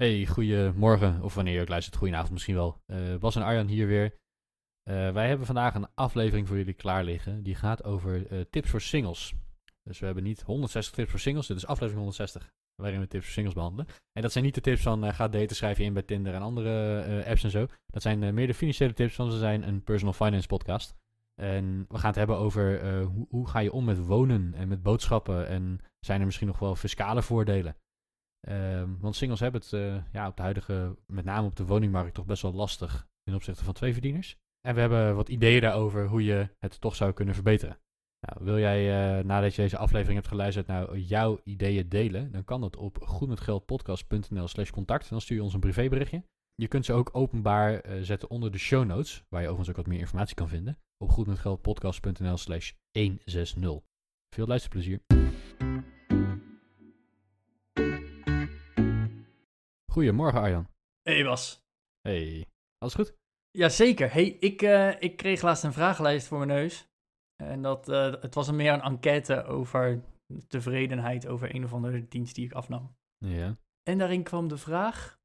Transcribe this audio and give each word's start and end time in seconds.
Hey, 0.00 0.26
goedemorgen, 0.26 1.22
of 1.22 1.34
wanneer 1.34 1.54
je 1.54 1.60
ook 1.60 1.68
luistert, 1.68 1.96
goedenavond 1.96 2.32
misschien 2.32 2.54
wel. 2.54 2.82
Eh, 2.86 3.16
Bas 3.18 3.36
en 3.36 3.42
Arjan 3.42 3.66
hier 3.66 3.86
weer. 3.86 4.14
Eh, 4.82 5.12
wij 5.12 5.28
hebben 5.28 5.46
vandaag 5.46 5.74
een 5.74 5.88
aflevering 5.94 6.48
voor 6.48 6.56
jullie 6.56 6.74
klaar 6.74 7.04
liggen. 7.04 7.42
Die 7.42 7.54
gaat 7.54 7.84
over 7.84 8.26
eh, 8.26 8.40
tips 8.50 8.70
voor 8.70 8.80
singles. 8.80 9.34
Dus 9.84 9.98
we 9.98 10.04
hebben 10.06 10.24
niet 10.24 10.42
160 10.42 10.94
tips 10.94 11.10
voor 11.10 11.20
singles, 11.20 11.46
dit 11.46 11.56
is 11.56 11.66
aflevering 11.66 11.98
160. 11.98 12.50
Waarin 12.74 13.00
we 13.00 13.06
tips 13.06 13.24
voor 13.24 13.32
singles 13.32 13.54
behandelen. 13.54 13.86
En 14.12 14.22
dat 14.22 14.32
zijn 14.32 14.44
niet 14.44 14.54
de 14.54 14.60
tips 14.60 14.82
van 14.82 15.14
ga 15.14 15.28
daten, 15.28 15.56
schrijf 15.56 15.78
je 15.78 15.84
in 15.84 15.92
bij 15.92 16.02
Tinder 16.02 16.34
en 16.34 16.42
andere 16.42 17.24
apps 17.26 17.44
en 17.44 17.50
zo. 17.50 17.66
Dat 17.86 18.02
zijn 18.02 18.34
meer 18.34 18.46
de 18.46 18.54
financiële 18.54 18.92
tips, 18.92 19.16
want 19.16 19.32
ze 19.32 19.38
zijn 19.38 19.68
een 19.68 19.82
personal 19.82 20.12
finance 20.14 20.46
podcast. 20.46 20.94
En 21.34 21.84
we 21.88 21.98
gaan 21.98 22.10
het 22.10 22.18
hebben 22.18 22.36
over 22.36 22.94
hoe, 23.02 23.26
hoe 23.28 23.48
ga 23.48 23.58
je 23.58 23.72
om 23.72 23.84
met 23.84 24.06
wonen 24.06 24.54
en 24.54 24.68
met 24.68 24.82
boodschappen. 24.82 25.48
En 25.48 25.80
zijn 26.00 26.20
er 26.20 26.26
misschien 26.26 26.46
nog 26.46 26.58
wel 26.58 26.76
fiscale 26.76 27.22
voordelen? 27.22 27.76
Um, 28.48 28.98
want 29.00 29.16
singles 29.16 29.40
hebben 29.40 29.60
het 29.60 29.72
uh, 29.72 29.96
ja, 30.12 30.28
op 30.28 30.36
de 30.36 30.42
huidige, 30.42 30.96
met 31.06 31.24
name 31.24 31.46
op 31.46 31.56
de 31.56 31.66
woningmarkt, 31.66 32.14
toch 32.14 32.26
best 32.26 32.42
wel 32.42 32.52
lastig 32.52 33.08
ten 33.22 33.34
opzichte 33.34 33.64
van 33.64 33.74
twee 33.74 33.92
verdieners. 33.92 34.36
En 34.60 34.74
we 34.74 34.80
hebben 34.80 35.14
wat 35.14 35.28
ideeën 35.28 35.60
daarover 35.60 36.06
hoe 36.06 36.24
je 36.24 36.48
het 36.58 36.80
toch 36.80 36.96
zou 36.96 37.12
kunnen 37.12 37.34
verbeteren. 37.34 37.78
Nou, 38.20 38.44
wil 38.44 38.58
jij 38.58 39.18
uh, 39.18 39.24
nadat 39.24 39.54
je 39.54 39.62
deze 39.62 39.76
aflevering 39.76 40.16
hebt 40.16 40.28
geluisterd 40.28 40.66
nou 40.66 40.98
jouw 40.98 41.40
ideeën 41.44 41.88
delen, 41.88 42.32
dan 42.32 42.44
kan 42.44 42.60
dat 42.60 42.76
op 42.76 42.98
goedmetgeldpodcast.nl 43.02 44.48
slash 44.48 44.70
contact. 44.70 45.10
Dan 45.10 45.20
stuur 45.20 45.36
je 45.36 45.42
ons 45.42 45.54
een 45.54 45.60
privéberichtje. 45.60 46.24
Je 46.54 46.68
kunt 46.68 46.84
ze 46.84 46.92
ook 46.92 47.10
openbaar 47.12 47.86
uh, 47.86 48.02
zetten 48.02 48.30
onder 48.30 48.50
de 48.52 48.58
show 48.58 48.84
notes, 48.84 49.24
waar 49.28 49.40
je 49.40 49.46
overigens 49.46 49.68
ook 49.68 49.84
wat 49.84 49.92
meer 49.92 50.00
informatie 50.00 50.34
kan 50.34 50.48
vinden, 50.48 50.78
op 50.96 51.10
goedmetgeldpodcast.nl 51.10 52.36
slash 52.36 52.72
160. 52.92 53.80
Veel 54.34 54.46
luisterplezier. 54.46 55.00
Goedemorgen 59.90 60.40
Arjan. 60.40 60.68
Hey 61.02 61.24
Bas. 61.24 61.62
Hey, 62.00 62.46
alles 62.78 62.94
goed? 62.94 63.14
Jazeker. 63.50 64.12
Hey, 64.12 64.24
ik, 64.24 64.62
uh, 64.62 65.00
ik 65.00 65.16
kreeg 65.16 65.42
laatst 65.42 65.64
een 65.64 65.72
vragenlijst 65.72 66.26
voor 66.26 66.38
mijn 66.38 66.50
neus. 66.50 66.88
En 67.42 67.62
dat, 67.62 67.88
uh, 67.88 68.12
het 68.20 68.34
was 68.34 68.50
meer 68.50 68.72
een 68.72 68.80
enquête 68.80 69.44
over 69.44 70.02
tevredenheid 70.48 71.26
over 71.26 71.54
een 71.54 71.64
of 71.64 71.72
andere 71.72 72.08
dienst 72.08 72.34
die 72.34 72.44
ik 72.44 72.52
afnam. 72.52 72.96
Ja. 73.18 73.56
En 73.82 73.98
daarin 73.98 74.22
kwam 74.22 74.48
de 74.48 74.56
vraag 74.56 75.18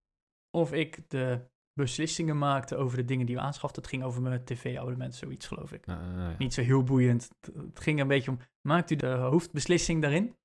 of 0.57 0.73
ik 0.73 1.09
de 1.09 1.45
beslissingen 1.73 2.37
maakte 2.37 2.75
over 2.75 2.97
de 2.97 3.05
dingen 3.05 3.25
die 3.25 3.35
we 3.35 3.41
aanschaften. 3.41 3.81
Het 3.81 3.91
ging 3.91 4.03
over 4.03 4.21
mijn 4.21 4.45
tv-abonnement, 4.45 5.15
zoiets 5.15 5.47
geloof 5.47 5.71
ik. 5.71 5.87
Uh, 5.87 5.95
ja. 5.95 6.35
Niet 6.37 6.53
zo 6.53 6.61
heel 6.61 6.83
boeiend. 6.83 7.29
Het 7.41 7.79
ging 7.79 7.99
een 7.99 8.07
beetje 8.07 8.31
om, 8.31 8.39
maakt 8.67 8.91
u 8.91 8.95
de 8.95 9.07
hoofdbeslissing 9.07 10.01
daarin? 10.01 10.35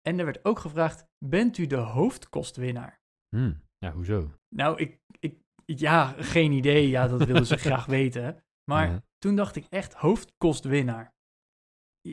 En 0.00 0.18
er 0.18 0.24
werd 0.24 0.44
ook 0.44 0.58
gevraagd, 0.58 1.06
bent 1.24 1.58
u 1.58 1.66
de 1.66 1.76
hoofdkostwinnaar? 1.76 3.00
Hmm. 3.36 3.64
Ja, 3.78 3.92
hoezo? 3.92 4.30
Nou, 4.54 4.78
ik, 4.78 4.98
ik, 5.18 5.34
ja, 5.64 6.14
geen 6.18 6.52
idee. 6.52 6.88
Ja, 6.88 7.08
dat 7.08 7.24
wilden 7.24 7.46
ze 7.46 7.56
graag 7.66 7.86
weten. 7.86 8.44
Maar 8.70 8.88
Ja. 8.90 9.02
toen 9.18 9.36
dacht 9.36 9.56
ik 9.56 9.66
echt 9.70 9.94
hoofdkostwinnaar. 9.94 11.14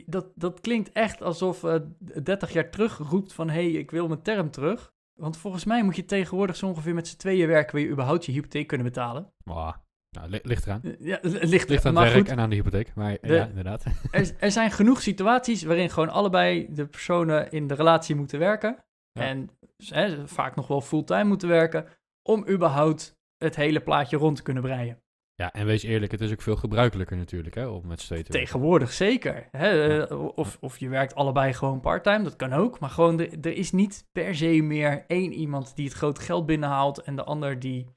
Dat, 0.06 0.26
dat 0.34 0.60
klinkt 0.60 0.92
echt 0.92 1.22
alsof 1.22 1.64
eh 1.64 1.80
30 2.22 2.52
jaar 2.52 2.70
terug 2.70 2.96
roept 2.98 3.32
van... 3.32 3.48
hé, 3.48 3.54
hey, 3.54 3.70
ik 3.80 3.90
wil 3.90 4.08
mijn 4.08 4.22
term 4.22 4.50
terug. 4.50 4.92
Want 5.20 5.36
volgens 5.36 5.64
mij 5.64 5.82
moet 5.84 5.96
je 5.96 6.04
tegenwoordig 6.04 6.56
zo 6.56 6.66
ongeveer 6.66 6.94
met 6.94 7.08
z'n 7.08 7.16
tweeën 7.16 7.48
werken... 7.48 7.74
wil 7.74 7.84
je 7.84 7.90
überhaupt 7.90 8.24
je 8.26 8.32
hypotheek 8.32 8.66
kunnen 8.66 8.86
betalen. 8.86 9.32
Mwah. 9.44 9.74
Nou, 10.16 10.28
li- 10.30 10.40
ligt 10.42 10.66
eraan. 10.66 10.82
Eh, 10.82 10.92
Ja, 11.00 11.18
het 11.22 11.44
ligt, 11.44 11.68
Ligt 11.68 11.84
aan 11.86 11.96
het 11.96 12.04
werk 12.04 12.16
goed, 12.16 12.28
en 12.28 12.38
aan 12.38 12.50
de 12.50 12.56
hypotheek. 12.56 12.94
Maar 12.94 13.18
De- 13.20 13.32
ja, 13.34 13.46
inderdaad. 13.46 13.84
er, 14.10 14.34
er 14.38 14.50
zijn 14.50 14.70
genoeg 14.70 15.00
situaties 15.02 15.62
waarin 15.62 15.90
gewoon 15.90 16.08
allebei 16.08 16.66
de 16.74 16.86
personen 16.86 17.50
in 17.50 17.66
de 17.66 17.74
relatie 17.74 18.14
moeten 18.14 18.38
werken. 18.38 18.84
Ja. 19.12 19.22
En 19.22 19.50
hè, 19.76 20.28
vaak 20.28 20.54
nog 20.56 20.66
wel 20.66 20.80
fulltime 20.80 21.24
moeten 21.24 21.48
werken. 21.48 21.86
Om 22.22 22.48
überhaupt 22.48 23.16
het 23.36 23.56
hele 23.56 23.80
plaatje 23.80 24.16
rond 24.16 24.36
te 24.36 24.42
kunnen 24.42 24.62
breien. 24.62 25.02
Ja, 25.36 25.52
en 25.52 25.66
wees 25.66 25.82
eerlijk, 25.82 26.12
het 26.12 26.20
is 26.20 26.32
ook 26.32 26.42
veel 26.42 26.56
gebruikelijker 26.56 27.16
natuurlijk, 27.16 27.54
hè, 27.54 27.66
om 27.66 27.86
met 27.86 28.00
z'n 28.00 28.06
tweeën. 28.06 28.24
Tegenwoordig 28.24 28.92
zeker. 28.92 29.48
Hè? 29.50 29.68
Ja. 29.68 30.06
eh, 30.06 30.36
Of, 30.36 30.56
of 30.60 30.78
je 30.78 30.88
werkt 30.88 31.14
allebei 31.14 31.52
gewoon 31.52 31.80
parttime, 31.80 32.24
dat 32.24 32.36
kan 32.36 32.52
ook. 32.52 32.78
Maar 32.80 32.90
gewoon, 32.90 33.16
de- 33.16 33.38
er 33.40 33.52
is 33.56 33.72
niet 33.72 34.08
per 34.12 34.34
se 34.34 34.46
meer 34.62 35.04
één 35.06 35.32
iemand 35.32 35.76
die 35.76 35.84
het 35.84 35.94
grote 35.94 36.20
geld 36.20 36.46
binnenhaalt 36.46 36.98
en 37.02 37.16
de 37.16 37.24
ander 37.24 37.58
die 37.58 37.88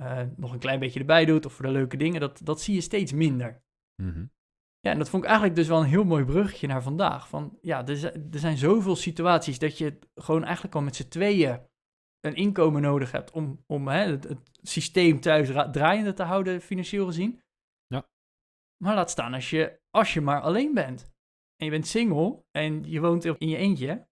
eh, 0.00 0.22
nog 0.36 0.52
een 0.52 0.58
klein 0.58 0.78
beetje 0.80 1.00
erbij 1.00 1.24
doet 1.24 1.46
of 1.46 1.52
voor 1.52 1.64
de 1.66 1.70
leuke 1.72 1.96
dingen. 1.96 2.20
Dat, 2.20 2.40
dat 2.44 2.60
zie 2.60 2.74
je 2.74 2.80
steeds 2.80 3.12
minder. 3.12 3.62
Mhm. 4.02 4.24
Ja, 4.80 4.90
en 4.90 4.98
dat 4.98 5.08
vond 5.08 5.22
ik 5.22 5.28
eigenlijk 5.28 5.58
dus 5.58 5.68
wel 5.68 5.80
een 5.80 5.88
heel 5.88 6.04
mooi 6.04 6.24
bruggetje 6.24 6.66
naar 6.66 6.82
vandaag. 6.82 7.28
Van 7.28 7.58
ja, 7.60 7.86
er, 7.86 8.04
er 8.32 8.38
zijn 8.38 8.56
zoveel 8.56 8.96
situaties 8.96 9.58
dat 9.58 9.78
je 9.78 9.98
gewoon 10.14 10.44
eigenlijk 10.44 10.74
al 10.74 10.82
met 10.82 10.96
z'n 10.96 11.08
tweeën 11.08 11.68
een 12.20 12.34
inkomen 12.34 12.82
nodig 12.82 13.12
hebt 13.12 13.30
om, 13.30 13.64
om 13.66 13.88
hè, 13.88 14.10
het, 14.10 14.24
het 14.24 14.50
systeem 14.62 15.20
thuis 15.20 15.48
ra- 15.48 15.70
draaiende 15.70 16.12
te 16.12 16.22
houden, 16.22 16.60
financieel 16.60 17.06
gezien. 17.06 17.42
Ja. 17.86 18.08
Maar 18.82 18.94
laat 18.94 19.10
staan 19.10 19.34
als 19.34 19.50
je, 19.50 19.80
als 19.90 20.14
je 20.14 20.20
maar 20.20 20.40
alleen 20.40 20.74
bent. 20.74 21.12
En 21.56 21.64
je 21.64 21.70
bent 21.70 21.86
single 21.86 22.44
en 22.50 22.84
je 22.84 23.00
woont 23.00 23.24
in 23.24 23.48
je 23.48 23.56
eentje. 23.56 24.08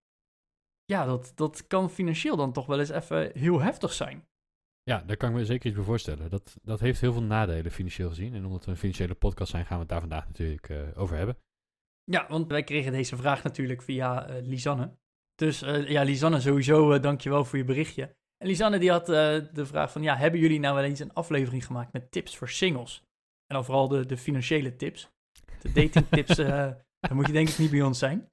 Ja, 0.84 1.04
dat, 1.04 1.32
dat 1.34 1.66
kan 1.66 1.90
financieel 1.90 2.36
dan 2.36 2.52
toch 2.52 2.66
wel 2.66 2.78
eens 2.78 2.88
even 2.88 3.38
heel 3.38 3.60
heftig 3.60 3.92
zijn. 3.92 4.27
Ja, 4.88 5.02
daar 5.06 5.16
kan 5.16 5.28
ik 5.28 5.34
me 5.34 5.44
zeker 5.44 5.66
iets 5.66 5.76
bij 5.76 5.84
voorstellen. 5.84 6.30
Dat, 6.30 6.56
dat 6.62 6.80
heeft 6.80 7.00
heel 7.00 7.12
veel 7.12 7.22
nadelen 7.22 7.72
financieel 7.72 8.08
gezien. 8.08 8.34
En 8.34 8.44
omdat 8.44 8.64
we 8.64 8.70
een 8.70 8.76
financiële 8.76 9.14
podcast 9.14 9.50
zijn, 9.50 9.66
gaan 9.66 9.74
we 9.74 9.80
het 9.80 9.88
daar 9.88 10.00
vandaag 10.00 10.26
natuurlijk 10.26 10.68
eh, 10.68 10.78
over 10.94 11.16
hebben. 11.16 11.38
Ja, 12.04 12.26
want 12.28 12.48
wij 12.48 12.64
kregen 12.64 12.92
deze 12.92 13.16
vraag 13.16 13.42
natuurlijk 13.42 13.82
via 13.82 14.28
eh, 14.28 14.46
Lisanne. 14.46 14.96
Dus 15.34 15.62
eh, 15.62 15.88
ja, 15.88 16.02
Lisanne, 16.02 16.40
sowieso 16.40 16.94
uh, 16.94 17.02
dankjewel 17.02 17.44
voor 17.44 17.58
je 17.58 17.64
berichtje. 17.64 18.16
En 18.36 18.46
Lisanne 18.46 18.78
die 18.78 18.90
had 18.90 19.06
de 19.06 19.66
vraag 19.66 19.92
van, 19.92 20.02
ja, 20.02 20.16
hebben 20.16 20.40
jullie 20.40 20.60
nou 20.60 20.74
wel 20.74 20.84
eens 20.84 21.00
een 21.00 21.12
aflevering 21.12 21.66
gemaakt 21.66 21.92
met 21.92 22.10
tips 22.10 22.36
voor 22.36 22.48
singles? 22.48 23.02
En 23.46 23.54
dan 23.54 23.64
vooral 23.64 23.88
de, 23.88 24.06
de 24.06 24.16
financiële 24.16 24.76
tips. 24.76 25.10
De 25.60 25.72
datingtips, 25.72 26.36
daar 27.00 27.14
moet 27.14 27.26
je 27.26 27.32
denk 27.32 27.48
ik 27.48 27.58
niet 27.58 27.70
bij 27.70 27.82
ons 27.82 27.98
zijn. 27.98 28.28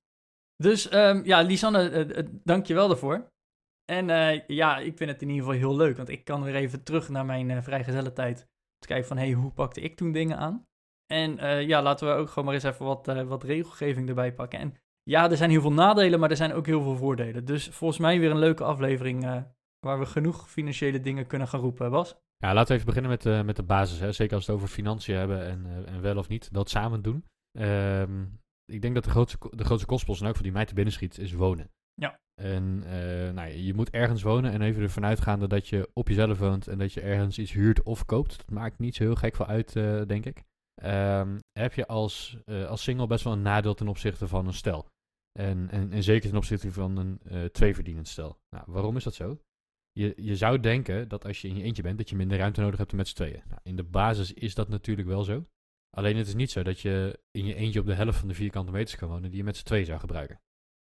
Dus 0.58 0.90
ehm, 0.90 1.22
ja, 1.24 1.42
Lisanne, 1.42 1.90
eh, 1.90 2.18
eh, 2.18 2.26
dankjewel 2.44 2.88
daarvoor. 2.88 3.34
En 3.86 4.10
eh, 4.10 4.48
ja, 4.48 4.78
ik 4.78 4.98
vind 4.98 5.10
het 5.10 5.22
in 5.22 5.30
ieder 5.30 5.44
geval 5.44 5.60
heel 5.60 5.76
leuk, 5.76 5.98
want 5.98 6.10
ik 6.10 6.26
kan 6.26 6.44
weer 6.44 6.56
even 6.56 6.84
terug 6.84 7.10
naar 7.10 7.26
mijn 7.26 7.50
uh, 7.50 7.62
vrijgezelle 7.62 8.14
tijd. 8.14 8.42
Om 8.42 8.80
te 8.80 8.88
kijken 8.88 9.08
van, 9.08 9.18
hé, 9.18 9.24
hey, 9.24 9.34
hoe 9.34 9.52
pakte 9.52 9.82
ik 9.82 9.96
toen 9.96 10.12
dingen 10.12 10.38
aan? 10.38 10.66
En 11.06 11.38
uh, 11.38 11.68
ja, 11.68 11.82
laten 11.82 12.08
we 12.08 12.14
ook 12.14 12.30
gewoon 12.30 12.46
maar 12.46 12.54
eens 12.54 12.64
even 12.64 12.86
wat, 12.86 13.06
wat 13.28 13.44
regelgeving 13.44 14.10
erbij 14.10 14.34
pakken. 14.34 14.60
En 14.60 14.74
ja, 15.04 15.30
er 15.30 15.38
zijn 15.38 15.50
heel 15.50 15.62
veel 15.62 15.74
nadelen, 15.74 16.20
maar 16.20 16.30
er 16.30 16.36
zijn 16.36 16.54
ook 16.54 16.66
heel 16.66 16.82
veel 16.82 16.96
voordelen. 16.96 17.46
Dus 17.46 17.68
volgens 17.68 18.00
mij 18.00 18.20
weer 18.20 18.32
een 18.32 18.40
leuke 18.40 18.64
aflevering 18.64 19.24
waar 19.80 20.00
we 20.00 20.06
genoeg 20.06 20.50
financiële 20.50 21.00
dingen 21.00 21.28
kunnen 21.28 21.48
gaan 21.48 21.60
roepen, 21.60 21.92
Bas. 21.92 22.16
Ja, 22.38 22.54
laten 22.54 22.68
we 22.68 22.74
even 22.74 22.86
beginnen 22.86 23.12
met, 23.12 23.26
uh, 23.26 23.42
met 23.42 23.56
de 23.56 23.64
basis. 23.64 24.00
Hè. 24.00 24.12
Zeker 24.12 24.36
als 24.36 24.46
we 24.46 24.52
het 24.52 24.62
over 24.62 24.74
financiën 24.74 25.16
hebben 25.16 25.46
en, 25.46 25.86
en 25.86 26.02
wel 26.02 26.18
of 26.18 26.28
niet 26.28 26.54
dat 26.54 26.70
samen 26.70 27.02
doen. 27.02 27.26
Um, 27.60 28.40
ik 28.66 28.82
denk 28.82 28.94
dat 28.94 29.04
de 29.04 29.10
grootste, 29.10 29.38
de 29.50 29.64
grootste 29.64 29.88
kostpost, 29.88 30.22
en 30.22 30.28
ook 30.28 30.34
voor 30.34 30.44
die 30.44 30.52
mij 30.52 30.66
te 30.66 30.74
binnen 30.74 30.94
schiet, 30.94 31.18
is 31.18 31.34
wonen. 31.34 31.70
Ja. 32.02 32.20
En 32.42 32.84
uh, 32.86 33.32
nou, 33.32 33.50
je 33.50 33.74
moet 33.74 33.90
ergens 33.90 34.22
wonen 34.22 34.52
en 34.52 34.62
even 34.62 34.82
ervan 34.82 35.06
uitgaande 35.06 35.48
dat 35.48 35.68
je 35.68 35.90
op 35.94 36.08
jezelf 36.08 36.40
woont 36.40 36.68
en 36.68 36.78
dat 36.78 36.94
je 36.94 37.02
ergens 37.02 37.40
iets 37.40 37.52
huurt 37.52 37.84
of 37.84 38.06
koopt. 38.06 38.38
Dat 38.38 38.50
maakt 38.50 38.80
niet 38.80 38.96
zo 38.96 39.04
heel 39.04 39.16
gek 39.16 39.36
veel 39.36 39.46
uit, 39.46 39.76
uh, 39.76 40.02
denk 40.06 40.26
ik. 40.26 40.44
Um, 40.84 41.40
heb 41.60 41.74
je 41.74 41.88
als, 41.88 42.38
uh, 42.46 42.66
als 42.66 42.84
single 42.84 43.08
best 43.08 43.24
wel 43.24 43.34
een 43.34 43.42
nadeel 43.42 43.74
ten 43.74 43.88
opzichte 43.88 44.28
van 44.28 44.48
een 44.48 44.54
stel. 44.54 44.88
En, 45.40 45.70
en, 45.70 45.92
en 45.92 46.04
zeker 46.04 46.30
ten 46.30 46.38
opzichte 46.38 46.72
van 46.72 46.98
een 46.98 47.52
tweeverdienend 47.52 48.08
stel. 48.08 48.38
Nou, 48.50 48.66
waarom 48.68 48.96
is 48.96 49.04
dat 49.04 49.14
zo? 49.14 49.40
Je, 49.92 50.14
je 50.16 50.36
zou 50.36 50.60
denken 50.60 51.08
dat 51.08 51.26
als 51.26 51.42
je 51.42 51.48
in 51.48 51.56
je 51.56 51.64
eentje 51.64 51.82
bent, 51.84 51.98
dat 51.98 52.10
je 52.10 52.16
minder 52.16 52.38
ruimte 52.38 52.62
nodig 52.62 52.78
hebt 52.78 52.94
met 52.94 53.08
z'n 53.08 53.16
tweeën. 53.16 53.42
Nou, 53.48 53.60
in 53.64 53.76
de 53.76 53.84
basis 53.84 54.34
is 54.34 54.56
dat 54.56 54.70
natuurlijk 54.70 55.08
wel 55.08 55.24
zo. 55.24 55.46
Alleen 55.98 56.18
het 56.18 56.28
is 56.28 56.36
niet 56.36 56.52
zo 56.52 56.64
dat 56.64 56.80
je 56.80 57.20
in 57.32 57.46
je 57.46 57.56
eentje 57.56 57.80
op 57.80 57.86
de 57.86 57.94
helft 57.94 58.20
van 58.20 58.28
de 58.28 58.34
vierkante 58.34 58.72
meters 58.72 58.96
kan 58.96 59.10
wonen 59.10 59.30
die 59.30 59.38
je 59.38 59.44
met 59.44 59.58
z'n 59.58 59.66
tweeën 59.66 59.86
zou 59.86 60.00
gebruiken. 60.00 60.40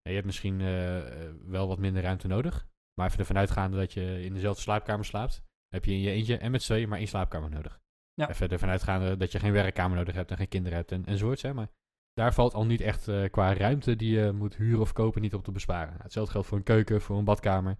Je 0.02 0.14
hebt 0.14 0.26
misschien 0.26 0.60
uh, 0.60 1.00
wel 1.46 1.68
wat 1.68 1.80
minder 1.80 2.02
ruimte 2.02 2.28
nodig. 2.28 2.68
Maar 2.94 3.08
even 3.08 3.20
ervan 3.20 3.38
uitgaande 3.38 3.78
dat 3.78 3.94
je 3.94 4.24
in 4.24 4.34
dezelfde 4.34 4.62
slaapkamer 4.62 5.06
slaapt, 5.06 5.44
heb 5.68 5.86
je 5.86 5.92
in 5.92 6.00
je 6.00 6.10
eentje 6.10 6.38
en 6.38 6.52
met 6.52 6.64
z'n 6.64 6.86
maar 6.88 6.98
één 6.98 7.08
slaapkamer 7.08 7.50
nodig. 7.50 7.80
Ja. 8.14 8.30
Even 8.30 8.50
ervan 8.50 8.70
uitgaande 8.70 9.18
dat 9.18 9.32
je 9.32 9.40
geen 9.40 9.52
werkkamer 9.52 9.98
nodig 9.98 10.16
hebt 10.16 10.32
en 10.32 10.38
geen 10.38 10.48
kinderen 10.48 10.78
hebt 10.78 10.92
en, 10.92 11.06
enzovoorts. 11.06 11.42
Hè, 11.42 11.54
maar 11.54 11.70
daar 12.14 12.34
valt 12.34 12.54
al 12.54 12.66
niet 12.66 12.82
echt 12.82 13.08
uh, 13.08 13.30
qua 13.30 13.54
ruimte 13.54 13.96
die 13.96 14.20
je 14.20 14.32
moet 14.32 14.56
huren 14.56 14.82
of 14.82 14.94
kopen 14.94 15.22
niet 15.22 15.34
op 15.34 15.44
te 15.44 15.52
besparen. 15.52 15.90
Nou, 15.90 16.04
hetzelfde 16.04 16.32
geldt 16.32 16.48
voor 16.48 16.58
een 16.58 16.64
keuken, 16.64 17.02
voor 17.02 17.18
een 17.18 17.24
badkamer, 17.24 17.78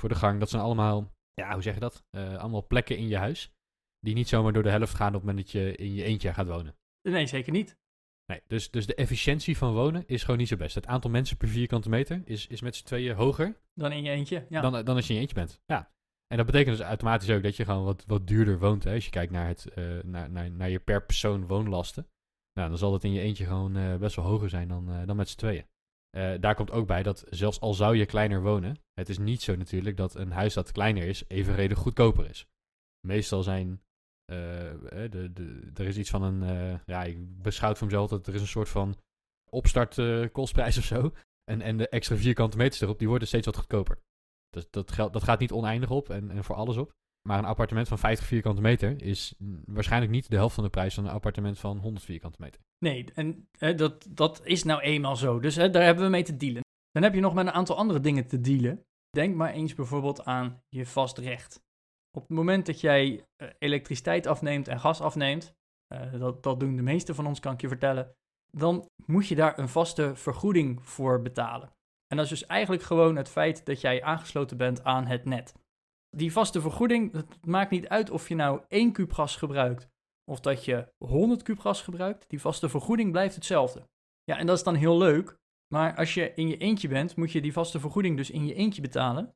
voor 0.00 0.08
de 0.08 0.14
gang. 0.14 0.40
Dat 0.40 0.50
zijn 0.50 0.62
allemaal, 0.62 1.12
ja, 1.32 1.52
hoe 1.52 1.62
zeg 1.62 1.74
je 1.74 1.80
dat? 1.80 2.04
Uh, 2.10 2.36
allemaal 2.36 2.66
plekken 2.66 2.96
in 2.96 3.08
je 3.08 3.16
huis 3.16 3.52
die 3.98 4.14
niet 4.14 4.28
zomaar 4.28 4.52
door 4.52 4.62
de 4.62 4.70
helft 4.70 4.94
gaan 4.94 5.08
op 5.08 5.14
het 5.14 5.24
moment 5.24 5.38
dat 5.38 5.50
je 5.50 5.76
in 5.76 5.94
je 5.94 6.04
eentje 6.04 6.32
gaat 6.32 6.46
wonen. 6.46 6.76
Nee, 7.08 7.26
zeker 7.26 7.52
niet. 7.52 7.76
Nee, 8.26 8.40
dus, 8.46 8.70
dus 8.70 8.86
de 8.86 8.94
efficiëntie 8.94 9.56
van 9.56 9.72
wonen 9.72 10.06
is 10.06 10.22
gewoon 10.22 10.38
niet 10.38 10.48
zo 10.48 10.56
best. 10.56 10.74
Het 10.74 10.86
aantal 10.86 11.10
mensen 11.10 11.36
per 11.36 11.48
vierkante 11.48 11.88
meter 11.88 12.22
is, 12.24 12.46
is 12.46 12.60
met 12.60 12.76
z'n 12.76 12.84
tweeën 12.84 13.14
hoger 13.14 13.60
Dan 13.74 13.92
in 13.92 14.02
je 14.02 14.10
eentje. 14.10 14.46
Ja. 14.48 14.60
dan, 14.60 14.84
dan 14.84 14.96
als 14.96 15.06
je 15.06 15.12
in 15.12 15.14
je 15.14 15.20
eentje 15.20 15.34
bent. 15.34 15.60
Ja. 15.66 15.92
En 16.26 16.36
dat 16.36 16.46
betekent 16.46 16.76
dus 16.76 16.86
automatisch 16.86 17.30
ook 17.30 17.42
dat 17.42 17.56
je 17.56 17.64
gewoon 17.64 17.84
wat, 17.84 18.04
wat 18.06 18.26
duurder 18.26 18.58
woont. 18.58 18.84
Hè? 18.84 18.94
Als 18.94 19.04
je 19.04 19.10
kijkt 19.10 19.32
naar, 19.32 19.46
het, 19.46 19.68
eh, 19.68 19.84
naar, 20.02 20.30
naar, 20.30 20.50
naar 20.50 20.70
je 20.70 20.78
per 20.78 21.04
persoon 21.04 21.46
woonlasten. 21.46 22.06
Nou, 22.52 22.68
dan 22.68 22.78
zal 22.78 22.90
dat 22.90 23.04
in 23.04 23.12
je 23.12 23.20
eentje 23.20 23.44
gewoon 23.44 23.76
eh, 23.76 23.96
best 23.96 24.16
wel 24.16 24.24
hoger 24.24 24.48
zijn 24.48 24.68
dan, 24.68 24.90
eh, 24.90 25.06
dan 25.06 25.16
met 25.16 25.28
z'n 25.28 25.38
tweeën. 25.38 25.66
Daar 26.40 26.54
komt 26.54 26.70
ook 26.70 26.86
bij 26.86 27.02
dat 27.02 27.24
zelfs 27.28 27.60
al 27.60 27.74
zou 27.74 27.96
je 27.96 28.06
kleiner 28.06 28.42
wonen, 28.42 28.76
het 28.92 29.08
is 29.08 29.18
niet 29.18 29.42
zo 29.42 29.56
natuurlijk 29.56 29.96
dat 29.96 30.14
een 30.14 30.30
huis 30.30 30.54
dat 30.54 30.72
kleiner 30.72 31.02
is 31.02 31.24
evenredig 31.28 31.78
goedkoper 31.78 32.30
is. 32.30 32.46
Meestal 33.06 33.42
zijn, 33.42 33.82
de, 34.24 35.30
de, 35.32 35.70
er 35.74 35.86
is 35.86 35.96
iets 35.96 36.10
van 36.10 36.22
een, 36.22 36.42
eh, 36.42 36.78
ja, 36.86 37.04
ik 37.04 37.42
beschouw 37.42 37.74
voor 37.74 37.86
mezelf 37.86 38.10
dat 38.10 38.26
er 38.26 38.34
is 38.34 38.40
een 38.40 38.46
soort 38.46 38.68
van 38.68 38.96
opstart 39.50 39.98
eh, 39.98 40.24
kostprijs 40.32 40.78
of 40.78 40.84
zo. 40.84 41.12
En, 41.44 41.60
en 41.60 41.76
de 41.76 41.88
extra 41.88 42.16
vierkante 42.16 42.56
meters 42.56 42.80
erop, 42.80 42.98
die 42.98 43.08
worden 43.08 43.28
steeds 43.28 43.46
wat 43.46 43.56
goedkoper. 43.56 43.98
Dus 44.50 44.70
dat, 44.70 44.94
dat 45.12 45.22
gaat 45.22 45.40
niet 45.40 45.52
oneindig 45.52 45.90
op 45.90 46.10
en, 46.10 46.30
en 46.30 46.44
voor 46.44 46.56
alles 46.56 46.76
op. 46.76 46.92
Maar 47.28 47.38
een 47.38 47.44
appartement 47.44 47.88
van 47.88 47.98
50 47.98 48.26
vierkante 48.26 48.60
meter 48.60 49.02
is 49.02 49.34
waarschijnlijk 49.64 50.12
niet 50.12 50.30
de 50.30 50.36
helft 50.36 50.54
van 50.54 50.64
de 50.64 50.70
prijs 50.70 50.94
van 50.94 51.04
een 51.04 51.10
appartement 51.10 51.58
van 51.58 51.78
100 51.78 52.04
vierkante 52.04 52.38
meter. 52.40 52.60
Nee, 52.78 53.04
en 53.14 53.48
hè, 53.58 53.74
dat, 53.74 54.06
dat 54.10 54.46
is 54.46 54.62
nou 54.62 54.80
eenmaal 54.80 55.16
zo. 55.16 55.40
Dus 55.40 55.56
hè, 55.56 55.70
daar 55.70 55.82
hebben 55.82 56.04
we 56.04 56.10
mee 56.10 56.22
te 56.22 56.36
dealen. 56.36 56.62
Dan 56.90 57.02
heb 57.02 57.14
je 57.14 57.20
nog 57.20 57.34
met 57.34 57.46
een 57.46 57.52
aantal 57.52 57.76
andere 57.76 58.00
dingen 58.00 58.26
te 58.26 58.40
dealen. 58.40 58.84
Denk 59.10 59.34
maar 59.34 59.52
eens 59.52 59.74
bijvoorbeeld 59.74 60.24
aan 60.24 60.62
je 60.68 60.86
vast 60.86 61.18
recht. 61.18 61.63
Op 62.16 62.22
het 62.22 62.36
moment 62.36 62.66
dat 62.66 62.80
jij 62.80 63.24
eh, 63.36 63.48
elektriciteit 63.58 64.26
afneemt 64.26 64.68
en 64.68 64.80
gas 64.80 65.00
afneemt, 65.00 65.54
eh, 65.86 66.12
dat, 66.12 66.42
dat 66.42 66.60
doen 66.60 66.76
de 66.76 66.82
meeste 66.82 67.14
van 67.14 67.26
ons, 67.26 67.40
kan 67.40 67.52
ik 67.52 67.60
je 67.60 67.68
vertellen, 67.68 68.14
dan 68.50 68.88
moet 69.06 69.26
je 69.26 69.34
daar 69.34 69.58
een 69.58 69.68
vaste 69.68 70.16
vergoeding 70.16 70.84
voor 70.84 71.22
betalen. 71.22 71.72
En 72.06 72.16
dat 72.16 72.24
is 72.24 72.38
dus 72.38 72.46
eigenlijk 72.46 72.82
gewoon 72.82 73.16
het 73.16 73.28
feit 73.28 73.66
dat 73.66 73.80
jij 73.80 74.02
aangesloten 74.02 74.56
bent 74.56 74.84
aan 74.84 75.06
het 75.06 75.24
net. 75.24 75.54
Die 76.16 76.32
vaste 76.32 76.60
vergoeding, 76.60 77.12
het 77.12 77.46
maakt 77.46 77.70
niet 77.70 77.88
uit 77.88 78.10
of 78.10 78.28
je 78.28 78.34
nou 78.34 78.60
1 78.68 78.92
kuub 78.92 79.12
gas 79.12 79.36
gebruikt 79.36 79.88
of 80.30 80.40
dat 80.40 80.64
je 80.64 80.88
100 80.98 81.42
kuub 81.42 81.58
gas 81.58 81.82
gebruikt, 81.82 82.28
die 82.30 82.40
vaste 82.40 82.68
vergoeding 82.68 83.10
blijft 83.12 83.34
hetzelfde. 83.34 83.88
Ja, 84.24 84.38
en 84.38 84.46
dat 84.46 84.56
is 84.56 84.62
dan 84.62 84.74
heel 84.74 84.98
leuk, 84.98 85.38
maar 85.74 85.96
als 85.96 86.14
je 86.14 86.34
in 86.34 86.48
je 86.48 86.56
eentje 86.56 86.88
bent, 86.88 87.16
moet 87.16 87.32
je 87.32 87.40
die 87.40 87.52
vaste 87.52 87.80
vergoeding 87.80 88.16
dus 88.16 88.30
in 88.30 88.46
je 88.46 88.54
eentje 88.54 88.80
betalen. 88.82 89.34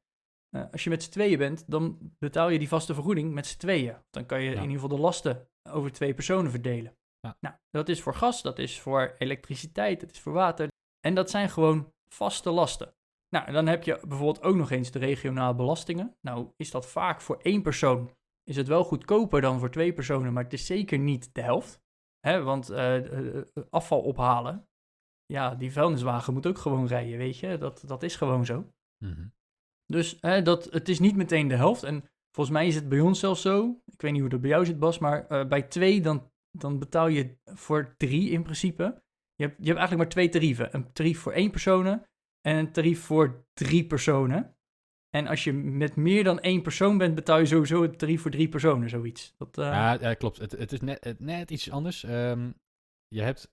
Eh, 0.57 0.65
als 0.73 0.85
je 0.85 0.91
met 0.91 1.03
z'n 1.03 1.11
tweeën 1.11 1.39
bent, 1.39 1.65
dan 1.71 1.99
betaal 2.19 2.49
je 2.49 2.59
die 2.59 2.69
vaste 2.69 2.95
vergoeding 2.95 3.33
met 3.35 3.47
z'n 3.47 3.59
tweeën. 3.59 3.97
Dan 4.11 4.27
kan 4.27 4.41
je 4.43 4.51
Ja. 4.51 4.57
in 4.57 4.63
ieder 4.63 4.75
geval 4.81 4.97
de 4.97 5.03
lasten 5.03 5.49
over 5.71 5.93
twee 5.93 6.15
personen 6.15 6.51
verdelen. 6.51 6.97
Ja. 7.21 7.37
Nou, 7.41 7.55
dat 7.71 7.89
is 7.89 8.03
voor 8.03 8.15
gas, 8.15 8.43
dat 8.43 8.59
is 8.59 8.81
voor 8.81 9.15
elektriciteit, 9.19 10.01
dat 10.01 10.11
is 10.11 10.21
voor 10.21 10.33
water. 10.33 10.69
En 11.01 11.15
dat 11.15 11.31
zijn 11.31 11.49
gewoon 11.49 11.93
vaste 12.15 12.51
lasten. 12.51 12.95
Nou, 13.35 13.47
en 13.47 13.53
dan 13.53 13.67
heb 13.67 13.83
je 13.83 14.01
bijvoorbeeld 14.09 14.43
ook 14.43 14.57
nog 14.57 14.71
eens 14.71 14.91
de 14.91 14.99
regionale 14.99 15.55
belastingen. 15.55 16.17
Nou, 16.21 16.49
is 16.57 16.71
dat 16.71 16.87
vaak 16.87 17.21
voor 17.21 17.37
één 17.43 17.63
persoon 17.63 18.11
is 18.45 18.57
het 18.57 18.69
wel 18.69 18.85
goedkoper 18.85 19.41
dan 19.41 19.59
voor 19.59 19.71
twee 19.71 19.93
personen, 19.93 20.33
maar 20.33 20.45
het 20.45 20.53
is 20.53 20.67
zeker 20.67 20.99
niet 20.99 21.35
de 21.35 21.41
helft. 21.43 21.81
Hè, 22.21 22.43
want 22.43 22.71
eh, 22.71 23.37
eh, 23.39 23.45
afval 23.71 24.01
ophalen, 24.01 24.69
ja, 25.27 25.55
die 25.55 25.73
vuilniswagen 25.73 26.33
moet 26.33 26.47
ook 26.47 26.59
gewoon 26.59 26.87
rijden, 26.87 27.19
weet 27.19 27.39
je. 27.39 27.59
Dat, 27.59 27.83
dat 27.87 28.03
is 28.03 28.17
gewoon 28.17 28.45
zo. 28.47 28.73
Mhm. 29.05 29.27
Dus 29.93 30.19
hè, 30.21 30.43
dat, 30.43 30.65
het 30.65 30.89
is 30.89 30.99
niet 30.99 31.17
meteen 31.17 31.49
de 31.49 31.57
helft. 31.57 31.83
En 31.83 32.05
volgens 32.31 32.57
mij 32.57 32.67
is 32.67 32.75
het 32.75 32.89
bij 32.89 33.01
ons 33.01 33.21
zelfs 33.21 33.43
zo. 33.43 33.81
Ik 33.85 34.01
weet 34.01 34.13
niet 34.13 34.21
hoe 34.21 34.31
dat 34.31 34.41
bij 34.41 34.51
jou 34.51 34.65
zit, 34.65 34.79
Bas. 34.79 34.99
Maar 34.99 35.27
eh, 35.27 35.49
bij 35.49 35.63
twee, 35.63 36.01
dan, 36.01 36.31
dan 36.51 36.79
betaal 36.79 37.09
je 37.09 37.37
voor 37.45 37.95
drie 37.97 38.31
in 38.31 38.43
principe. 38.43 39.03
Je 39.35 39.45
hebt, 39.45 39.57
je 39.59 39.67
hebt 39.67 39.79
eigenlijk 39.79 39.97
maar 39.97 40.09
twee 40.09 40.29
tarieven. 40.29 40.75
Een 40.75 40.93
tarief 40.93 41.21
voor 41.21 41.33
één 41.33 41.51
persoon 41.51 41.87
en 42.41 42.57
een 42.57 42.73
tarief 42.73 43.01
voor 43.01 43.47
drie 43.53 43.87
personen. 43.87 44.57
En 45.11 45.27
als 45.27 45.45
je 45.45 45.53
met 45.53 45.97
meer 45.97 46.25
dan 46.25 46.41
één 46.41 46.63
persoon 46.63 46.99
bent, 46.99 47.15
betaal 47.15 47.39
je 47.39 47.47
sowieso 47.47 47.83
het 47.83 47.99
tarief 47.99 48.23
voor 48.23 48.31
drie 48.31 48.49
personen, 48.49 48.89
zoiets. 48.89 49.35
Dat, 49.37 49.59
eh, 49.59 49.65
Ja, 50.01 50.15
klopt. 50.15 50.39
Het, 50.39 50.53
het 50.53 50.73
is 50.73 50.81
net, 50.81 51.15
net 51.19 51.51
iets 51.51 51.71
anders. 51.71 52.05
Ehm, 52.05 52.51
je 53.09 53.23
hebt 53.23 53.53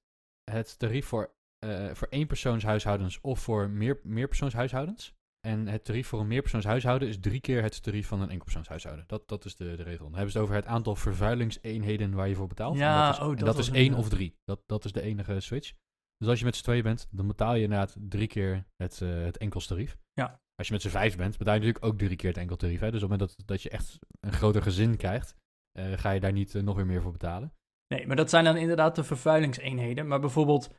het 0.51 0.79
tarief 0.79 1.05
voor, 1.05 1.35
eh 1.59 1.93
voor 1.93 2.07
eenpersoonshuishoudens 2.07 3.21
of 3.21 3.39
voor 3.39 3.69
meer, 3.69 3.99
meerpersoonshuishoudens. 4.03 5.15
En 5.45 5.67
het 5.67 5.85
tarief 5.85 6.07
voor 6.07 6.19
een 6.19 6.27
meerpersoonshuishouden 6.27 7.07
is 7.07 7.19
drie 7.19 7.39
keer 7.39 7.61
het 7.61 7.83
tarief 7.83 8.07
van 8.07 8.21
een 8.21 8.29
enkelpersoonshuishouden. 8.29 9.03
Dat, 9.07 9.27
dat 9.27 9.45
is 9.45 9.55
de, 9.55 9.75
de 9.75 9.83
regel. 9.83 10.05
Dan 10.05 10.13
hebben 10.13 10.31
ze 10.31 10.37
het 10.37 10.47
over 10.47 10.59
het 10.59 10.65
aantal 10.65 10.95
vervuilingseenheden 10.95 12.13
waar 12.13 12.27
je 12.27 12.35
voor 12.35 12.47
betaalt. 12.47 12.77
Ja, 12.77 12.99
en 12.99 13.05
dat 13.05 13.13
is, 13.13 13.27
oh, 13.27 13.45
dat 13.45 13.57
is 13.57 13.69
één 13.69 13.93
of 13.93 14.09
drie. 14.09 14.37
Dat, 14.43 14.61
dat 14.65 14.85
is 14.85 14.91
de 14.91 15.01
enige 15.01 15.39
switch. 15.39 15.71
Dus 16.17 16.27
als 16.27 16.39
je 16.39 16.45
met 16.45 16.55
z'n 16.55 16.63
tweeën 16.63 16.83
bent, 16.83 17.07
dan 17.11 17.27
betaal 17.27 17.55
je 17.55 17.63
inderdaad 17.63 17.95
drie 17.99 18.27
keer 18.27 18.65
het, 18.75 19.01
eh 19.01 19.09
het 19.09 19.37
enkelstarief. 19.37 19.97
Ja. 20.13 20.41
Als 20.55 20.67
je 20.67 20.73
met 20.73 20.81
z'n 20.81 20.89
vijf 20.89 21.17
bent, 21.17 21.37
betaal 21.37 21.53
je 21.53 21.59
natuurlijk 21.59 21.85
ook 21.85 21.97
drie 21.97 22.15
keer 22.15 22.29
het 22.29 22.37
enkeltarief. 22.37 22.79
Hè? 22.79 22.91
Dus 22.91 23.03
op 23.03 23.09
het 23.09 23.19
moment 23.19 23.37
dat, 23.37 23.47
dat 23.47 23.61
je 23.61 23.69
echt 23.69 23.99
een 24.19 24.33
groter 24.33 24.61
gezin 24.61 24.97
krijgt, 24.97 25.35
eh, 25.71 25.91
ga 25.91 26.11
je 26.11 26.19
daar 26.19 26.31
niet 26.31 26.55
eh, 26.55 26.61
nog 26.61 26.75
weer 26.75 26.85
meer 26.85 27.01
voor 27.01 27.11
betalen. 27.11 27.53
Nee, 27.87 28.07
maar 28.07 28.15
dat 28.15 28.29
zijn 28.29 28.43
dan 28.43 28.57
inderdaad 28.57 28.95
de 28.95 29.03
vervuilingseenheden. 29.03 30.07
Maar 30.07 30.19
bijvoorbeeld 30.19 30.69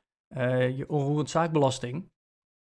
je 0.77 0.85
onroerend 0.89 1.31
zaakbelasting. 1.31 2.11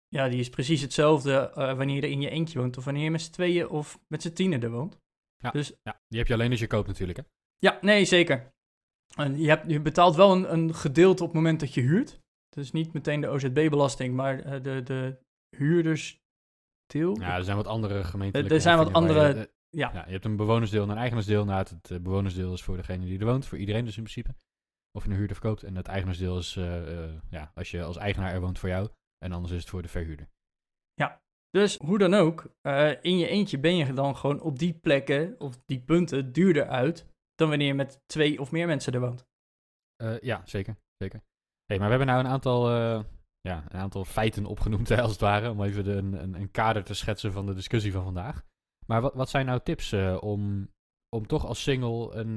Ja, 0.08 0.28
die 0.28 0.38
is 0.40 0.48
precies 0.50 0.80
hetzelfde 0.80 1.32
eh, 1.50 1.76
wanneer 1.76 1.96
je 1.96 2.02
er 2.02 2.08
in 2.10 2.20
je 2.20 2.30
eentje 2.30 2.58
woont. 2.58 2.76
Of 2.76 2.84
wanneer 2.84 3.02
je 3.04 3.10
met 3.10 3.20
z'n 3.22 3.30
tweeën 3.32 3.68
of 3.68 3.98
met 4.06 4.22
z'n 4.22 4.32
tienen 4.32 4.62
er 4.62 4.70
woont. 4.70 4.98
Ja. 5.36 5.50
Dus 5.50 5.72
Ja, 5.82 6.00
die 6.08 6.18
heb 6.18 6.28
je 6.28 6.34
alleen 6.34 6.50
als 6.50 6.60
je 6.60 6.66
koopt 6.66 6.86
natuurlijk. 6.86 7.18
Hè? 7.18 7.24
ja, 7.58 7.78
nee, 7.80 8.04
zeker. 8.04 8.52
En 9.16 9.38
je, 9.38 9.48
hebt, 9.48 9.70
je 9.70 9.80
betaalt 9.80 10.14
wel 10.16 10.32
een, 10.32 10.52
een 10.52 10.74
gedeelte 10.74 11.22
op 11.22 11.28
het 11.28 11.36
moment 11.36 11.60
dat 11.60 11.74
je 11.74 11.80
huurt. 11.80 12.20
Dus 12.48 12.72
niet 12.72 12.92
meteen 12.92 13.20
de 13.20 13.28
OZB-belasting, 13.28 14.14
maar 14.14 14.40
eh, 14.40 14.62
de, 14.62 14.82
de 14.82 15.18
huurdersdeel. 15.56 17.20
Ja, 17.20 17.36
er 17.36 17.44
zijn 17.44 17.56
wat 17.56 17.66
andere 17.66 18.04
gemeentelijke... 18.04 18.54
Er- 18.54 18.60
zijn 18.60 18.76
wat 18.76 18.86
je- 18.88 18.92
andere- 18.92 19.28
eh, 19.32 19.44
ja. 19.70 19.90
ja. 19.92 20.04
Je 20.06 20.12
hebt 20.12 20.24
een 20.24 20.36
bewonersdeel 20.36 20.82
en 20.82 20.88
een 20.88 20.96
eigenaarsdeel. 20.96 21.44
Nou, 21.44 21.58
het, 21.58 21.88
het 21.88 22.02
bewonersdeel 22.02 22.52
is 22.52 22.62
voor 22.62 22.76
degene 22.76 23.04
die 23.06 23.18
er 23.18 23.26
woont, 23.26 23.46
voor 23.46 23.58
iedereen 23.58 23.84
dus 23.84 23.96
in 23.96 24.02
principe. 24.02 24.34
Of 24.92 25.04
je 25.04 25.10
een 25.10 25.16
huurder 25.16 25.36
verkoopt. 25.36 25.62
En 25.62 25.76
het 25.76 25.86
eigenaarsdeel 25.86 26.38
is, 26.38 26.56
eh, 26.56 27.14
ja, 27.30 27.50
als 27.54 27.70
je 27.70 27.82
als 27.82 27.96
eigenaar 27.96 28.32
er 28.34 28.40
woont 28.40 28.58
voor 28.58 28.68
jou. 28.68 28.88
En 29.18 29.32
anders 29.32 29.52
is 29.52 29.60
het 29.60 29.70
voor 29.70 29.82
de 29.82 29.88
verhuurder. 29.88 30.28
Dus 31.50 31.76
hoe 31.76 31.98
dan 31.98 32.14
ook, 32.14 32.54
eh, 32.60 32.90
in 33.02 33.18
je 33.18 33.28
eentje 33.28 33.58
ben 33.58 33.76
je 33.76 33.92
dan 33.92 34.16
gewoon 34.16 34.40
op 34.40 34.58
die 34.58 34.74
plekken 34.74 35.34
of 35.38 35.58
die 35.66 35.80
punten 35.80 36.32
duurder 36.32 36.66
uit 36.66 37.06
dan 37.34 37.48
wanneer 37.48 37.66
je 37.66 37.74
met 37.74 38.02
twee 38.06 38.40
of 38.40 38.50
meer 38.50 38.66
mensen 38.66 38.92
er 38.92 39.00
woont. 39.00 39.26
Eh, 39.96 40.20
ja, 40.20 40.42
zeker. 40.44 40.76
zeker. 40.96 41.22
Hey, 41.64 41.78
maar 41.78 41.88
we 41.88 41.96
hebben 41.96 42.14
nou 42.14 42.24
een 42.24 42.30
aantal, 42.30 42.70
eh, 42.70 43.04
ja, 43.40 43.64
een 43.68 43.80
aantal 43.80 44.04
feiten 44.04 44.46
opgenoemd, 44.46 44.88
hè, 44.94 45.02
als 45.02 45.10
het 45.10 45.20
ware. 45.20 45.50
Om 45.50 45.62
even 45.62 45.84
de, 45.84 45.92
een, 45.92 46.34
een, 46.34 46.50
kader 46.50 46.84
te 46.84 46.94
schetsen 46.94 47.32
van 47.32 47.46
de 47.46 47.54
discussie 47.54 47.92
van 47.92 48.04
vandaag. 48.04 48.44
Maar 48.86 49.00
wat, 49.00 49.14
wat 49.14 49.28
zijn 49.28 49.46
nou 49.46 49.60
tips 49.62 49.92
om, 50.20 50.72
om 51.08 51.26
toch 51.26 51.46
als 51.46 51.62
single 51.62 52.14
een, 52.14 52.36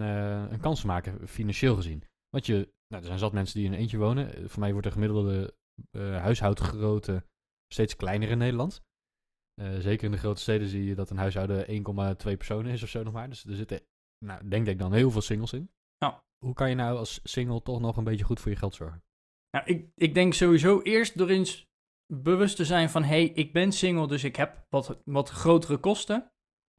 een 0.51 0.59
kans 0.59 0.81
te 0.81 0.87
maken, 0.87 1.27
financieel 1.27 1.75
gezien? 1.75 2.03
Want 2.29 2.45
je, 2.45 2.55
nou, 2.87 3.01
er 3.01 3.05
zijn 3.05 3.19
zat 3.19 3.33
mensen 3.33 3.55
die 3.55 3.65
in 3.65 3.73
een 3.73 3.79
eentje 3.79 3.97
wonen. 3.97 4.49
Voor 4.49 4.59
mij 4.59 4.71
wordt 4.71 4.87
de 4.87 4.93
gemiddelde 4.93 5.55
huishoudgrootte 5.97 7.23
steeds 7.67 7.95
kleiner 7.95 8.29
in 8.29 8.37
Nederland. 8.37 8.81
Eh, 9.61 9.79
zeker 9.79 10.05
in 10.05 10.11
de 10.11 10.17
grote 10.17 10.41
steden 10.41 10.67
zie 10.67 10.85
je 10.85 10.95
dat 10.95 11.09
een 11.09 11.17
huishouden 11.17 11.65
1,2 11.67 12.37
personen 12.37 12.71
is 12.71 12.83
of 12.83 12.89
zo 12.89 13.03
nog 13.03 13.13
maar. 13.13 13.29
Dus 13.29 13.45
er 13.45 13.55
zitten, 13.55 13.81
nou, 14.25 14.47
denk 14.47 14.67
ik 14.67 14.79
dan 14.79 14.93
heel 14.93 15.11
veel 15.11 15.21
singles 15.21 15.53
in. 15.53 15.71
Ja. 15.97 16.23
Hoe 16.45 16.53
kan 16.53 16.69
je 16.69 16.75
nou 16.75 16.97
als 16.97 17.19
single 17.23 17.61
toch 17.61 17.79
nog 17.79 17.97
een 17.97 18.03
beetje 18.03 18.25
goed 18.25 18.39
voor 18.39 18.51
je 18.51 18.57
geld 18.57 18.75
zorgen? 18.75 19.03
Nou, 19.49 19.65
ik, 19.65 19.89
ik 19.95 20.13
denk 20.13 20.33
sowieso 20.33 20.81
eerst 20.81 21.17
door 21.17 21.29
eens 21.29 21.69
bewust 22.13 22.55
te 22.55 22.65
zijn 22.65 22.89
van, 22.89 23.03
hé, 23.03 23.07
hey, 23.07 23.25
ik 23.25 23.53
ben 23.53 23.71
single, 23.71 24.07
dus 24.07 24.23
ik 24.23 24.35
heb 24.35 24.65
wat, 24.69 25.01
wat 25.05 25.29
grotere 25.29 25.77
kosten. 25.77 26.31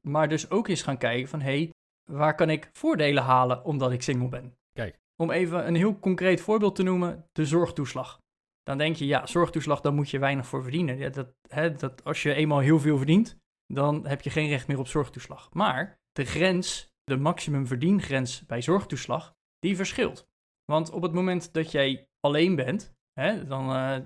Maar 0.07 0.29
dus 0.29 0.51
ook 0.51 0.69
eens 0.69 0.83
gaan 0.83 0.99
kijken 0.99 1.29
van, 1.29 1.41
hé, 1.41 1.57
hey, 1.57 1.71
waar 2.11 2.35
kan 2.35 2.51
ik 2.51 2.71
voordelen 2.73 3.23
halen 3.23 3.65
omdat 3.65 3.93
ik 3.93 4.03
single 4.03 4.29
ben? 4.29 4.57
Kijk. 4.73 5.01
Om 5.17 5.31
even 5.31 5.67
een 5.67 5.75
heel 5.75 5.99
concreet 5.99 6.41
voorbeeld 6.41 6.75
te 6.75 6.83
noemen, 6.83 7.29
de 7.33 7.47
zorgtoeslag. 7.47 8.21
Dan 8.63 8.79
denk 8.79 8.97
je, 8.97 9.07
ja, 9.07 9.27
zorgtoeslag, 9.27 9.81
daar 9.81 9.93
moet 9.93 10.11
je 10.11 10.19
weinig 10.19 10.47
voor 10.47 10.63
verdienen. 10.63 10.99
Ja, 10.99 11.09
dat, 11.09 11.35
hè, 11.49 11.75
dat, 11.75 12.05
als 12.05 12.23
je 12.23 12.35
eenmaal 12.35 12.59
heel 12.59 12.81
veel 12.81 12.97
verdient, 12.97 13.39
dan 13.67 14.07
heb 14.07 14.21
je 14.21 14.31
geen 14.31 14.49
recht 14.49 14.67
meer 14.67 14.79
op 14.79 14.87
zorgtoeslag. 14.87 15.49
Maar 15.53 16.01
de 16.13 16.25
grens, 16.25 16.95
de 17.05 17.17
maximum 17.17 17.67
verdiengrens 17.67 18.47
bij 18.47 18.63
zorgtoeslag, 18.63 19.37
die 19.59 19.77
verschilt. 19.77 20.31
Want 20.65 20.91
op 20.91 21.03
het 21.03 21.13
moment 21.13 21.53
dat 21.53 21.71
jij 21.71 22.09
alleen 22.21 22.55
bent, 22.55 22.95
hè, 23.13 23.47
dan, 23.47 23.75
eh, 23.75 23.97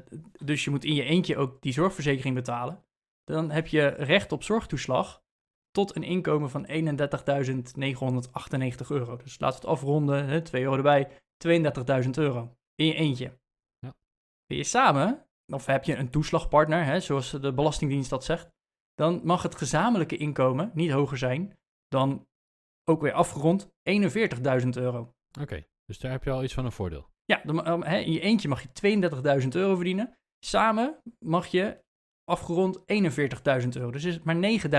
dus 0.45 0.65
je 0.65 0.71
moet 0.71 0.85
in 0.85 0.95
je 0.95 1.03
eentje 1.03 1.37
ook 1.37 1.63
die 1.63 1.73
zorgverzekering 1.73 2.35
betalen, 2.35 2.85
dan 3.25 3.51
heb 3.51 3.67
je 3.67 3.87
recht 3.87 4.33
op 4.33 4.43
zorgtoeslag 4.43 5.25
tot 5.71 5.97
een 5.97 6.03
inkomen 6.03 6.51
van 6.51 6.67
31.998 6.67 8.91
euro. 8.91 9.17
Dus 9.17 9.41
laten 9.41 9.61
we 9.61 9.67
het 9.67 9.77
afronden, 9.77 10.27
hè, 10.27 10.43
2 10.43 10.63
euro 10.63 10.77
erbij, 10.77 11.09
32.000 11.37 12.17
euro 12.17 12.57
in 12.75 12.87
je 12.87 12.95
eentje. 12.95 13.39
Ben 14.47 14.57
je 14.57 14.65
samen, 14.65 15.27
of 15.47 15.67
heb 15.67 15.85
je 15.85 15.97
een 15.97 16.11
toeslagpartner, 16.11 16.85
hè, 16.85 17.01
zoals 17.01 17.31
de 17.31 17.53
Belastingdienst 17.53 18.11
dat 18.11 18.25
zegt, 18.25 18.51
dan 18.95 19.21
mag 19.25 19.43
het 19.43 19.55
gezamenlijke 19.55 20.17
inkomen 20.17 20.71
niet 20.75 20.91
hoger 20.91 21.19
zijn 21.19 21.59
dan 21.89 22.27
ook 22.85 23.01
weer 23.01 23.13
afgerond 23.13 23.71
41.000 23.83 24.69
euro. 24.77 25.15
Oké, 25.41 25.67
dus 25.85 25.99
daar 25.99 26.11
heb 26.11 26.25
je 26.25 26.31
al 26.31 26.45
iets 26.45 26.55
van 26.55 26.65
een 26.65 26.73
voordeel. 26.73 27.09
Ja, 27.25 27.41
dan, 27.45 27.85
hè, 27.85 27.99
in 27.99 28.13
je 28.13 28.21
eentje 28.21 28.49
mag 28.49 28.63
je 28.63 28.69
32.000 29.43 29.49
euro 29.49 29.75
verdienen. 29.75 30.19
Samen 30.45 31.03
mag 31.19 31.47
je 31.47 31.85
afgerond 32.25 32.79
41.000 32.79 33.77
euro. 33.77 33.91
Dus 33.91 34.05
er 34.05 34.11
is 34.11 34.23
maar 34.23 34.37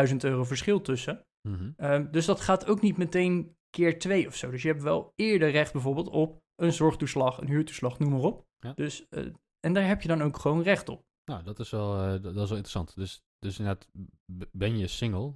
9.000 0.09 0.15
euro 0.17 0.43
verschil 0.43 0.81
tussen. 0.81 1.25
Mhm. 1.41 1.71
Ehm, 1.77 2.11
dus 2.11 2.25
dat 2.25 2.41
gaat 2.41 2.67
ook 2.67 2.81
niet 2.81 2.97
meteen 2.97 3.55
keer 3.69 3.99
twee 3.99 4.27
of 4.27 4.35
zo. 4.35 4.51
Dus 4.51 4.61
je 4.61 4.67
hebt 4.67 4.83
wel 4.83 5.13
eerder 5.15 5.49
recht 5.49 5.73
bijvoorbeeld 5.73 6.09
op 6.09 6.41
een 6.55 6.73
zorgtoeslag, 6.73 7.37
een 7.37 7.47
huurtoeslag, 7.47 7.99
noem 7.99 8.11
maar 8.11 8.19
op. 8.19 8.45
Ja. 8.59 8.73
Dus, 8.73 9.07
eh, 9.07 9.25
en 9.67 9.73
daar 9.73 9.87
heb 9.87 10.01
je 10.01 10.07
dan 10.07 10.21
ook 10.21 10.37
gewoon 10.39 10.61
recht 10.61 10.89
op. 10.89 11.05
Nou, 11.25 11.43
dat 11.43 11.59
is 11.59 11.69
wel, 11.69 11.93
eh, 12.01 12.09
dat 12.09 12.25
is 12.25 12.33
wel 12.33 12.43
interessant. 12.43 12.95
Dus, 12.95 13.23
dus 13.39 13.59
inderdaad, 13.59 13.87
ben 14.51 14.77
je 14.77 14.87
single? 14.87 15.33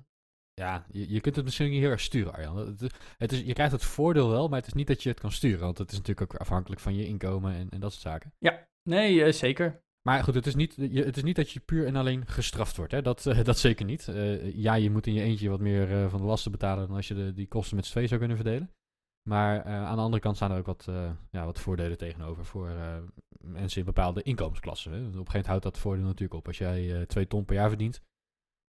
Ja, 0.54 0.86
je, 0.90 1.10
je 1.10 1.22
kunt 1.22 1.36
het 1.36 1.46
misschien 1.46 1.70
niet 1.70 1.80
heel 1.82 1.90
erg 1.90 2.00
sturen, 2.00 2.34
Arjan. 2.34 2.58
Het, 2.58 2.82
is- 2.82 2.90
het 3.18 3.32
is, 3.32 3.40
je 3.42 3.54
krijgt 3.54 3.72
het 3.72 3.84
voordeel 3.84 4.30
wel, 4.30 4.48
maar 4.48 4.58
het 4.60 4.68
is 4.68 4.74
niet 4.74 4.88
dat 4.88 5.04
je 5.04 5.10
het 5.10 5.20
kan 5.20 5.32
sturen. 5.32 5.60
Want 5.60 5.78
het 5.78 5.92
is 5.92 5.98
natuurlijk 5.98 6.34
ook 6.34 6.40
afhankelijk 6.40 6.82
van 6.82 6.96
je 6.96 7.06
inkomen 7.08 7.54
en, 7.54 7.70
en 7.70 7.80
dat 7.80 7.92
soort 7.92 8.04
zaken. 8.04 8.34
Nee, 8.84 9.24
eh, 9.24 9.32
zeker. 9.34 9.84
Maar 10.02 10.24
goed, 10.24 10.34
het 10.36 10.48
is 10.48 10.56
niet, 10.56 10.76
je, 10.76 11.04
het 11.04 11.18
is 11.18 11.24
niet 11.24 11.36
dat 11.36 11.52
je 11.52 11.60
puur 11.60 11.86
en 11.86 11.96
alleen 11.96 12.28
gestraft 12.28 12.78
wordt. 12.78 12.92
Hè? 12.92 13.02
Dat, 13.02 13.26
eh, 13.26 13.44
dat 13.50 13.58
zeker 13.58 13.86
niet. 13.86 14.10
Ja, 14.54 14.74
je 14.74 14.90
moet 14.90 15.08
in 15.08 15.14
je 15.14 15.22
eentje 15.22 15.50
wat 15.50 15.60
meer 15.60 16.10
van 16.10 16.20
de 16.20 16.26
lasten 16.26 16.52
betalen 16.52 16.88
dan 16.88 16.96
als 16.96 17.08
je 17.08 17.14
de, 17.14 17.34
die 17.34 17.48
kosten 17.48 17.76
met 17.76 17.86
z'n 17.86 17.92
tweeën 17.92 18.08
zou 18.08 18.20
kunnen 18.20 18.38
verdelen. 18.38 18.72
Maar 19.30 19.66
eh, 19.66 19.86
aan 19.86 19.96
de 19.96 20.02
andere 20.02 20.22
kant 20.22 20.36
staan 20.36 20.52
er 20.52 20.58
ook 20.58 20.66
wat, 20.66 20.88
eh, 20.88 21.12
ja, 21.32 21.46
wat 21.46 21.60
voordelen 21.60 21.98
tegenover 21.98 22.46
voor 22.46 22.70
eh, 22.70 22.98
mensen 23.40 23.80
in 23.80 23.86
bepaalde 23.86 24.24
inkomensklassen. 24.24 24.92
Op 24.92 24.98
een 24.98 25.04
gegeven 25.04 25.26
moment 25.26 25.46
houdt 25.46 25.64
dat 25.64 25.78
voordeel 25.78 26.06
natuurlijk 26.06 26.34
op. 26.34 26.48
Als 26.48 26.58
jij 26.58 27.06
twee 27.06 27.28
ton 27.28 27.46
per 27.46 27.56
jaar 27.56 27.70
verdient, 27.70 28.02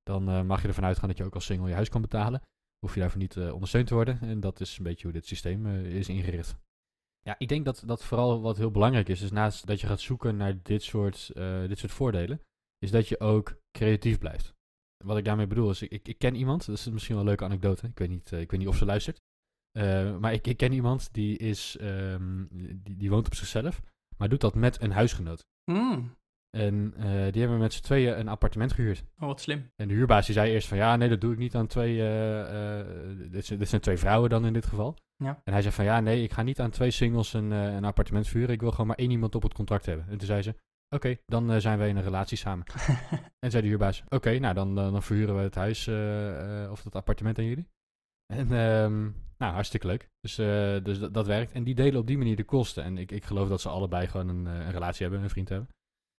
dan 0.03 0.47
mag 0.47 0.63
je 0.63 0.69
ervan 0.69 0.85
uitgaan 0.85 1.09
dat 1.09 1.19
je 1.19 1.25
ook 1.25 1.35
als 1.35 1.45
single 1.45 1.69
je 1.69 1.75
huis 1.75 1.89
kan 1.89 2.01
betalen. 2.01 2.43
Hoef 2.79 2.95
je 2.95 3.01
daarvoor 3.01 3.21
niet 3.21 3.37
ondersteund 3.37 3.87
te 3.87 3.95
worden. 3.95 4.21
En 4.21 4.41
dat 4.41 4.61
is 4.61 4.79
een 4.79 4.85
beetje 4.85 5.03
hoe 5.03 5.13
dit 5.13 5.27
systeem 5.27 5.67
is 5.85 6.09
ingericht. 6.09 6.57
Ja, 7.21 7.35
ik 7.39 7.49
denk 7.49 7.65
dat, 7.65 7.83
dat 7.87 8.05
vooral 8.05 8.41
wat 8.41 8.57
heel 8.57 8.71
belangrijk 8.71 9.09
is, 9.09 9.23
is 9.23 9.31
naast 9.31 9.67
dat 9.67 9.81
je 9.81 9.87
gaat 9.87 10.01
zoeken 10.01 10.37
naar 10.37 10.63
dit 10.63 10.83
soort, 10.83 11.31
dit 11.67 11.79
soort 11.79 11.93
voordelen, 11.93 12.41
is 12.79 12.91
dat 12.91 13.09
je 13.09 13.21
ook 13.21 13.61
creatief 13.79 14.19
blijft. 14.19 14.55
Wat 15.05 15.17
ik 15.17 15.25
daarmee 15.25 15.47
bedoel 15.47 15.71
is, 15.71 15.83
ik, 15.83 16.09
ik, 16.09 16.19
ken 16.19 16.35
iemand, 16.35 16.67
dat 16.67 16.77
is 16.77 16.89
misschien 16.89 17.15
wel 17.15 17.25
een 17.25 17.29
leuke 17.29 17.45
anekdote, 17.45 17.87
ik 17.87 17.99
weet 17.99 18.09
niet, 18.09 18.33
ik 18.33 18.51
weet 18.51 18.61
niet 18.61 18.69
of 18.69 18.77
ze 18.77 18.85
luistert, 18.85 19.21
Eh, 19.73 20.17
maar 20.19 20.33
ik, 20.33 20.47
ik 20.47 20.57
ken 20.57 20.73
iemand 20.73 21.09
die, 21.13 21.37
is, 21.39 21.77
ehm, 21.77 22.45
die, 22.51 22.97
die 22.97 23.11
woont 23.11 23.27
op 23.27 23.35
zichzelf, 23.35 23.83
maar 24.17 24.29
doet 24.29 24.41
dat 24.41 24.55
met 24.55 24.83
een 24.83 24.93
huisgenoot. 24.93 25.47
Hmm. 25.71 26.19
En 26.51 26.95
eh, 26.97 27.33
die 27.33 27.41
hebben 27.41 27.59
met 27.59 27.73
z'n 27.73 27.83
tweeën 27.83 28.19
een 28.19 28.29
appartement 28.29 28.73
gehuurd. 28.73 29.05
Oh, 29.19 29.27
wat 29.27 29.41
slim. 29.41 29.71
En 29.77 29.89
de 29.89 29.95
huurbaas 29.95 30.27
die 30.27 30.35
zei 30.35 30.53
eerst 30.53 30.69
van 30.69 30.77
ja, 30.79 30.97
nee, 30.97 31.09
dat 31.09 31.21
doe 31.21 31.33
ik 31.33 31.39
niet 31.39 31.55
aan 31.55 31.67
twee. 31.67 32.09
eh, 32.09 32.87
dit, 33.31 33.47
zijn, 33.47 33.59
dit 33.59 33.69
zijn 33.69 33.81
twee 33.81 33.97
vrouwen 33.97 34.31
dan 34.31 34.47
in 34.47 34.53
dit 34.53 34.67
geval. 34.67 34.97
Ja. 35.17 35.41
En 35.45 35.53
hij 35.53 35.63
zei 35.63 35.75
van 35.75 35.85
ja, 35.85 36.01
nee, 36.01 36.23
ik 36.23 36.33
ga 36.33 36.43
niet 36.43 36.61
aan 36.61 36.71
twee 36.71 36.91
singles 36.91 37.33
een, 37.33 37.51
een 37.51 37.85
appartement 37.85 38.29
vuren. 38.29 38.51
Ik 38.51 38.61
wil 38.61 38.71
gewoon 38.71 38.87
maar 38.87 38.97
één 38.97 39.11
iemand 39.11 39.35
op 39.35 39.43
het 39.43 39.55
contract 39.55 39.87
hebben. 39.87 40.07
En 40.09 40.19
toen 40.19 40.27
zei 40.27 40.43
ze: 40.43 40.55
Oké, 40.89 41.17
dan 41.27 41.61
zijn 41.61 41.79
wij 41.79 41.89
in 41.89 41.97
een 41.97 42.03
relatie 42.03 42.37
samen. 42.37 42.65
en 43.45 43.51
zei 43.51 43.63
de 43.63 43.69
huurbaas: 43.69 44.03
Oké, 44.09 44.39
nou 44.39 44.55
dan, 44.55 44.75
dan, 44.75 44.93
dan 44.93 45.03
verhuren 45.03 45.37
we 45.37 45.43
het 45.43 45.55
huis 45.55 45.89
of 46.71 46.85
het 46.85 46.95
appartement 46.95 47.39
aan 47.39 47.45
jullie. 47.45 47.69
En 48.31 48.53
ehm, 48.53 49.03
nou, 49.39 49.53
hartstikke 49.53 49.87
leuk. 49.87 50.09
Dus, 50.21 50.39
eh, 50.39 50.85
dus 50.85 50.99
dat, 50.99 51.15
dat 51.15 51.27
werkt. 51.27 51.53
En 51.53 51.65
die 51.65 51.75
delen 51.75 52.01
op 52.01 52.07
die 52.07 52.19
manier 52.19 52.37
de 52.37 52.45
kosten. 52.45 52.85
En 52.85 52.99
ik, 52.99 53.13
ik 53.13 53.25
geloof 53.25 53.49
dat 53.49 53.61
ze 53.61 53.69
allebei 53.69 54.07
gewoon 54.07 54.29
een, 54.29 54.47
eh, 54.47 54.55
een 54.55 54.71
relatie 54.71 55.03
hebben, 55.03 55.23
een 55.23 55.31
vriend 55.31 55.49
hebben. 55.49 55.69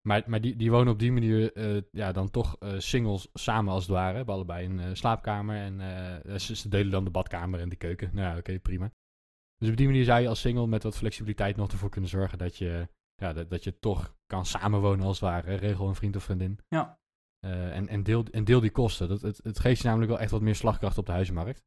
Maar, 0.08 0.24
maar 0.26 0.42
die, 0.42 0.56
die 0.56 0.72
wonen 0.72 0.94
op 0.94 1.00
die 1.00 1.12
manier 1.12 1.54
eh, 1.54 1.82
ja, 1.92 2.12
dan 2.12 2.30
toch 2.30 2.56
eh, 2.60 2.74
singles 2.78 3.28
samen 3.34 3.74
als 3.74 3.84
het 3.84 3.92
ware. 3.92 4.16
Hebben 4.16 4.36
allebei 4.36 4.66
een 4.66 4.98
slaapkamer 4.98 5.56
en 5.56 5.80
ze, 6.40 6.56
ze 6.56 6.70
delen 6.70 6.92
dan 6.92 7.04
de 7.04 7.10
badkamer 7.10 7.60
en 7.60 7.70
de 7.70 7.76
keuken. 7.76 8.10
Nou 8.14 8.32
ja, 8.32 8.38
oké, 8.38 8.60
prima. 8.60 8.92
Dus 9.58 9.70
op 9.70 9.78
die 9.78 9.88
manier 9.88 10.04
zou 10.04 10.22
je 10.22 10.28
als 10.28 10.40
single 10.40 10.68
met 10.68 10.84
wat 10.84 10.98
flexibiliteit 10.98 11.56
nog 11.56 11.72
ervoor 11.72 11.90
kunnen 11.90 12.10
zorgen 12.10 12.38
dat 12.38 12.58
je, 12.58 12.88
ja, 13.16 13.34
dat, 13.34 13.50
dat 13.50 13.64
je 13.64 13.80
toch 13.80 14.16
kan 14.26 14.46
samenwonen 14.46 15.06
als 15.06 15.20
het 15.20 15.30
ware. 15.30 15.56
Regel 15.56 15.88
een 15.88 15.96
vriend 15.96 16.16
of 16.16 16.24
vriendin. 16.24 16.60
Ja. 16.68 17.00
En, 17.40 17.88
en, 17.88 18.04
deel, 18.04 18.26
en 18.32 18.44
deel 18.44 18.60
die 18.60 18.72
kosten. 18.72 19.08
Dat, 19.08 19.22
het, 19.22 19.40
het 19.44 19.60
geeft 19.60 19.82
je 19.82 19.88
namelijk 19.88 20.12
wel 20.12 20.20
echt 20.20 20.32
wat 20.32 20.42
meer 20.42 20.56
slagkracht 20.56 20.98
op 20.98 21.06
de 21.06 21.12
huizenmarkt. 21.12 21.64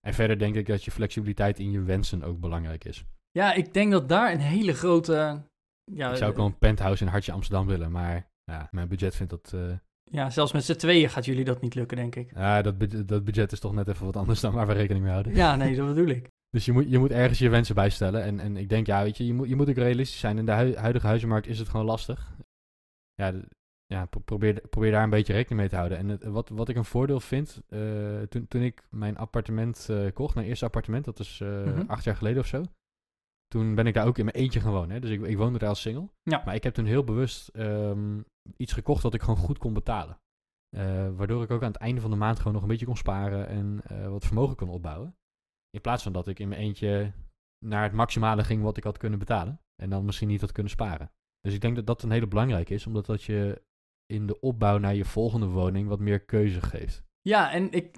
En 0.00 0.14
verder 0.14 0.38
denk 0.38 0.54
ik 0.54 0.66
dat 0.66 0.84
je 0.84 0.90
flexibiliteit 0.90 1.58
in 1.58 1.70
je 1.70 1.82
wensen 1.82 2.22
ook 2.22 2.40
belangrijk 2.40 2.84
is. 2.84 3.04
Ja, 3.30 3.52
ik 3.52 3.74
denk 3.74 3.92
dat 3.92 4.08
daar 4.08 4.32
een 4.32 4.40
hele 4.40 4.74
grote... 4.74 5.42
Ja, 5.84 6.10
ik 6.10 6.16
zou 6.16 6.30
ook 6.30 6.36
wel 6.36 6.46
een 6.46 6.58
penthouse 6.58 7.04
in 7.04 7.10
Hartje 7.10 7.32
Amsterdam 7.32 7.66
willen, 7.66 7.90
maar 7.90 8.30
ja, 8.44 8.68
mijn 8.70 8.88
budget 8.88 9.16
vindt 9.16 9.30
dat... 9.32 9.52
eh, 9.54 9.76
ja, 10.02 10.30
zelfs 10.30 10.52
met 10.52 10.64
z'n 10.64 10.74
tweeën 10.74 11.10
gaat 11.10 11.24
jullie 11.24 11.44
dat 11.44 11.60
niet 11.60 11.74
lukken, 11.74 11.96
denk 11.96 12.16
ik. 12.16 12.30
Ja, 12.34 12.62
dat, 12.62 12.78
bud- 12.78 13.08
dat 13.08 13.24
budget 13.24 13.52
is 13.52 13.60
toch 13.60 13.72
net 13.72 13.88
even 13.88 14.04
wat 14.06 14.16
anders 14.16 14.40
dan 14.40 14.52
waar 14.52 14.66
we 14.66 14.72
rekening 14.72 15.02
mee 15.04 15.12
houden. 15.12 15.34
Ja, 15.34 15.56
nee, 15.56 15.76
dat 15.76 15.86
bedoel 15.86 16.08
ik. 16.08 16.28
Dus 16.50 16.64
je 16.64 16.72
moet, 16.72 16.90
je 16.90 16.98
moet 16.98 17.10
ergens 17.10 17.38
je 17.38 17.48
wensen 17.48 17.74
bijstellen. 17.74 18.22
En, 18.22 18.40
en 18.40 18.56
ik 18.56 18.68
denk, 18.68 18.86
ja, 18.86 19.02
weet 19.02 19.16
je, 19.16 19.26
je 19.26 19.34
moet, 19.34 19.48
je 19.48 19.56
moet 19.56 19.68
ook 19.68 19.76
realistisch 19.76 20.20
zijn. 20.20 20.38
In 20.38 20.46
de 20.46 20.52
hui- 20.52 20.76
huidige 20.76 21.06
huizenmarkt 21.06 21.46
is 21.46 21.58
het 21.58 21.68
gewoon 21.68 21.86
lastig. 21.86 22.32
Ja, 23.14 23.32
ja 23.90 24.06
pro- 24.06 24.20
probeer, 24.20 24.60
probeer 24.68 24.90
daar 24.90 25.02
een 25.02 25.10
beetje 25.10 25.32
rekening 25.32 25.60
mee 25.60 25.68
te 25.68 25.76
houden. 25.76 25.98
En 25.98 26.08
het, 26.08 26.24
wat, 26.24 26.48
wat 26.48 26.68
ik 26.68 26.76
een 26.76 26.84
voordeel 26.84 27.20
vind, 27.20 27.62
eh, 27.68 28.20
toen, 28.22 28.46
toen 28.48 28.62
ik 28.62 28.82
mijn 28.90 29.16
appartement 29.16 29.88
eh, 29.88 30.12
kocht, 30.12 30.34
mijn 30.34 30.46
eerste 30.46 30.64
appartement, 30.64 31.04
dat 31.04 31.18
is 31.18 31.40
eh, 31.40 31.48
Mhm. 31.64 31.84
acht 31.86 32.04
jaar 32.04 32.16
geleden 32.16 32.40
of 32.40 32.46
zo. 32.46 32.62
Toen 33.48 33.74
ben 33.74 33.86
ik 33.86 33.94
daar 33.94 34.06
ook 34.06 34.18
in 34.18 34.24
mijn 34.24 34.36
eentje 34.36 34.60
gaan 34.60 34.72
wonen. 34.72 34.90
Hè? 34.90 35.00
Dus 35.00 35.10
ik, 35.10 35.22
ik 35.22 35.36
woonde 35.36 35.58
daar 35.58 35.68
als 35.68 35.80
single. 35.80 36.08
Ja. 36.22 36.42
Maar 36.44 36.54
ik 36.54 36.62
heb 36.62 36.74
toen 36.74 36.84
heel 36.84 37.04
bewust 37.04 37.48
ehm, 37.48 38.20
iets 38.56 38.72
gekocht 38.72 39.02
dat 39.02 39.14
ik 39.14 39.20
gewoon 39.22 39.36
goed 39.38 39.58
kon 39.58 39.72
betalen. 39.74 40.18
Waardoor 41.16 41.42
ik 41.42 41.50
ook 41.50 41.62
aan 41.62 41.72
het 41.72 41.80
einde 41.80 42.00
van 42.00 42.10
de 42.10 42.16
maand 42.16 42.38
gewoon 42.38 42.52
nog 42.52 42.62
een 42.62 42.68
beetje 42.68 42.86
kon 42.86 42.96
sparen 42.96 43.46
en 43.48 43.80
wat 44.10 44.24
vermogen 44.26 44.56
kon 44.56 44.68
opbouwen. 44.68 45.16
In 45.70 45.80
plaats 45.80 46.02
van 46.02 46.12
dat 46.12 46.26
ik 46.28 46.38
in 46.38 46.48
mijn 46.48 46.60
eentje 46.60 47.12
naar 47.64 47.82
het 47.82 47.92
maximale 47.92 48.44
ging 48.44 48.62
wat 48.62 48.76
ik 48.76 48.84
had 48.84 48.98
kunnen 48.98 49.18
betalen. 49.18 49.60
En 49.82 49.90
dan 49.90 50.04
misschien 50.04 50.28
niet 50.28 50.40
had 50.40 50.52
kunnen 50.52 50.72
sparen. 50.72 51.10
Dus 51.40 51.54
ik 51.54 51.60
denk 51.60 51.76
dat 51.76 51.86
dat 51.86 52.02
een 52.02 52.10
hele 52.10 52.26
belangrijke 52.26 52.74
is, 52.74 52.86
omdat 52.86 53.06
dat 53.06 53.22
je 53.22 53.62
in 54.10 54.26
de 54.26 54.40
opbouw 54.40 54.78
naar 54.78 54.94
je 54.94 55.04
volgende 55.04 55.46
woning 55.46 55.88
wat 55.88 55.98
meer 55.98 56.20
keuze 56.20 56.60
geeft. 56.60 57.02
Ja, 57.20 57.52
en 57.52 57.72
ik, 57.72 57.96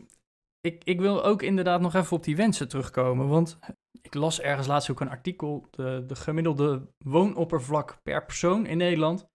ik, 0.61 0.85
ik 0.85 1.01
wil 1.01 1.25
ook 1.25 1.43
inderdaad 1.43 1.81
nog 1.81 1.95
even 1.95 2.17
op 2.17 2.25
die 2.25 2.37
wensen 2.37 2.69
terugkomen. 2.69 3.29
Want 3.29 3.59
ik 4.03 4.15
las 4.15 4.41
ergens 4.41 4.67
laatst 4.67 4.91
ook 4.91 5.01
een 5.01 5.11
artikel. 5.11 5.67
De, 5.71 6.05
de 6.07 6.15
gemiddelde 6.15 6.93
woonoppervlak 6.99 8.03
per 8.03 8.25
persoon 8.25 8.67
in 8.67 8.77
Nederland. 8.77 9.31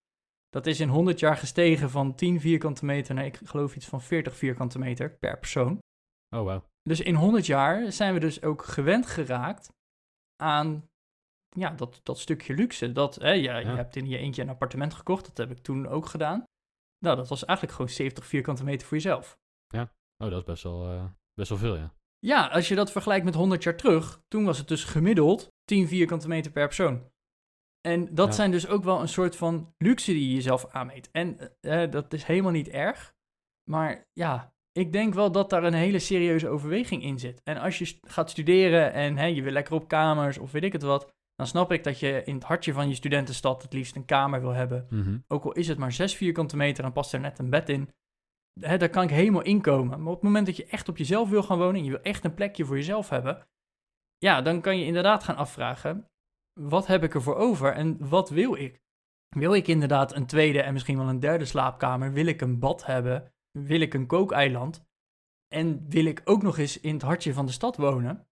Dat 0.49 0.65
is 0.65 0.79
in 0.79 0.89
100 0.89 1.19
jaar 1.19 1.37
gestegen 1.37 1.89
van 1.89 2.15
10 2.15 2.39
vierkante 2.39 2.85
meter 2.85 3.15
naar, 3.15 3.25
ik 3.25 3.39
geloof 3.43 3.75
iets 3.75 3.85
van 3.85 4.01
40 4.01 4.35
vierkante 4.35 4.79
meter 4.79 5.17
per 5.17 5.39
persoon. 5.39 5.79
Oh, 6.35 6.43
wauw. 6.43 6.63
Dus 6.81 7.01
in 7.01 7.15
100 7.15 7.45
jaar 7.45 7.91
zijn 7.91 8.13
we 8.13 8.19
dus 8.19 8.41
ook 8.41 8.63
gewend 8.63 9.05
geraakt 9.05 9.69
aan 10.35 10.89
ja, 11.49 11.69
dat, 11.69 11.99
dat 12.03 12.19
stukje 12.19 12.53
luxe. 12.53 12.91
Dat, 12.91 13.15
hè, 13.15 13.31
ja, 13.31 13.57
je 13.57 13.67
hebt 13.67 13.95
in 13.95 14.07
je 14.07 14.17
eentje 14.17 14.41
een 14.41 14.49
appartement 14.49 14.93
gekocht, 14.93 15.25
dat 15.25 15.37
heb 15.37 15.51
ik 15.51 15.63
toen 15.63 15.87
ook 15.87 16.05
gedaan. 16.05 16.43
Nou, 16.99 17.15
dat 17.15 17.27
was 17.27 17.45
eigenlijk 17.45 17.77
gewoon 17.77 17.91
70 17.93 18.25
vierkante 18.25 18.63
meter 18.63 18.87
voor 18.87 18.97
jezelf. 18.97 19.37
Oh, 20.23 20.29
dat 20.29 20.39
is 20.39 20.43
best 20.43 20.63
wel, 20.63 20.91
eh, 20.91 21.05
best 21.33 21.49
wel 21.49 21.57
veel, 21.57 21.75
ja. 21.75 21.93
Ja, 22.19 22.47
als 22.47 22.67
je 22.67 22.75
dat 22.75 22.91
vergelijkt 22.91 23.25
met 23.25 23.33
100 23.33 23.63
jaar 23.63 23.75
terug, 23.77 24.21
toen 24.27 24.45
was 24.45 24.57
het 24.57 24.67
dus 24.67 24.83
gemiddeld 24.83 25.47
10 25.63 25.87
vierkante 25.87 26.27
meter 26.27 26.51
per 26.51 26.65
persoon. 26.65 27.11
En 27.81 28.15
dat 28.15 28.27
Ja. 28.27 28.33
zijn 28.33 28.51
dus 28.51 28.67
ook 28.67 28.83
wel 28.83 29.01
een 29.01 29.07
soort 29.07 29.35
van 29.35 29.73
luxe 29.77 30.11
die 30.11 30.27
je 30.27 30.33
jezelf 30.33 30.67
aanmeet. 30.67 31.09
En 31.11 31.39
eh, 31.61 31.83
eh, 31.83 31.91
dat 31.91 32.13
is 32.13 32.23
helemaal 32.23 32.51
niet 32.51 32.67
erg. 32.69 33.13
Maar 33.69 34.07
ja, 34.13 34.53
ik 34.71 34.91
denk 34.91 35.13
wel 35.13 35.31
dat 35.31 35.49
daar 35.49 35.63
een 35.63 35.73
hele 35.73 35.99
serieuze 35.99 36.47
overweging 36.49 37.03
in 37.03 37.19
zit. 37.19 37.41
En 37.43 37.57
als 37.57 37.77
je 37.79 37.97
gaat 38.07 38.29
studeren 38.29 38.93
en 38.93 39.17
hè, 39.17 39.25
je 39.25 39.41
wil 39.41 39.51
lekker 39.51 39.73
op 39.73 39.87
kamers 39.87 40.37
of 40.37 40.51
weet 40.51 40.63
ik 40.63 40.73
het 40.73 40.81
wat, 40.81 41.13
dan 41.37 41.47
snap 41.47 41.71
ik 41.71 41.83
dat 41.83 41.99
je 41.99 42.23
in 42.23 42.35
het 42.35 42.43
hartje 42.43 42.73
van 42.73 42.89
je 42.89 42.95
studentenstad 42.95 43.61
het 43.61 43.73
liefst 43.73 43.95
een 43.95 44.05
kamer 44.05 44.41
wil 44.41 44.53
hebben. 44.53 44.87
Mhm. 44.89 45.17
Ook 45.27 45.43
al 45.43 45.51
is 45.51 45.67
het 45.67 45.77
maar 45.77 45.91
6 45.91 46.15
vierkante 46.15 46.57
meter 46.57 46.83
en 46.83 46.91
past 46.91 47.13
er 47.13 47.19
net 47.19 47.39
een 47.39 47.49
bed 47.49 47.69
in. 47.69 47.89
Hè, 48.59 48.77
daar 48.77 48.89
kan 48.89 49.03
ik 49.03 49.09
helemaal 49.09 49.41
inkomen. 49.41 49.99
Maar 49.99 50.07
op 50.07 50.13
het 50.13 50.23
moment 50.23 50.45
dat 50.45 50.57
je 50.57 50.65
echt 50.65 50.89
op 50.89 50.97
jezelf 50.97 51.29
wil 51.29 51.43
gaan 51.43 51.57
wonen 51.57 51.75
en 51.75 51.83
je 51.83 51.89
wil 51.89 52.01
echt 52.01 52.25
een 52.25 52.33
plekje 52.33 52.65
voor 52.65 52.75
jezelf 52.75 53.09
hebben, 53.09 53.47
ja, 54.17 54.41
dan 54.41 54.61
kan 54.61 54.79
je 54.79 54.85
inderdaad 54.85 55.23
gaan 55.23 55.35
afvragen: 55.35 56.09
wat 56.59 56.87
heb 56.87 57.03
ik 57.03 57.13
ervoor 57.13 57.35
over 57.35 57.73
en 57.73 58.09
wat 58.09 58.29
wil 58.29 58.55
ik? 58.55 58.81
Wil 59.29 59.53
ik 59.53 59.67
inderdaad 59.67 60.15
een 60.15 60.25
tweede 60.25 60.61
en 60.61 60.73
misschien 60.73 60.97
wel 60.97 61.09
een 61.09 61.19
derde 61.19 61.45
slaapkamer? 61.45 62.13
Wil 62.13 62.25
ik 62.25 62.41
een 62.41 62.59
bad 62.59 62.85
hebben? 62.85 63.33
Wil 63.51 63.81
ik 63.81 63.93
een 63.93 64.07
kookeiland? 64.07 64.85
En 65.47 65.89
wil 65.89 66.05
ik 66.05 66.21
ook 66.23 66.41
nog 66.41 66.57
eens 66.57 66.79
in 66.79 66.93
het 66.93 67.01
hartje 67.01 67.33
van 67.33 67.45
de 67.45 67.51
stad 67.51 67.77
wonen? 67.77 68.27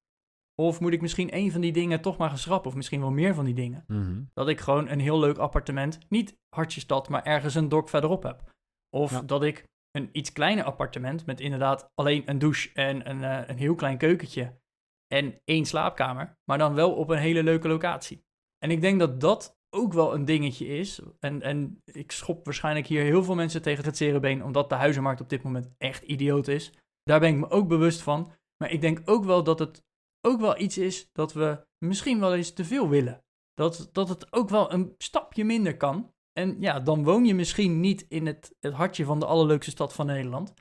Of 0.56 0.80
moet 0.80 0.94
ik 0.94 1.02
misschien 1.02 1.32
één 1.32 1.52
van 1.52 1.62
die 1.62 1.72
dingen 1.72 2.02
toch 2.02 2.18
maar 2.18 2.30
gaan 2.30 2.38
schrappen? 2.38 2.70
Of 2.70 2.76
misschien 2.76 3.00
wel 3.00 3.12
meer 3.12 3.34
van 3.34 3.46
die 3.46 3.54
dingen? 3.54 3.84
Mhm. 3.88 4.22
Dat 4.34 4.48
ik 4.48 4.60
gewoon 4.60 4.90
een 4.90 5.00
heel 5.00 5.20
leuk 5.20 5.38
appartement, 5.38 6.00
niet 6.10 6.38
hartje 6.50 6.80
stad, 6.80 7.10
maar 7.10 7.24
ergens 7.24 7.56
een 7.56 7.70
dorp 7.70 7.90
verderop 7.90 8.24
heb. 8.24 8.54
Of 8.90 9.12
Ja. 9.12 9.22
dat 9.22 9.44
ik 9.44 9.64
een 9.92 10.10
iets 10.12 10.32
kleiner 10.32 10.64
appartement 10.64 11.26
met 11.26 11.40
inderdaad 11.40 11.90
alleen 11.94 12.24
een 12.26 12.40
douche 12.40 12.70
en 12.74 13.10
een, 13.10 13.24
eh, 13.24 13.48
een 13.48 13.58
heel 13.58 13.76
klein 13.76 13.98
keukentje 13.98 14.60
en 15.08 15.42
één 15.46 15.66
slaapkamer, 15.66 16.38
maar 16.44 16.58
dan 16.58 16.74
wel 16.74 16.94
op 16.94 17.10
een 17.10 17.18
hele 17.18 17.44
leuke 17.44 17.68
locatie. 17.68 18.24
En 18.58 18.72
ik 18.72 18.82
denk 18.82 19.00
dat 19.00 19.22
dat 19.22 19.58
ook 19.76 19.94
wel 19.94 20.14
een 20.14 20.26
dingetje 20.26 20.68
is. 20.68 21.02
En, 21.20 21.42
en 21.42 21.82
ik 21.86 22.12
schop 22.12 22.46
waarschijnlijk 22.46 22.88
hier 22.88 23.04
heel 23.04 23.24
veel 23.24 23.36
mensen 23.36 23.62
tegen 23.62 23.86
het 23.86 23.98
zere 23.98 24.44
omdat 24.44 24.70
de 24.70 24.76
huizenmarkt 24.76 25.22
op 25.22 25.30
dit 25.30 25.44
moment 25.44 25.70
echt 25.78 26.04
idioot 26.04 26.48
is. 26.48 26.74
Daar 27.04 27.20
ben 27.20 27.30
ik 27.30 27.40
me 27.40 27.50
ook 27.50 27.68
bewust 27.68 28.02
van. 28.02 28.32
Maar 28.58 28.72
ik 28.72 28.82
denk 28.82 29.02
ook 29.06 29.26
wel 29.26 29.44
dat 29.44 29.60
het 29.60 29.84
ook 30.25 30.39
wel 30.39 30.60
iets 30.60 30.77
is 30.77 31.10
dat 31.12 31.34
we 31.34 31.65
misschien 31.77 32.20
wel 32.20 32.36
eens 32.36 32.53
te 32.53 32.65
veel 32.65 32.89
willen. 32.89 33.24
Dat, 33.53 33.89
dat 33.91 34.10
het 34.10 34.34
ook 34.34 34.50
wel 34.50 34.74
een 34.74 34.94
stapje 34.98 35.44
minder 35.44 35.77
kan. 35.77 36.13
En 36.32 36.62
ja, 36.62 36.79
dan 36.79 37.03
woon 37.03 37.25
je 37.25 37.34
misschien 37.34 37.79
niet 37.79 38.05
in 38.10 38.25
het, 38.25 38.55
het 38.60 38.74
hartje 38.74 39.05
van 39.05 39.20
de 39.20 39.25
allerleukste 39.25 39.72
stad 39.72 39.94
van 39.94 40.05
Nederland. 40.05 40.53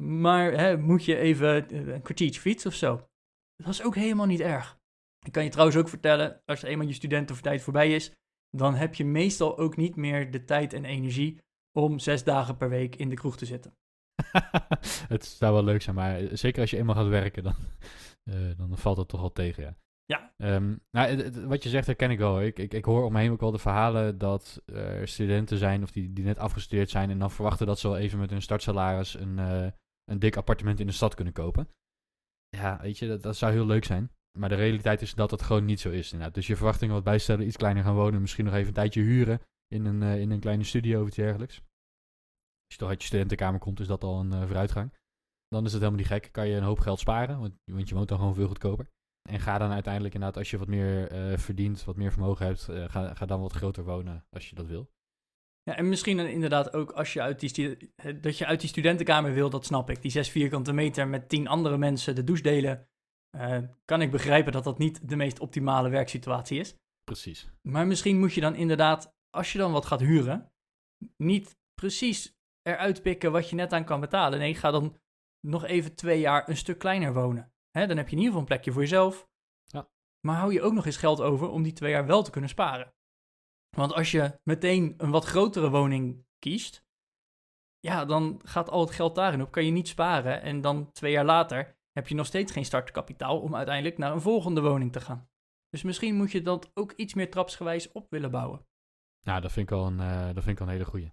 Maar 0.00 0.52
hè, 0.52 0.78
moet 0.78 1.04
je 1.04 1.16
even 1.16 1.76
een 1.94 2.02
kwartiertje 2.02 2.40
fietsen 2.40 2.70
of 2.70 2.76
zo. 2.76 3.08
Dat 3.56 3.72
is 3.72 3.82
ook 3.82 3.94
helemaal 3.94 4.26
niet 4.26 4.40
erg. 4.40 4.78
Ik 5.26 5.32
kan 5.32 5.44
je 5.44 5.50
trouwens 5.50 5.78
ook 5.78 5.88
vertellen, 5.88 6.42
als 6.44 6.62
eenmaal 6.62 6.86
je 6.86 6.92
studententijd 6.92 7.62
voorbij 7.62 7.94
is, 7.94 8.12
dan 8.50 8.74
heb 8.74 8.94
je 8.94 9.04
meestal 9.04 9.58
ook 9.58 9.76
niet 9.76 9.96
meer 9.96 10.30
de 10.30 10.44
tijd 10.44 10.72
en 10.72 10.84
energie 10.84 11.38
om 11.72 11.98
zes 11.98 12.24
dagen 12.24 12.56
per 12.56 12.68
week 12.68 12.96
in 12.96 13.08
de 13.08 13.14
kroeg 13.14 13.36
te 13.36 13.46
zitten. 13.46 13.76
het 15.14 15.24
zou 15.24 15.52
wel 15.52 15.64
leuk 15.64 15.82
zijn, 15.82 15.96
maar 15.96 16.20
zeker 16.32 16.60
als 16.60 16.70
je 16.70 16.76
eenmaal 16.76 16.94
gaat 16.94 17.08
werken, 17.08 17.42
dan, 17.42 17.54
uh, 18.28 18.56
dan 18.56 18.78
valt 18.78 18.96
het 18.96 19.08
toch 19.08 19.20
wel 19.20 19.32
tegen, 19.32 19.62
ja. 19.62 19.76
Ja. 20.04 20.32
Um, 20.36 20.80
nou, 20.90 21.30
wat 21.46 21.62
je 21.62 21.68
zegt, 21.68 21.86
herken 21.86 22.10
ik 22.10 22.18
wel. 22.18 22.42
Ik, 22.42 22.58
ik, 22.58 22.74
ik 22.74 22.84
hoor 22.84 23.04
om 23.04 23.12
me 23.12 23.20
heen 23.20 23.30
ook 23.30 23.40
wel 23.40 23.50
de 23.50 23.58
verhalen 23.58 24.18
dat 24.18 24.62
er 24.66 25.08
studenten 25.08 25.58
zijn 25.58 25.82
of 25.82 25.90
die, 25.90 26.12
die 26.12 26.24
net 26.24 26.38
afgestudeerd 26.38 26.90
zijn 26.90 27.10
en 27.10 27.18
dan 27.18 27.30
verwachten 27.30 27.66
dat 27.66 27.78
ze 27.78 27.88
wel 27.88 27.98
even 27.98 28.18
met 28.18 28.30
hun 28.30 28.42
startsalaris 28.42 29.14
een, 29.14 29.38
uh, 29.38 29.66
een 30.04 30.18
dik 30.18 30.36
appartement 30.36 30.80
in 30.80 30.86
de 30.86 30.92
stad 30.92 31.14
kunnen 31.14 31.32
kopen. 31.32 31.68
Ja, 32.48 32.78
weet 32.80 32.98
je, 32.98 33.08
dat, 33.08 33.22
dat 33.22 33.36
zou 33.36 33.52
heel 33.52 33.66
leuk 33.66 33.84
zijn. 33.84 34.10
Maar 34.38 34.48
de 34.48 34.54
realiteit 34.54 35.02
is 35.02 35.14
dat 35.14 35.30
het 35.30 35.42
gewoon 35.42 35.64
niet 35.64 35.80
zo 35.80 35.90
is. 35.90 36.12
Inderdaad. 36.12 36.34
Dus 36.34 36.46
je 36.46 36.56
verwachtingen 36.56 36.94
wat 36.94 37.04
bijstellen, 37.04 37.46
iets 37.46 37.56
kleiner 37.56 37.82
gaan 37.82 37.94
wonen, 37.94 38.20
misschien 38.20 38.44
nog 38.44 38.54
even 38.54 38.68
een 38.68 38.74
tijdje 38.74 39.02
huren 39.02 39.40
in 39.66 39.84
een, 39.84 40.02
uh, 40.02 40.20
in 40.20 40.30
een 40.30 40.40
kleine 40.40 40.64
studio 40.64 41.00
of 41.00 41.06
iets 41.06 41.16
dergelijks. 41.16 41.54
Als 41.56 42.74
je 42.74 42.76
toch 42.76 42.88
uit 42.88 43.00
je 43.00 43.06
studentenkamer 43.06 43.60
komt, 43.60 43.80
is 43.80 43.86
dat 43.86 44.04
al 44.04 44.20
een 44.20 44.46
vooruitgang. 44.46 44.92
Dan 45.48 45.64
is 45.64 45.72
het 45.72 45.80
helemaal 45.80 46.00
niet 46.00 46.12
gek. 46.12 46.28
Kan 46.32 46.48
je 46.48 46.56
een 46.56 46.62
hoop 46.62 46.78
geld 46.78 47.00
sparen, 47.00 47.38
want, 47.38 47.54
want 47.64 47.88
je 47.88 47.94
woont 47.94 48.08
dan 48.08 48.18
gewoon 48.18 48.34
veel 48.34 48.46
goedkoper. 48.46 48.86
En 49.28 49.40
ga 49.40 49.58
dan 49.58 49.70
uiteindelijk 49.70 50.14
inderdaad, 50.14 50.38
als 50.38 50.50
je 50.50 50.58
wat 50.58 50.68
meer 50.68 51.12
uh, 51.12 51.38
verdient, 51.38 51.84
wat 51.84 51.96
meer 51.96 52.12
vermogen 52.12 52.46
hebt, 52.46 52.68
uh, 52.70 52.84
ga, 52.88 53.14
ga 53.14 53.26
dan 53.26 53.40
wat 53.40 53.52
groter 53.52 53.84
wonen 53.84 54.26
als 54.30 54.48
je 54.48 54.54
dat 54.54 54.66
wil. 54.66 54.90
Ja, 55.62 55.76
en 55.76 55.88
misschien 55.88 56.18
inderdaad 56.18 56.72
ook 56.72 56.90
als 56.90 57.12
je 57.12 57.22
uit 57.22 57.40
die, 57.40 57.76
dat 58.20 58.38
je 58.38 58.46
uit 58.46 58.60
die 58.60 58.68
studentenkamer 58.68 59.32
wil, 59.32 59.50
dat 59.50 59.64
snap 59.64 59.90
ik. 59.90 60.02
Die 60.02 60.10
zes 60.10 60.30
vierkante 60.30 60.72
meter 60.72 61.08
met 61.08 61.28
tien 61.28 61.48
andere 61.48 61.78
mensen 61.78 62.14
de 62.14 62.24
douche 62.24 62.42
delen, 62.42 62.88
uh, 63.36 63.58
kan 63.84 64.02
ik 64.02 64.10
begrijpen 64.10 64.52
dat 64.52 64.64
dat 64.64 64.78
niet 64.78 65.08
de 65.08 65.16
meest 65.16 65.38
optimale 65.38 65.88
werksituatie 65.88 66.58
is. 66.58 66.74
Precies. 67.04 67.48
Maar 67.62 67.86
misschien 67.86 68.18
moet 68.18 68.34
je 68.34 68.40
dan 68.40 68.54
inderdaad, 68.54 69.14
als 69.30 69.52
je 69.52 69.58
dan 69.58 69.72
wat 69.72 69.86
gaat 69.86 70.00
huren, 70.00 70.52
niet 71.16 71.56
precies 71.74 72.36
eruit 72.62 73.02
pikken 73.02 73.32
wat 73.32 73.48
je 73.50 73.56
net 73.56 73.72
aan 73.72 73.84
kan 73.84 74.00
betalen. 74.00 74.38
Nee, 74.38 74.54
ga 74.54 74.70
dan 74.70 74.96
nog 75.40 75.64
even 75.64 75.94
twee 75.94 76.20
jaar 76.20 76.48
een 76.48 76.56
stuk 76.56 76.78
kleiner 76.78 77.12
wonen. 77.12 77.52
Hè, 77.70 77.86
dan 77.86 77.96
heb 77.96 78.08
je 78.08 78.16
in 78.16 78.22
ieder 78.22 78.32
geval 78.32 78.40
een 78.40 78.54
plekje 78.54 78.72
voor 78.72 78.82
jezelf. 78.82 79.28
Ja. 79.64 79.88
Maar 80.20 80.36
hou 80.36 80.52
je 80.52 80.62
ook 80.62 80.72
nog 80.72 80.86
eens 80.86 80.96
geld 80.96 81.20
over 81.20 81.48
om 81.48 81.62
die 81.62 81.72
twee 81.72 81.90
jaar 81.90 82.06
wel 82.06 82.22
te 82.22 82.30
kunnen 82.30 82.50
sparen. 82.50 82.94
Want 83.76 83.92
als 83.92 84.10
je 84.10 84.40
meteen 84.42 84.94
een 84.96 85.10
wat 85.10 85.24
grotere 85.24 85.70
woning 85.70 86.26
kiest, 86.38 86.86
ja, 87.80 88.04
dan 88.04 88.40
gaat 88.44 88.70
al 88.70 88.80
het 88.80 88.90
geld 88.90 89.14
daarin 89.14 89.42
op. 89.42 89.50
Kan 89.50 89.64
je 89.64 89.70
niet 89.70 89.88
sparen. 89.88 90.42
En 90.42 90.60
dan 90.60 90.92
twee 90.92 91.12
jaar 91.12 91.24
later 91.24 91.76
heb 91.92 92.08
je 92.08 92.14
nog 92.14 92.26
steeds 92.26 92.52
geen 92.52 92.64
startkapitaal 92.64 93.40
om 93.40 93.54
uiteindelijk 93.54 93.98
naar 93.98 94.12
een 94.12 94.20
volgende 94.20 94.60
woning 94.60 94.92
te 94.92 95.00
gaan. 95.00 95.28
Dus 95.68 95.82
misschien 95.82 96.14
moet 96.14 96.32
je 96.32 96.42
dat 96.42 96.70
ook 96.74 96.92
iets 96.92 97.14
meer 97.14 97.30
trapsgewijs 97.30 97.92
op 97.92 98.06
willen 98.10 98.30
bouwen. 98.30 98.66
Nou, 99.26 99.40
dat 99.40 99.52
vind 99.52 99.70
ik 99.70 99.76
wel 99.76 99.86
een, 99.86 100.00
uh, 100.00 100.24
dat 100.24 100.44
vind 100.44 100.48
ik 100.48 100.58
wel 100.58 100.66
een 100.66 100.72
hele 100.72 100.84
goeie. 100.84 101.12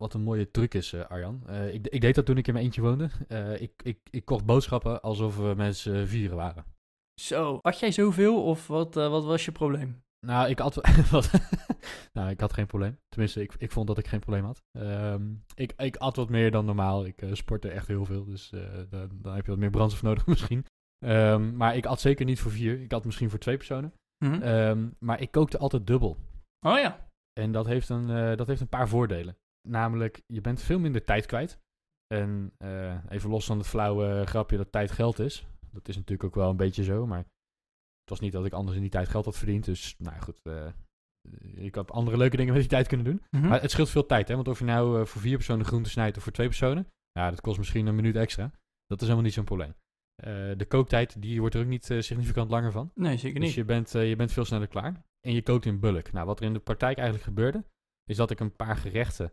Wat 0.00 0.14
een 0.14 0.22
mooie 0.22 0.50
truc 0.50 0.74
is, 0.74 0.92
uh, 0.92 1.06
Arjan. 1.06 1.42
Uh, 1.48 1.74
ik, 1.74 1.86
ik, 1.86 2.00
deed 2.00 2.14
dat 2.14 2.26
toen 2.26 2.36
ik 2.36 2.46
in 2.46 2.52
mijn 2.52 2.64
eentje 2.64 2.80
woonde. 2.80 3.10
ik, 3.58 3.72
ik, 3.82 3.98
ik 4.10 4.24
kocht 4.24 4.44
boodschappen 4.44 5.02
alsof 5.02 5.36
we 5.36 5.54
mensen 5.56 6.08
vieren 6.08 6.36
waren. 6.36 6.64
Zo, 7.20 7.58
had 7.62 7.78
jij 7.78 7.92
zoveel 7.92 8.44
of 8.44 8.66
wat, 8.66 8.94
wat 8.94 9.24
was 9.24 9.44
je 9.44 9.52
probleem? 9.52 10.02
Nou, 10.26 10.48
ik 10.48 10.58
had, 10.58 10.74
wat, 11.10 11.30
nou, 12.12 12.30
ik 12.30 12.40
had 12.40 12.52
geen 12.52 12.66
probleem. 12.66 12.98
Tenminste, 13.08 13.42
ik, 13.42 13.54
ik 13.58 13.72
vond 13.72 13.86
dat 13.86 13.98
ik 13.98 14.06
geen 14.06 14.20
probleem 14.20 14.44
had. 14.44 14.62
Um, 14.78 15.44
ik, 15.54 15.72
ik 15.76 15.96
at 15.96 16.16
wat 16.16 16.28
meer 16.28 16.50
dan 16.50 16.64
normaal. 16.64 17.06
Ik 17.06 17.22
uh, 17.22 17.34
sportte 17.34 17.68
echt 17.68 17.86
heel 17.86 18.04
veel, 18.04 18.24
dus 18.24 18.52
uh, 18.52 18.60
dan, 18.90 19.10
dan, 19.12 19.34
heb 19.34 19.44
je 19.44 19.50
wat 19.50 19.60
meer 19.60 19.70
brandstof 19.70 20.02
nodig 20.08 20.26
misschien. 20.26 20.66
Um, 21.04 21.56
maar 21.56 21.76
ik 21.76 21.86
at 21.86 22.00
zeker 22.00 22.24
niet 22.24 22.40
voor 22.40 22.50
vier. 22.50 22.80
Ik 22.80 22.92
had 22.92 23.04
misschien 23.04 23.30
voor 23.30 23.38
twee 23.38 23.56
personen. 23.56 23.92
Mm 24.24 24.32
-hmm. 24.32 24.42
um, 24.42 24.96
maar 24.98 25.20
ik 25.20 25.30
kookte 25.30 25.58
altijd 25.58 25.86
dubbel. 25.86 26.16
Oh 26.66 26.78
ja. 26.78 27.08
En 27.40 27.52
dat 27.52 27.66
heeft, 27.66 27.88
een, 27.88 28.08
uh, 28.08 28.36
dat 28.36 28.46
heeft 28.46 28.60
een 28.60 28.68
paar 28.68 28.88
voordelen. 28.88 29.36
Namelijk, 29.68 30.22
je 30.26 30.40
bent 30.40 30.62
veel 30.62 30.78
minder 30.78 31.04
tijd 31.04 31.26
kwijt. 31.26 31.58
En 32.14 32.52
even 33.08 33.30
los 33.30 33.46
van 33.46 33.58
het 33.58 33.66
flauwe 33.66 34.26
grapje 34.26 34.56
dat 34.56 34.72
tijd 34.72 34.90
geld 34.90 35.18
is. 35.18 35.46
Dat 35.72 35.88
is 35.88 35.96
natuurlijk 35.96 36.24
ook 36.24 36.34
wel 36.34 36.50
een 36.50 36.56
beetje 36.56 36.84
zo, 36.84 37.06
maar 37.06 37.18
het 37.18 38.10
was 38.10 38.20
niet 38.20 38.32
dat 38.32 38.46
ik 38.46 38.52
anders 38.52 38.76
in 38.76 38.82
die 38.82 38.90
tijd 38.90 39.08
geld 39.08 39.24
had 39.24 39.36
verdiend. 39.36 39.64
Dus, 39.64 39.94
nou 39.98 40.20
goed, 40.20 40.40
uh, 40.42 40.66
ik 41.54 41.74
had 41.74 41.90
andere 41.90 42.16
leuke 42.16 42.36
dingen 42.36 42.52
met 42.52 42.62
die 42.62 42.70
tijd 42.70 42.86
kunnen 42.86 43.06
doen. 43.06 43.14
Mhm. 43.14 43.26
Mm 43.30 43.40
-hmm. 43.40 43.50
Maar 43.50 43.60
het 43.60 43.70
scheelt 43.70 43.90
veel 43.90 44.06
tijd, 44.06 44.28
hè. 44.28 44.34
Want 44.34 44.48
of 44.48 44.58
je 44.58 44.64
nou 44.64 45.00
uh, 45.00 45.06
voor 45.06 45.20
vier 45.20 45.36
personen 45.36 45.64
groente 45.64 45.90
snijdt 45.90 46.16
of 46.16 46.22
voor 46.22 46.32
twee 46.32 46.46
personen... 46.46 46.86
Ja, 47.12 47.30
dat 47.30 47.40
kost 47.40 47.58
misschien 47.58 47.86
een 47.86 47.94
minuut 47.94 48.16
extra. 48.16 48.50
Dat 48.86 49.00
is 49.00 49.02
helemaal 49.02 49.24
niet 49.24 49.32
zo'n 49.32 49.44
probleem. 49.44 49.74
De 50.56 50.64
kooktijd, 50.68 51.22
die 51.22 51.40
wordt 51.40 51.54
er 51.54 51.60
ook 51.60 51.66
niet 51.66 51.84
significant 51.84 52.50
langer 52.50 52.72
van. 52.72 52.90
Nee, 52.94 53.16
zeker 53.16 53.38
niet. 53.38 53.48
Dus 53.48 53.56
je 53.56 53.64
bent, 53.64 53.90
je 53.90 54.16
bent 54.16 54.32
veel 54.32 54.44
sneller 54.44 54.68
klaar. 54.68 55.04
En 55.20 55.32
je 55.32 55.42
kookt 55.42 55.66
in 55.66 55.80
bulk. 55.80 56.12
Nou, 56.12 56.26
wat 56.26 56.40
er 56.40 56.46
in 56.46 56.52
de 56.52 56.58
praktijk 56.58 56.96
eigenlijk 56.96 57.28
gebeurde... 57.28 57.64
is 58.04 58.16
dat 58.16 58.30
ik 58.30 58.40
een 58.40 58.56
paar 58.56 58.76
gerechten... 58.76 59.32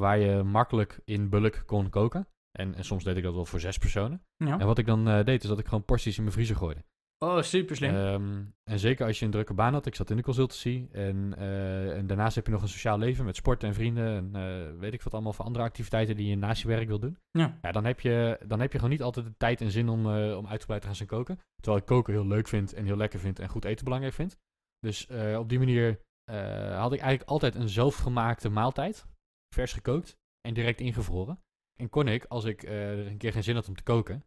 waar 0.00 0.18
je 0.18 0.42
makkelijk 0.42 1.00
in 1.04 1.28
bulk 1.28 1.62
kon 1.66 1.88
koken... 1.88 2.28
En, 2.50 2.74
en 2.74 2.84
soms 2.84 3.04
deed 3.04 3.16
ik 3.16 3.22
dat 3.22 3.34
wel 3.34 3.44
voor 3.44 3.60
zes 3.60 3.78
personen. 3.78 4.22
Ja. 4.36 4.58
En 4.58 4.66
wat 4.66 4.78
ik 4.78 4.86
dan 4.86 5.04
deed, 5.04 5.42
is 5.42 5.48
dat 5.48 5.58
ik 5.58 5.66
gewoon 5.66 5.84
porties 5.84 6.16
in 6.16 6.22
mijn 6.22 6.34
vriezer 6.34 6.56
gooide. 6.56 6.84
Oh, 7.18 7.42
super 7.42 7.76
slim. 7.76 7.94
Um, 7.94 8.54
en 8.64 8.78
zeker 8.78 9.06
als 9.06 9.18
je 9.18 9.24
een 9.24 9.30
drukke 9.30 9.54
baan 9.54 9.72
had. 9.72 9.86
Ik 9.86 9.94
zat 9.94 10.10
in 10.10 10.16
de 10.16 10.22
consultancy. 10.22 10.88
En, 10.92 11.34
uh, 11.38 11.96
en 11.96 12.06
daarnaast 12.06 12.34
heb 12.34 12.46
je 12.46 12.52
nog 12.52 12.62
een 12.62 12.68
sociaal 12.68 12.98
leven 12.98 13.24
met 13.24 13.36
sport 13.36 13.62
en 13.62 13.74
vrienden. 13.74 14.34
En 14.34 14.42
uh, 14.42 14.78
weet 14.80 14.92
ik 14.92 15.02
wat 15.02 15.12
allemaal 15.12 15.32
voor 15.32 15.44
andere 15.44 15.64
activiteiten 15.64 16.16
die 16.16 16.28
je 16.28 16.36
naast 16.36 16.62
je 16.62 16.68
werk 16.68 16.88
wil 16.88 16.98
doen. 16.98 17.18
Ja. 17.30 17.58
ja 17.62 17.72
dan, 17.72 17.84
heb 17.84 18.00
je, 18.00 18.40
dan 18.46 18.60
heb 18.60 18.72
je 18.72 18.78
gewoon 18.78 18.92
niet 18.92 19.02
altijd 19.02 19.26
de 19.26 19.36
tijd 19.36 19.60
en 19.60 19.70
zin 19.70 19.88
om, 19.88 20.06
uh, 20.06 20.36
om 20.36 20.46
uitgebreid 20.46 20.80
te 20.80 20.86
gaan 20.86 20.96
zijn 20.96 21.08
koken. 21.08 21.38
Terwijl 21.54 21.82
ik 21.82 21.88
koken 21.88 22.12
heel 22.12 22.26
leuk 22.26 22.48
vind 22.48 22.72
en 22.72 22.84
heel 22.84 22.96
lekker 22.96 23.18
vind 23.18 23.38
en 23.38 23.48
goed 23.48 23.64
eten 23.64 23.84
belangrijk 23.84 24.14
vind. 24.14 24.36
Dus 24.78 25.06
op 25.36 25.48
die 25.48 25.58
manier 25.58 26.00
had 26.74 26.92
ik 26.92 27.00
eigenlijk 27.00 27.30
altijd 27.30 27.54
een 27.54 27.68
zelfgemaakte 27.68 28.48
maaltijd. 28.48 29.06
Vers 29.54 29.72
gekookt 29.72 30.16
en 30.40 30.54
direct 30.54 30.80
ingevroren. 30.80 31.42
En 31.80 31.88
kon 31.88 32.08
ik, 32.08 32.24
als 32.24 32.44
ik 32.44 32.62
er 32.62 33.06
een 33.06 33.18
keer 33.18 33.32
geen 33.32 33.42
zin 33.42 33.54
had 33.54 33.68
om 33.68 33.74
te 33.74 33.82
koken, 33.82 34.24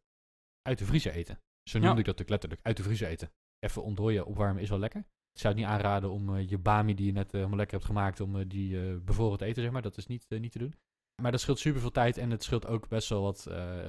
uit 0.62 0.77
de 0.77 0.86
vriezer 0.86 1.12
eten. 1.12 1.39
Zo 1.69 1.77
noemde 1.79 1.93
Ja. 1.93 1.99
ik 1.99 2.05
dat 2.05 2.21
ook 2.21 2.29
letterlijk. 2.29 2.62
Uit 2.63 2.77
de 2.77 2.83
vriezer 2.83 3.07
eten. 3.07 3.31
Even 3.59 3.83
ontdooien, 3.83 4.25
opwarmen 4.25 4.62
is 4.62 4.69
wel 4.69 4.79
lekker. 4.79 4.99
Ik 5.33 5.39
zou 5.39 5.53
het 5.53 5.63
niet 5.63 5.71
aanraden 5.71 6.12
om 6.12 6.36
uh, 6.36 6.49
je 6.49 6.57
bami 6.57 6.93
die 6.93 7.05
je 7.05 7.12
net 7.12 7.25
uh, 7.25 7.31
helemaal 7.31 7.57
lekker 7.57 7.75
hebt 7.75 7.88
gemaakt, 7.88 8.19
om 8.19 8.47
die 8.47 8.99
bevroren 8.99 9.38
te 9.38 9.45
eten, 9.45 9.63
zeg 9.63 9.71
maar. 9.71 9.81
Dat 9.81 9.97
is 9.97 10.07
niet, 10.07 10.25
niet 10.29 10.51
te 10.51 10.59
doen. 10.59 10.75
Maar 11.21 11.31
dat 11.31 11.41
scheelt 11.41 11.59
super 11.59 11.81
veel 11.81 11.91
tijd 11.91 12.17
en 12.17 12.31
het 12.31 12.43
scheelt 12.43 12.67
ook 12.67 12.88
best 12.88 13.09
wel 13.09 13.21
wat 13.21 13.47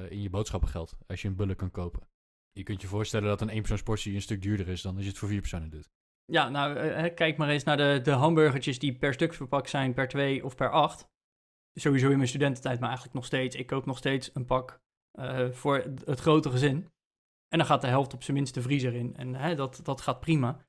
in 0.08 0.22
je 0.22 0.30
boodschappengeld. 0.30 0.96
Als 1.06 1.22
je 1.22 1.28
een 1.28 1.36
bullen 1.36 1.56
kan 1.56 1.70
kopen. 1.70 2.08
Je 2.52 2.62
kunt 2.62 2.80
je 2.80 2.86
voorstellen 2.86 3.28
dat 3.28 3.40
een 3.40 3.48
eenpersoonsportie 3.48 4.14
een 4.14 4.22
stuk 4.22 4.42
duurder 4.42 4.68
is 4.68 4.82
dan 4.82 4.94
als 4.94 5.02
je 5.02 5.08
het 5.08 5.18
voor 5.18 5.28
vier 5.28 5.40
personen 5.40 5.70
doet. 5.70 5.90
Ja, 6.24 6.48
nou, 6.48 7.08
kijk 7.08 7.36
maar 7.36 7.48
eens 7.48 7.64
naar 7.64 7.76
de, 7.76 8.00
de 8.02 8.10
hamburgertjes 8.10 8.78
die 8.78 8.98
per 8.98 9.12
stuk 9.14 9.34
verpakt 9.34 9.70
zijn, 9.70 9.94
per 9.94 10.08
twee 10.08 10.44
of 10.44 10.56
per 10.56 10.70
acht. 10.70 11.08
Sowieso 11.80 12.10
in 12.10 12.16
mijn 12.16 12.28
studententijd, 12.28 12.78
maar 12.78 12.88
eigenlijk 12.88 13.16
nog 13.16 13.26
steeds. 13.26 13.56
Ik 13.56 13.66
koop 13.66 13.86
nog 13.86 13.98
steeds 13.98 14.34
een 14.34 14.44
pak 14.44 14.80
uh, 15.18 15.50
voor 15.50 15.76
het 16.04 16.20
grote 16.20 16.50
gezin. 16.50 16.92
En 17.48 17.58
dan 17.58 17.66
gaat 17.66 17.80
de 17.80 17.86
helft 17.86 18.14
op 18.14 18.22
zijn 18.22 18.36
minst 18.36 18.54
de 18.54 18.62
vriezer 18.62 18.94
in. 18.94 19.16
En 19.16 19.34
hè, 19.34 19.54
dat, 19.54 19.80
dat 19.82 20.00
gaat 20.00 20.20
prima. 20.20 20.66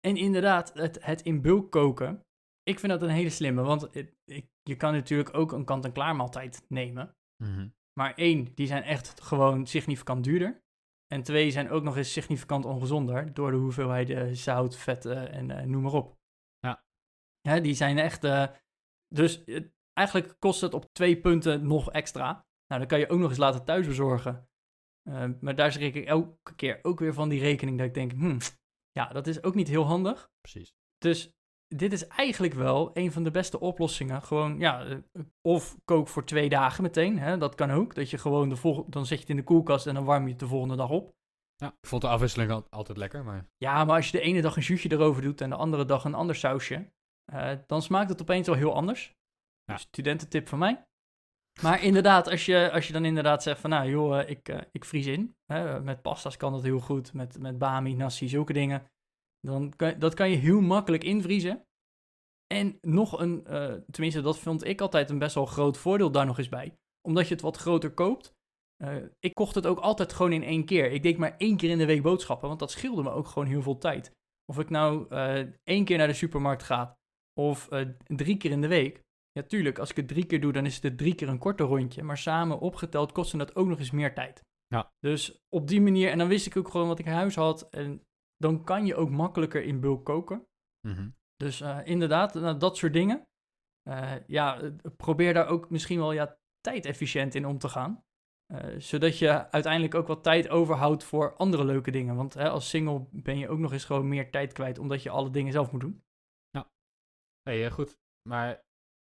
En 0.00 0.16
inderdaad, 0.16 0.72
het, 0.74 1.04
het 1.04 1.22
in 1.22 1.42
bulk 1.42 1.70
koken. 1.70 2.24
Ik 2.62 2.78
vind 2.78 2.92
dat 2.92 3.02
een 3.02 3.14
hele 3.14 3.30
slimme. 3.30 3.62
Want 3.62 3.80
het, 3.80 4.14
ik, 4.24 4.46
je 4.62 4.76
kan 4.76 4.92
natuurlijk 4.92 5.34
ook 5.34 5.52
een 5.52 5.64
kant-en-klaar 5.64 6.16
maaltijd 6.16 6.64
nemen. 6.68 7.16
Mm 7.36 7.54
-hmm. 7.54 7.74
Maar 8.00 8.14
één, 8.14 8.54
die 8.54 8.66
zijn 8.66 8.82
echt 8.82 9.20
gewoon 9.20 9.66
significant 9.66 10.24
duurder. 10.24 10.64
En 11.06 11.22
twee, 11.22 11.50
zijn 11.50 11.70
ook 11.70 11.82
nog 11.82 11.96
eens 11.96 12.12
significant 12.12 12.64
ongezonder. 12.64 13.34
Door 13.34 13.50
de 13.50 13.56
hoeveelheid 13.56 14.10
uh, 14.10 14.32
zout, 14.32 14.76
vetten 14.76 15.32
en 15.32 15.50
uh, 15.50 15.60
noem 15.60 15.82
maar 15.82 15.92
op. 15.92 16.18
Ja. 16.58 16.84
Hè, 17.40 17.60
die 17.60 17.74
zijn 17.74 17.98
echt... 17.98 18.24
Uh, 18.24 18.46
dus 19.14 19.44
eigenlijk 19.96 20.36
kost 20.38 20.60
het 20.60 20.74
op 20.74 20.92
twee 20.92 21.20
punten 21.20 21.66
nog 21.66 21.90
extra. 21.90 22.46
Nou, 22.66 22.80
dan 22.80 22.86
kan 22.86 22.98
je 22.98 23.08
ook 23.08 23.18
nog 23.18 23.28
eens 23.28 23.38
laten 23.38 23.64
thuis 23.64 23.86
bezorgen. 23.86 24.48
Uh, 25.08 25.24
maar 25.40 25.54
daar 25.54 25.72
schrik 25.72 25.94
ik 25.94 26.04
elke 26.04 26.54
keer 26.54 26.78
ook 26.82 26.98
weer 26.98 27.14
van 27.14 27.28
die 27.28 27.40
rekening 27.40 27.78
dat 27.78 27.86
ik 27.86 27.94
denk, 27.94 28.12
hmm, 28.12 28.38
ja, 28.90 29.06
dat 29.06 29.26
is 29.26 29.42
ook 29.42 29.54
niet 29.54 29.68
heel 29.68 29.84
handig. 29.84 30.30
Precies. 30.40 30.74
Dus 30.98 31.36
dit 31.68 31.92
is 31.92 32.06
eigenlijk 32.06 32.54
wel 32.54 32.90
een 32.94 33.12
van 33.12 33.24
de 33.24 33.30
beste 33.30 33.60
oplossingen. 33.60 34.22
Gewoon, 34.22 34.58
ja, 34.58 34.86
uh, 34.86 34.98
of 35.40 35.76
kook 35.84 36.08
voor 36.08 36.24
twee 36.24 36.48
dagen 36.48 36.82
meteen, 36.82 37.18
hè, 37.18 37.38
dat 37.38 37.54
kan 37.54 37.70
ook. 37.70 37.94
Dat 37.94 38.10
je 38.10 38.18
gewoon, 38.18 38.48
de 38.48 38.56
volgende, 38.56 38.90
dan 38.90 39.06
zet 39.06 39.16
je 39.16 39.20
het 39.20 39.30
in 39.30 39.36
de 39.36 39.44
koelkast 39.44 39.86
en 39.86 39.94
dan 39.94 40.04
warm 40.04 40.24
je 40.24 40.30
het 40.30 40.38
de 40.38 40.46
volgende 40.46 40.76
dag 40.76 40.90
op. 40.90 41.14
Ja, 41.56 41.68
ik 41.68 41.88
vond 41.88 42.02
de 42.02 42.08
afwisseling 42.08 42.50
al, 42.50 42.66
altijd 42.70 42.98
lekker, 42.98 43.24
maar... 43.24 43.48
Ja, 43.56 43.84
maar 43.84 43.96
als 43.96 44.10
je 44.10 44.18
de 44.18 44.24
ene 44.24 44.42
dag 44.42 44.56
een 44.56 44.62
zuurtje 44.62 44.92
erover 44.92 45.22
doet 45.22 45.40
en 45.40 45.50
de 45.50 45.56
andere 45.56 45.84
dag 45.84 46.04
een 46.04 46.14
ander 46.14 46.36
sausje, 46.36 46.92
uh, 47.32 47.52
dan 47.66 47.82
smaakt 47.82 48.08
het 48.08 48.20
opeens 48.20 48.46
wel 48.46 48.56
heel 48.56 48.74
anders. 48.74 49.15
Ja. 49.66 49.74
Dus 49.74 49.82
studententip 49.82 50.48
van 50.48 50.58
mij. 50.58 50.84
Maar 51.62 51.82
inderdaad, 51.82 52.28
als 52.28 52.46
je, 52.46 52.70
als 52.72 52.86
je 52.86 52.92
dan 52.92 53.04
inderdaad 53.04 53.42
zegt 53.42 53.60
van, 53.60 53.70
nou 53.70 53.90
joh, 53.90 54.20
eh, 54.20 54.30
ik, 54.30 54.48
eh, 54.48 54.60
ik 54.72 54.84
vries 54.84 55.06
in. 55.06 55.36
Hè, 55.52 55.80
met 55.80 56.02
pasta's 56.02 56.36
kan 56.36 56.52
dat 56.52 56.62
heel 56.62 56.80
goed, 56.80 57.12
met, 57.12 57.38
met 57.38 57.58
bami, 57.58 57.94
nasi, 57.94 58.28
zulke 58.28 58.52
dingen. 58.52 58.86
Dan 59.40 59.72
kan, 59.76 59.98
dat 59.98 60.14
kan 60.14 60.30
je 60.30 60.36
heel 60.36 60.60
makkelijk 60.60 61.04
invriezen. 61.04 61.64
En 62.46 62.78
nog 62.80 63.20
een, 63.20 63.46
eh, 63.46 63.74
tenminste 63.90 64.20
dat 64.20 64.38
vond 64.38 64.64
ik 64.64 64.80
altijd 64.80 65.10
een 65.10 65.18
best 65.18 65.34
wel 65.34 65.46
groot 65.46 65.78
voordeel 65.78 66.10
daar 66.10 66.26
nog 66.26 66.38
eens 66.38 66.48
bij. 66.48 66.76
Omdat 67.08 67.28
je 67.28 67.34
het 67.34 67.42
wat 67.42 67.56
groter 67.56 67.94
koopt. 67.94 68.34
Ik 69.18 69.34
kocht 69.34 69.54
het 69.54 69.66
ook 69.66 69.78
altijd 69.78 70.12
gewoon 70.12 70.32
in 70.32 70.42
één 70.42 70.64
keer. 70.64 70.90
Ik 70.90 71.02
deed 71.02 71.18
maar 71.18 71.36
één 71.36 71.56
keer 71.56 71.70
in 71.70 71.78
de 71.78 71.86
week 71.86 72.02
boodschappen, 72.02 72.48
want 72.48 72.60
dat 72.60 72.70
scheelde 72.70 73.02
me 73.02 73.10
ook 73.10 73.26
gewoon 73.26 73.48
heel 73.48 73.62
veel 73.62 73.78
tijd. 73.78 74.10
Of 74.44 74.58
ik 74.58 74.70
nou 74.70 75.08
één 75.62 75.84
keer 75.84 75.98
naar 75.98 76.06
de 76.06 76.12
supermarkt 76.12 76.62
ga 76.62 76.98
of 77.40 77.68
drie 78.04 78.36
keer 78.36 78.50
in 78.50 78.60
de 78.60 78.68
week. 78.68 79.05
Ja, 79.36 79.42
tuurlijk, 79.42 79.78
als 79.78 79.90
ik 79.90 79.96
het 79.96 80.08
drie 80.08 80.26
keer 80.26 80.40
doe, 80.40 80.52
dan 80.52 80.64
is 80.66 80.80
het 80.80 80.98
drie 80.98 81.14
keer 81.14 81.28
een 81.28 81.38
korter 81.38 81.66
rondje. 81.66 82.02
Maar 82.02 82.18
samen 82.18 82.60
opgeteld 82.60 83.12
kostte 83.12 83.36
dat 83.36 83.56
ook 83.56 83.66
nog 83.66 83.78
eens 83.78 83.90
meer 83.90 84.14
tijd. 84.14 84.44
Ja. 84.66 84.92
Dus 84.98 85.44
op 85.48 85.68
die 85.68 85.80
manier, 85.80 86.10
en 86.10 86.18
dan 86.18 86.28
wist 86.28 86.46
ik 86.46 86.56
ook 86.56 86.68
gewoon 86.68 86.88
wat 86.88 86.98
ik 86.98 87.06
in 87.06 87.12
huis 87.12 87.34
had. 87.34 87.68
En 87.70 88.02
dan 88.36 88.64
kan 88.64 88.86
je 88.86 88.94
ook 88.94 89.10
makkelijker 89.10 89.62
in 89.62 89.80
bulk 89.80 90.04
koken. 90.04 90.46
Mhm. 90.88 91.08
Dus 91.36 91.60
eh, 91.60 91.78
inderdaad, 91.84 92.34
nou, 92.34 92.58
dat 92.58 92.76
soort 92.76 92.92
dingen. 92.92 93.26
Eh, 93.82 94.14
ja, 94.26 94.72
probeer 94.96 95.34
daar 95.34 95.46
ook 95.46 95.70
misschien 95.70 95.98
wel 95.98 96.12
ja, 96.12 96.38
tijdefficiënt 96.60 97.34
in 97.34 97.46
om 97.46 97.58
te 97.58 97.68
gaan. 97.68 98.04
Eh, 98.46 98.78
zodat 98.78 99.18
je 99.18 99.50
uiteindelijk 99.50 99.94
ook 99.94 100.06
wat 100.06 100.22
tijd 100.22 100.48
overhoudt 100.48 101.04
voor 101.04 101.36
andere 101.36 101.64
leuke 101.64 101.90
dingen. 101.90 102.16
Want 102.16 102.34
hè, 102.34 102.48
als 102.48 102.68
single 102.68 103.06
ben 103.10 103.38
je 103.38 103.48
ook 103.48 103.58
nog 103.58 103.72
eens 103.72 103.84
gewoon 103.84 104.08
meer 104.08 104.30
tijd 104.30 104.52
kwijt, 104.52 104.78
omdat 104.78 105.02
je 105.02 105.10
alle 105.10 105.30
dingen 105.30 105.52
zelf 105.52 105.72
moet 105.72 105.80
doen. 105.80 106.04
Hey, 107.42 107.66
eh, 107.66 107.72
goed. 107.72 107.98
Maar 108.28 108.65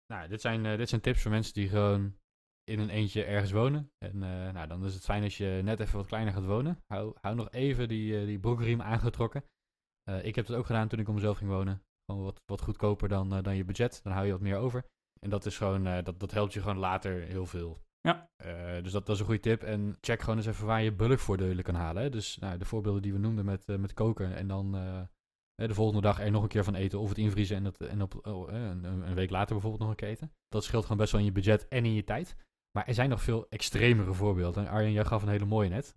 nou, 0.08 0.28
dit, 0.28 0.41
zijn, 0.41 0.65
eh, 0.65 0.78
dit 0.78 0.89
zijn 0.89 1.02
tips 1.02 1.22
voor 1.22 1.32
mensen 1.32 1.54
die 1.54 1.70
gewoon 1.70 2.17
in 2.63 2.80
een 2.80 2.89
eentje 2.89 3.24
ergens 3.24 3.52
wonen. 3.52 3.91
En 3.98 4.24
eh, 4.24 4.54
nou, 4.54 4.67
dan 4.67 4.86
is 4.86 4.93
het 4.93 5.04
fijn 5.04 5.24
als 5.24 5.38
je 5.38 5.62
net 5.63 5.80
even 5.80 5.98
wat 5.98 6.08
kleiner 6.08 6.34
gaat 6.34 6.46
wonen. 6.46 6.84
Hou, 6.88 7.15
hou 7.22 7.36
nog 7.36 7.52
even 7.52 7.88
die, 7.88 8.20
eh, 8.20 8.26
die 8.26 8.39
broekriem 8.39 8.82
aangetrokken. 8.82 9.43
Ik 10.22 10.36
heb 10.36 10.48
het 10.48 10.56
ook 10.56 10.65
gedaan 10.65 10.88
toen 10.88 11.00
ik 11.00 11.08
om 11.08 11.13
mezelf 11.13 11.38
ging 11.38 11.50
wonen. 11.50 11.82
Gewoon 12.06 12.24
wat, 12.24 12.41
wat 12.46 12.62
goedkoper 12.62 13.10
dan, 13.10 13.30
dan 13.30 13.56
je 13.56 13.65
budget. 13.65 14.00
Dan 14.04 14.13
hou 14.13 14.26
je 14.26 14.32
wat 14.32 14.41
meer 14.41 14.58
over. 14.58 14.86
En 15.20 15.30
dat 15.30 15.46
is 15.46 15.58
gewoon, 15.58 15.84
dat, 15.84 16.20
dat 16.20 16.32
helpt 16.32 16.54
je 16.54 16.62
gewoon 16.62 16.78
later 16.78 17.22
heel 17.22 17.46
veel. 17.46 17.82
Ja. 18.02 18.30
Dus 18.82 18.91
dat, 18.91 19.06
dat 19.06 19.15
is 19.15 19.20
een 19.20 19.26
goede 19.26 19.41
tip. 19.41 19.63
En 19.63 19.98
check 20.02 20.22
gewoon 20.22 20.38
eens 20.38 20.46
even 20.46 20.65
waar 20.65 20.82
je 20.82 20.93
bulkvoordelen 20.93 21.63
kan 21.63 21.76
halen. 21.76 22.04
Hè. 22.04 22.10
Dus 22.10 22.38
nou, 22.38 22.58
de 22.58 22.65
voorbeelden 22.65 23.02
die 23.02 23.13
we 23.13 23.20
noemden 23.20 23.46
met, 23.46 23.67
met 23.67 23.93
koken. 23.93 24.36
En 24.36 24.48
dan 24.48 24.76
de 25.65 25.74
volgende 25.74 26.02
dag 26.02 26.20
er 26.20 26.32
nog 26.32 26.43
een 26.43 26.50
keer 26.50 26.63
van 26.63 26.76
eten. 26.76 27.00
Of 27.00 27.10
het 27.10 27.17
invriezen 27.17 27.56
en, 27.56 27.63
dat, 27.63 27.78
en 27.78 28.02
op, 28.02 28.28
oh, 28.28 28.54
eh, 28.54 28.70
een, 28.82 29.13
week 29.13 29.30
later 29.30 29.54
bijvoorbeeld 29.54 29.82
nog 29.82 29.89
een 29.89 29.96
keer 29.96 30.08
eten. 30.08 30.32
Dat 30.48 30.63
scheelt 30.63 30.84
gewoon 30.84 30.98
best 30.98 31.12
wel 31.12 31.22
in 31.22 31.28
je 31.28 31.34
budget 31.34 31.67
en 31.67 31.86
in 31.86 31.93
je 31.93 32.04
tijd. 32.04 32.36
Maar 32.72 32.88
er 32.88 32.93
zijn 32.93 33.10
nog 33.10 33.22
veel 33.22 33.46
extremere 33.50 34.13
voorbeelden. 34.13 34.65
En 34.65 34.72
Arjen, 34.72 34.91
jij 34.91 35.06
gaf 35.06 35.22
een 35.22 35.30
hele 35.30 35.46
mooie 35.46 35.70
net. 35.70 35.93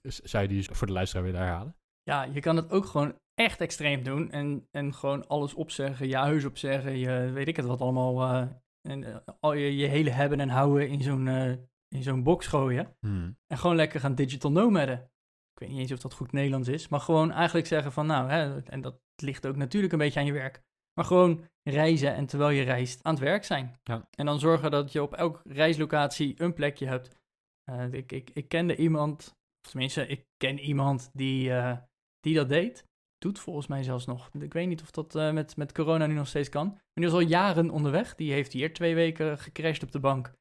Dus 0.00 0.20
zou 0.20 0.42
je 0.42 0.48
die 0.48 0.68
voor 0.72 0.86
de 0.86 0.92
luisteraar 0.92 1.24
willen 1.24 1.40
herhalen? 1.40 1.76
Ja, 2.02 2.22
je 2.22 2.40
kan 2.40 2.56
het 2.56 2.70
ook 2.70 2.86
gewoon 2.86 3.18
echt 3.34 3.60
extreem 3.60 4.02
doen. 4.02 4.30
En, 4.30 4.68
en 4.70 4.94
gewoon 4.94 5.28
alles 5.28 5.54
opzeggen, 5.54 6.08
je 6.08 6.16
huis 6.16 6.44
opzeggen, 6.44 6.98
je 6.98 7.30
weet 7.32 7.48
ik 7.48 7.56
het 7.56 7.66
wat 7.66 7.80
allemaal. 7.80 8.22
eh, 8.22 8.46
en 8.82 9.04
eh, 9.04 9.16
al 9.40 9.52
je, 9.52 9.76
je 9.76 9.86
hele 9.86 10.10
hebben 10.10 10.40
en 10.40 10.48
houden 10.48 10.88
in 10.88 11.02
zo'n 11.02 11.28
eh, 11.28 11.52
in 11.88 12.02
zo'n 12.02 12.22
box 12.22 12.46
gooien. 12.46 12.96
Hmm. 13.00 13.36
En 13.46 13.58
gewoon 13.58 13.76
lekker 13.76 14.00
gaan 14.00 14.14
digital 14.14 14.52
nomaden. 14.52 15.10
Ik 15.52 15.58
weet 15.58 15.68
niet 15.68 15.78
eens 15.78 15.92
of 15.92 15.98
dat 15.98 16.14
goed 16.14 16.32
Nederlands 16.32 16.68
is. 16.68 16.88
Maar 16.88 17.00
gewoon 17.00 17.30
eigenlijk 17.30 17.66
zeggen 17.66 17.92
van 17.92 18.06
nou, 18.06 18.30
hè, 18.30 18.62
en 18.62 18.80
dat 18.80 19.00
ligt 19.16 19.46
ook 19.46 19.56
natuurlijk 19.56 19.92
een 19.92 19.98
beetje 19.98 20.20
aan 20.20 20.26
je 20.26 20.32
werk. 20.32 20.62
Maar 20.94 21.04
gewoon 21.04 21.48
reizen 21.62 22.14
en 22.14 22.26
terwijl 22.26 22.50
je 22.50 22.62
reist 22.62 23.02
aan 23.02 23.14
het 23.14 23.22
werk 23.22 23.44
zijn. 23.44 23.78
Ja. 23.82 24.08
En 24.10 24.26
dan 24.26 24.38
zorgen 24.38 24.70
dat 24.70 24.92
je 24.92 25.02
op 25.02 25.14
elke 25.14 25.40
reislocatie 25.44 26.34
een 26.36 26.54
plekje 26.54 26.86
hebt. 26.86 27.20
Eh, 27.64 27.92
ik, 27.92 28.12
ik, 28.12 28.30
ik 28.30 28.48
kende 28.48 28.76
iemand, 28.76 29.36
of 29.64 29.70
tenminste, 29.70 30.06
ik 30.06 30.26
ken 30.36 30.58
iemand 30.58 31.10
die, 31.12 31.52
eh, 31.52 31.76
die 32.20 32.34
dat 32.34 32.48
deed. 32.48 32.86
Doet 33.18 33.38
volgens 33.38 33.66
mij 33.66 33.82
zelfs 33.82 34.06
nog. 34.06 34.30
Ik 34.32 34.52
weet 34.52 34.68
niet 34.68 34.82
of 34.82 34.90
dat 34.90 35.14
eh, 35.14 35.32
met, 35.32 35.56
met 35.56 35.72
corona 35.72 36.06
nu 36.06 36.14
nog 36.14 36.28
steeds 36.28 36.48
kan. 36.48 36.66
Maar 36.66 36.80
die 36.94 37.04
was 37.04 37.14
al 37.14 37.20
jaren 37.20 37.70
onderweg. 37.70 38.14
Die 38.14 38.32
heeft 38.32 38.52
hier 38.52 38.72
twee 38.72 38.94
weken 38.94 39.38
gecrashed 39.38 39.82
op 39.82 39.92
de 39.92 40.00
bank. 40.00 40.32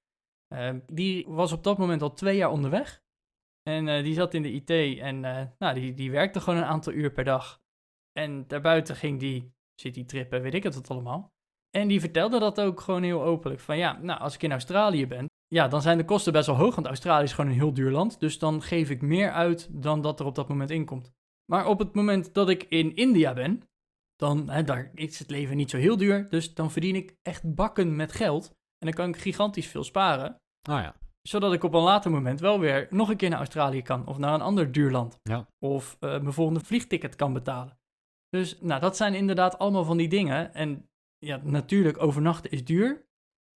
Die 0.85 1.27
was 1.27 1.51
op 1.51 1.63
dat 1.63 1.77
moment 1.77 2.01
al 2.01 2.13
twee 2.13 2.37
jaar 2.37 2.51
onderweg. 2.51 3.00
En 3.63 3.87
eh, 3.87 4.03
die 4.03 4.13
zat 4.13 4.33
in 4.33 4.41
de 4.41 4.51
IT 4.51 4.69
en 4.99 5.25
eh, 5.25 5.45
nou, 5.57 5.73
die, 5.73 5.93
die 5.93 6.11
werkte 6.11 6.39
gewoon 6.39 6.59
een 6.59 6.65
aantal 6.65 6.93
uur 6.93 7.11
per 7.11 7.23
dag. 7.23 7.61
En 8.11 8.47
daarbuiten 8.47 8.95
ging 8.95 9.19
die 9.19 9.53
citytrippen, 9.75 10.41
weet 10.41 10.53
ik 10.53 10.63
het 10.63 10.75
wat 10.75 10.89
allemaal. 10.89 11.33
En 11.69 11.87
die 11.87 11.99
vertelde 11.99 12.39
dat 12.39 12.61
ook 12.61 12.79
gewoon 12.79 13.03
heel 13.03 13.23
openlijk. 13.23 13.61
Van 13.61 13.77
ja, 13.77 13.99
nou, 14.01 14.19
als 14.19 14.35
ik 14.35 14.43
in 14.43 14.51
Australië 14.51 15.07
ben, 15.07 15.25
ja, 15.47 15.67
dan 15.67 15.81
zijn 15.81 15.97
de 15.97 16.05
kosten 16.05 16.33
best 16.33 16.47
wel 16.47 16.55
hoog. 16.55 16.75
Want 16.75 16.87
Australië 16.87 17.23
is 17.23 17.33
gewoon 17.33 17.49
een 17.49 17.57
heel 17.57 17.73
duur 17.73 17.91
land. 17.91 18.19
Dus 18.19 18.39
dan 18.39 18.61
geef 18.61 18.89
ik 18.89 19.01
meer 19.01 19.31
uit 19.31 19.81
dan 19.81 20.01
dat 20.01 20.19
er 20.19 20.25
op 20.25 20.35
dat 20.35 20.47
moment 20.47 20.69
inkomt. 20.69 21.11
Maar 21.45 21.67
op 21.67 21.79
het 21.79 21.93
moment 21.93 22.33
dat 22.33 22.49
ik 22.49 22.63
in 22.63 22.95
India 22.95 23.33
ben, 23.33 23.63
dan 24.15 24.49
hè, 24.49 24.63
daar 24.63 24.91
is 24.93 25.19
het 25.19 25.29
leven 25.29 25.57
niet 25.57 25.69
zo 25.69 25.77
heel 25.77 25.97
duur. 25.97 26.29
Dus 26.29 26.53
dan 26.53 26.71
verdien 26.71 26.95
ik 26.95 27.15
echt 27.21 27.55
bakken 27.55 27.95
met 27.95 28.11
geld. 28.11 28.47
En 28.49 28.87
dan 28.87 28.93
kan 28.93 29.09
ik 29.09 29.17
gigantisch 29.17 29.67
veel 29.67 29.83
sparen 29.83 30.39
Ah 30.69 30.81
ja. 30.81 31.00
Zodat 31.21 31.53
ik 31.53 31.63
op 31.63 31.73
een 31.73 31.81
later 31.81 32.11
moment 32.11 32.39
wel 32.39 32.59
weer 32.59 32.87
nog 32.89 33.09
een 33.09 33.17
keer 33.17 33.29
naar 33.29 33.37
Australië 33.37 33.81
kan. 33.81 34.07
Of 34.07 34.17
naar 34.17 34.33
een 34.33 34.41
ander 34.41 34.71
duur 34.71 34.91
land. 34.91 35.19
Ja. 35.23 35.47
Of 35.59 35.97
eh, 35.99 36.09
mijn 36.09 36.33
volgende 36.33 36.59
vliegticket 36.59 37.15
kan 37.15 37.33
betalen. 37.33 37.79
Dus 38.29 38.57
nou, 38.61 38.81
dat 38.81 38.97
zijn 38.97 39.13
inderdaad 39.13 39.59
allemaal 39.59 39.83
van 39.83 39.97
die 39.97 40.09
dingen. 40.09 40.53
En 40.53 40.89
ja, 41.17 41.41
natuurlijk, 41.43 42.01
overnachten 42.03 42.51
is 42.51 42.65
duur. 42.65 43.05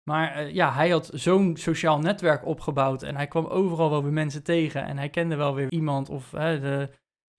Maar 0.09 0.35
eh, 0.35 0.53
ja, 0.53 0.73
hij 0.73 0.89
had 0.89 1.09
zo'n 1.13 1.57
sociaal 1.57 1.99
netwerk 1.99 2.45
opgebouwd. 2.45 3.03
En 3.03 3.15
hij 3.15 3.27
kwam 3.27 3.45
overal 3.45 3.89
wel 3.89 4.03
weer 4.03 4.13
mensen 4.13 4.43
tegen. 4.43 4.83
En 4.83 4.97
hij 4.97 5.09
kende 5.09 5.35
wel 5.35 5.55
weer 5.55 5.71
iemand. 5.71 6.09
Of 6.09 6.29
de, 6.29 6.89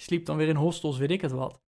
sliep 0.03 0.27
dan 0.27 0.37
weer 0.37 0.49
in 0.49 0.57
hostels, 0.57 0.99
weet 0.99 1.11
ik 1.11 1.21
het 1.21 1.33
wat. 1.33 1.61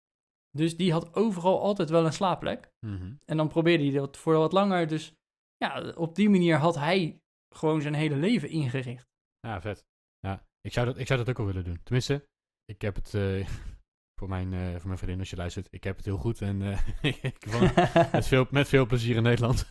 Dus 0.51 0.77
die 0.77 0.93
had 0.93 1.15
overal 1.15 1.61
altijd 1.61 1.91
wel 1.91 2.07
een 2.07 2.13
slaapplek. 2.13 2.73
Mhm. 2.87 3.13
En 3.25 3.37
dan 3.37 3.49
probeerde 3.49 3.85
hij 3.85 3.93
dat 3.93 4.17
voor 4.17 4.35
wat 4.35 4.53
langer. 4.53 4.87
Dus 4.87 5.15
ja, 5.57 5.93
op 5.97 6.15
die 6.15 6.31
manier 6.31 6.57
had 6.57 6.75
hij 6.75 7.21
gewoon 7.55 7.83
zijn 7.83 7.95
hele 7.95 8.17
leven 8.17 8.49
ingericht. 8.49 9.09
Ja, 9.41 9.61
vet. 9.61 9.85
Ja, 10.19 10.47
ik 10.61 10.73
zou, 10.73 10.87
dat, 10.87 10.99
ik 10.99 11.07
zou 11.07 11.19
dat 11.19 11.29
ook 11.29 11.37
wel 11.37 11.47
willen 11.47 11.65
doen. 11.65 11.81
Tenminste, 11.83 12.29
ik 12.65 12.83
heb 12.83 12.95
het 12.95 13.15
eh, 13.15 13.49
voor, 14.19 14.29
mijn, 14.29 14.53
eh, 14.53 14.71
voor 14.71 14.87
mijn 14.87 14.99
vriendin 14.99 15.19
als 15.19 15.31
je 15.31 15.37
luistert. 15.37 15.69
Ik 15.71 15.85
heb 15.85 15.97
het 15.97 16.05
heel 16.05 16.19
goed 16.19 16.41
en 16.41 16.63
eh, 16.63 16.79
ik 17.23 17.47
woon 17.47 17.71
met, 18.13 18.27
veel, 18.27 18.47
met 18.51 18.69
veel 18.69 18.87
plezier 18.87 19.17
in 19.17 19.23
Nederland. 19.23 19.69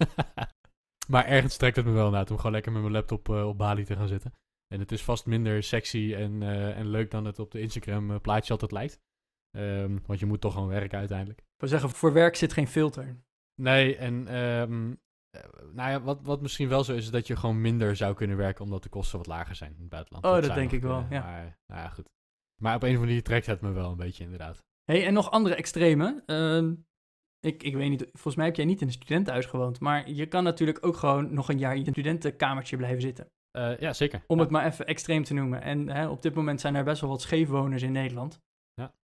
maar 1.07 1.25
ergens 1.25 1.57
trekt 1.57 1.75
het 1.75 1.85
me 1.85 1.91
wel 1.91 2.09
naar 2.09 2.29
om 2.29 2.37
gewoon 2.37 2.51
lekker 2.51 2.71
met 2.71 2.81
mijn 2.81 2.93
laptop 2.93 3.29
op 3.29 3.57
Bali 3.57 3.83
te 3.83 3.95
gaan 3.95 4.07
zitten. 4.07 4.33
En 4.67 4.79
het 4.79 4.91
is 4.91 5.03
vast 5.03 5.25
minder 5.25 5.63
sexy 5.63 6.13
en, 6.13 6.41
en 6.73 6.87
leuk 6.87 7.11
dan 7.11 7.25
het 7.25 7.39
op 7.39 7.51
de 7.51 7.61
Instagram 7.61 8.21
plaatje 8.21 8.51
altijd 8.51 8.71
lijkt. 8.71 8.99
Ehm, 9.55 9.97
want 10.05 10.19
je 10.19 10.25
moet 10.25 10.41
toch 10.41 10.53
gewoon 10.53 10.67
werken 10.67 10.99
uiteindelijk. 10.99 11.39
Ik 11.39 11.45
wil 11.57 11.69
zeggen, 11.69 11.89
voor 11.89 12.13
werk 12.13 12.35
zit 12.35 12.53
geen 12.53 12.67
filter. 12.67 13.15
Nee, 13.61 13.95
en 13.95 14.27
ehm, 14.27 14.91
eh, 14.91 14.97
nou 15.73 15.89
ja, 15.89 16.01
wat, 16.01 16.19
wat 16.23 16.41
misschien 16.41 16.69
wel 16.69 16.83
zo 16.83 16.93
is, 16.93 17.03
is 17.03 17.11
dat 17.11 17.27
je 17.27 17.35
gewoon 17.35 17.61
minder 17.61 17.95
zou 17.95 18.13
kunnen 18.15 18.37
werken 18.37 18.63
omdat 18.63 18.83
de 18.83 18.89
kosten 18.89 19.17
wat 19.17 19.27
lager 19.27 19.55
zijn 19.55 19.71
in 19.73 19.79
het 19.79 19.89
buitenland. 19.89 20.25
Oh, 20.25 20.41
dat 20.41 20.55
denk 20.55 20.71
ik 20.71 20.81
wel, 20.81 21.05
ja. 21.09 21.21
Maar, 21.23 21.57
nou 21.67 21.81
ja, 21.81 21.89
goed. 21.89 22.09
Maar 22.61 22.75
op 22.75 22.81
een 22.81 22.87
of 22.87 22.93
andere 22.93 23.05
manier 23.07 23.23
trekt 23.23 23.45
het 23.45 23.61
me 23.61 23.71
wel 23.71 23.91
een 23.91 23.97
beetje, 23.97 24.23
inderdaad. 24.23 24.63
hey, 24.83 25.05
en 25.05 25.13
nog 25.13 25.31
andere 25.31 25.55
extreme. 25.55 26.23
Ehm, 26.25 26.73
ik, 27.39 27.63
ik 27.63 27.75
weet 27.75 27.89
niet, 27.89 28.07
volgens 28.11 28.35
mij 28.35 28.45
heb 28.45 28.55
jij 28.55 28.65
niet 28.65 28.81
in 28.81 28.87
een 28.87 28.93
studentenhuis 28.93 29.45
gewoond. 29.45 29.79
Maar 29.79 30.09
je 30.09 30.25
kan 30.25 30.43
natuurlijk 30.43 30.85
ook 30.85 30.97
gewoon 30.97 31.33
nog 31.33 31.49
een 31.49 31.57
jaar 31.57 31.75
in 31.75 31.85
een 31.85 31.91
studentenkamertje 31.91 32.77
blijven 32.77 33.01
zitten. 33.01 33.29
Eh, 33.51 33.77
ja, 33.79 33.93
zeker. 33.93 34.23
Om 34.27 34.35
Ja. 34.37 34.41
het 34.43 34.51
maar 34.51 34.65
even 34.65 34.85
extreem 34.85 35.23
te 35.23 35.33
noemen. 35.33 35.61
En 35.61 35.89
hè, 35.89 36.07
op 36.07 36.21
dit 36.21 36.33
moment 36.33 36.61
zijn 36.61 36.75
er 36.75 36.83
best 36.83 37.01
wel 37.01 37.09
wat 37.09 37.21
scheefwoners 37.21 37.81
in 37.83 37.91
Nederland. 37.91 38.41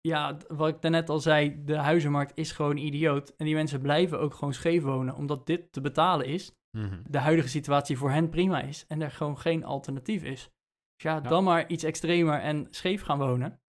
Ja. 0.08 0.36
Wat 0.48 0.68
ik 0.68 0.80
daarnet 0.82 1.08
al 1.08 1.18
zei, 1.20 1.64
de 1.64 1.76
huizenmarkt 1.76 2.32
is 2.34 2.52
gewoon 2.52 2.76
idioot. 2.76 3.34
En 3.36 3.44
die 3.46 3.54
mensen 3.54 3.80
blijven 3.80 4.20
ook 4.20 4.34
gewoon 4.34 4.54
scheef 4.54 4.82
wonen, 4.82 5.14
omdat 5.14 5.46
dit 5.46 5.72
te 5.72 5.80
betalen 5.80 6.26
is. 6.26 6.52
Mhm. 6.76 7.00
De 7.06 7.18
huidige 7.18 7.48
situatie 7.48 7.96
voor 7.98 8.10
hen 8.10 8.28
prima 8.28 8.60
is 8.60 8.84
en 8.88 9.02
er 9.02 9.10
gewoon 9.10 9.38
geen 9.38 9.64
alternatief 9.64 10.22
is. 10.22 10.50
Dus 10.96 11.02
ja, 11.02 11.14
Ja. 11.14 11.20
dan 11.20 11.44
maar 11.44 11.68
iets 11.68 11.84
extremer 11.84 12.40
en 12.40 12.66
scheef 12.70 13.02
gaan 13.02 13.18
wonen. 13.18 13.60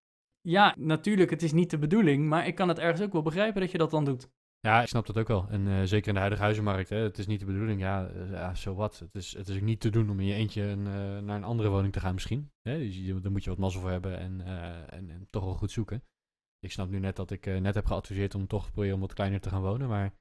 Ja, 0.42 0.76
natuurlijk, 0.78 1.30
het 1.30 1.44
is 1.44 1.52
niet 1.52 1.70
de 1.70 1.78
bedoeling, 1.78 2.28
maar 2.28 2.48
ik 2.48 2.56
kan 2.56 2.68
het 2.68 2.80
ergens 2.80 3.02
ook 3.02 3.12
wel 3.14 3.22
begrijpen 3.22 3.62
dat 3.62 3.72
je 3.72 3.78
dat 3.78 3.92
dan 3.92 4.06
doet. 4.06 4.30
Ja, 4.60 4.82
ik 4.82 4.88
snap 4.88 5.06
dat 5.06 5.18
ook 5.18 5.28
wel. 5.28 5.48
En 5.50 5.68
eh, 5.68 5.82
zeker 5.84 6.08
in 6.08 6.14
de 6.14 6.20
huidige 6.20 6.44
huizenmarkt, 6.44 6.90
hè, 6.90 6.98
het 6.98 7.18
is 7.18 7.28
niet 7.28 7.40
de 7.40 7.46
bedoeling. 7.46 7.80
Ja, 7.82 8.08
eh, 8.08 8.32
ja 8.32 8.56
zo 8.56 8.74
wat. 8.74 9.00
Het 9.00 9.16
is, 9.16 9.34
het 9.38 9.48
is 9.48 9.56
ook 9.56 9.62
niet 9.62 9.80
te 9.80 9.90
doen 9.90 10.10
om 10.10 10.20
in 10.20 10.26
je 10.26 10.34
eentje 10.34 10.62
een, 10.62 10.88
eh, 10.88 10.94
naar 11.20 11.36
een 11.36 11.44
andere 11.44 11.70
woning 11.70 11.94
te 11.94 12.00
gaan 12.00 12.14
misschien. 12.14 12.52
Hè? 12.62 12.78
Dus 12.78 12.98
je, 12.98 13.20
daar 13.20 13.32
moet 13.32 13.44
je 13.44 13.50
wat 13.50 13.60
mazzel 13.60 13.82
voor 13.82 13.90
hebben 13.90 14.18
en, 14.18 14.42
en, 14.90 15.10
en 15.10 15.28
toch 15.30 15.44
wel 15.44 15.54
goed 15.54 15.72
zoeken. 15.72 16.04
Ik 16.64 16.72
snap 16.72 16.90
nu 16.90 17.00
net 17.00 17.16
dat 17.16 17.32
ik 17.32 17.46
eh, 17.46 17.58
net 17.58 17.76
heb 17.76 17.86
geadviseerd 17.86 18.36
om 18.36 18.48
toch 18.48 18.66
te 18.66 18.72
proberen 18.72 18.96
om 18.96 19.02
wat 19.02 19.14
kleiner 19.14 19.40
te 19.40 19.50
gaan 19.50 19.62
wonen. 19.62 19.88
Maar 19.88 20.14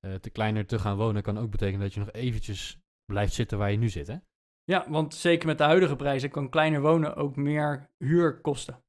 eh, 0.00 0.14
te 0.14 0.30
kleiner 0.30 0.66
te 0.66 0.78
gaan 0.78 0.96
wonen 0.96 1.22
kan 1.22 1.38
ook 1.38 1.50
betekenen 1.50 1.80
dat 1.80 1.94
je 1.94 2.00
nog 2.00 2.12
eventjes 2.12 2.78
blijft 3.04 3.34
zitten 3.34 3.58
waar 3.58 3.70
je 3.70 3.78
nu 3.78 3.88
zit, 3.88 4.06
hè? 4.06 4.16
Ja, 4.64 4.90
want 4.90 5.14
zeker 5.14 5.46
met 5.46 5.58
de 5.58 5.64
huidige 5.64 5.96
prijzen 5.96 6.30
kan 6.30 6.50
kleiner 6.50 6.80
wonen 6.80 7.16
ook 7.16 7.36
meer 7.36 7.90
huur 7.98 8.40
kosten. 8.40 8.82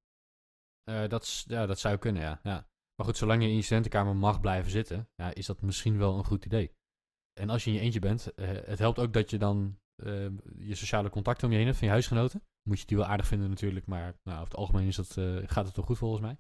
Eh, 0.84 1.08
dat, 1.08 1.44
ja, 1.48 1.66
dat 1.66 1.80
zou 1.80 1.98
kunnen, 1.98 2.22
ja. 2.22 2.40
ja. 2.44 2.68
Maar 2.96 3.06
goed, 3.06 3.18
zolang 3.18 3.42
je 3.42 3.50
in 3.50 3.56
je 3.56 3.62
studentenkamer 3.62 4.16
mag 4.16 4.42
blijven 4.42 4.72
zitten, 4.72 5.10
ja, 5.16 5.34
is 5.34 5.46
dat 5.46 5.62
misschien 5.62 5.98
wel 5.98 6.18
een 6.18 6.26
goed 6.26 6.46
idee. 6.46 6.76
En 7.34 7.50
als 7.50 7.64
je 7.64 7.70
in 7.70 7.76
je 7.76 7.82
eentje 7.82 8.00
bent, 8.00 8.34
eh, 8.34 8.48
het 8.50 8.80
helpt 8.80 9.00
ook 9.00 9.14
dat 9.14 9.30
je 9.30 9.38
dan 9.38 9.80
eh, 9.96 10.28
je 10.58 10.76
sociale 10.76 11.10
contacten 11.10 11.46
om 11.46 11.52
je 11.52 11.58
heen 11.58 11.66
hebt 11.66 11.78
van 11.78 11.88
je 11.88 11.94
huisgenoten. 11.94 12.44
Moet 12.64 12.80
je 12.80 12.86
die 12.86 12.98
wel 12.98 13.06
aardig 13.06 13.28
vinden 13.28 13.50
natuurlijk, 13.50 13.86
maar 13.86 14.20
nou, 14.24 14.38
over 14.38 14.52
het 14.52 14.60
algemeen 14.60 14.88
is 14.88 14.96
dat, 14.96 15.14
gaat 15.50 15.66
het 15.66 15.76
wel 15.76 15.86
goed 15.86 15.98
volgens 15.98 16.22
mij. 16.22 16.38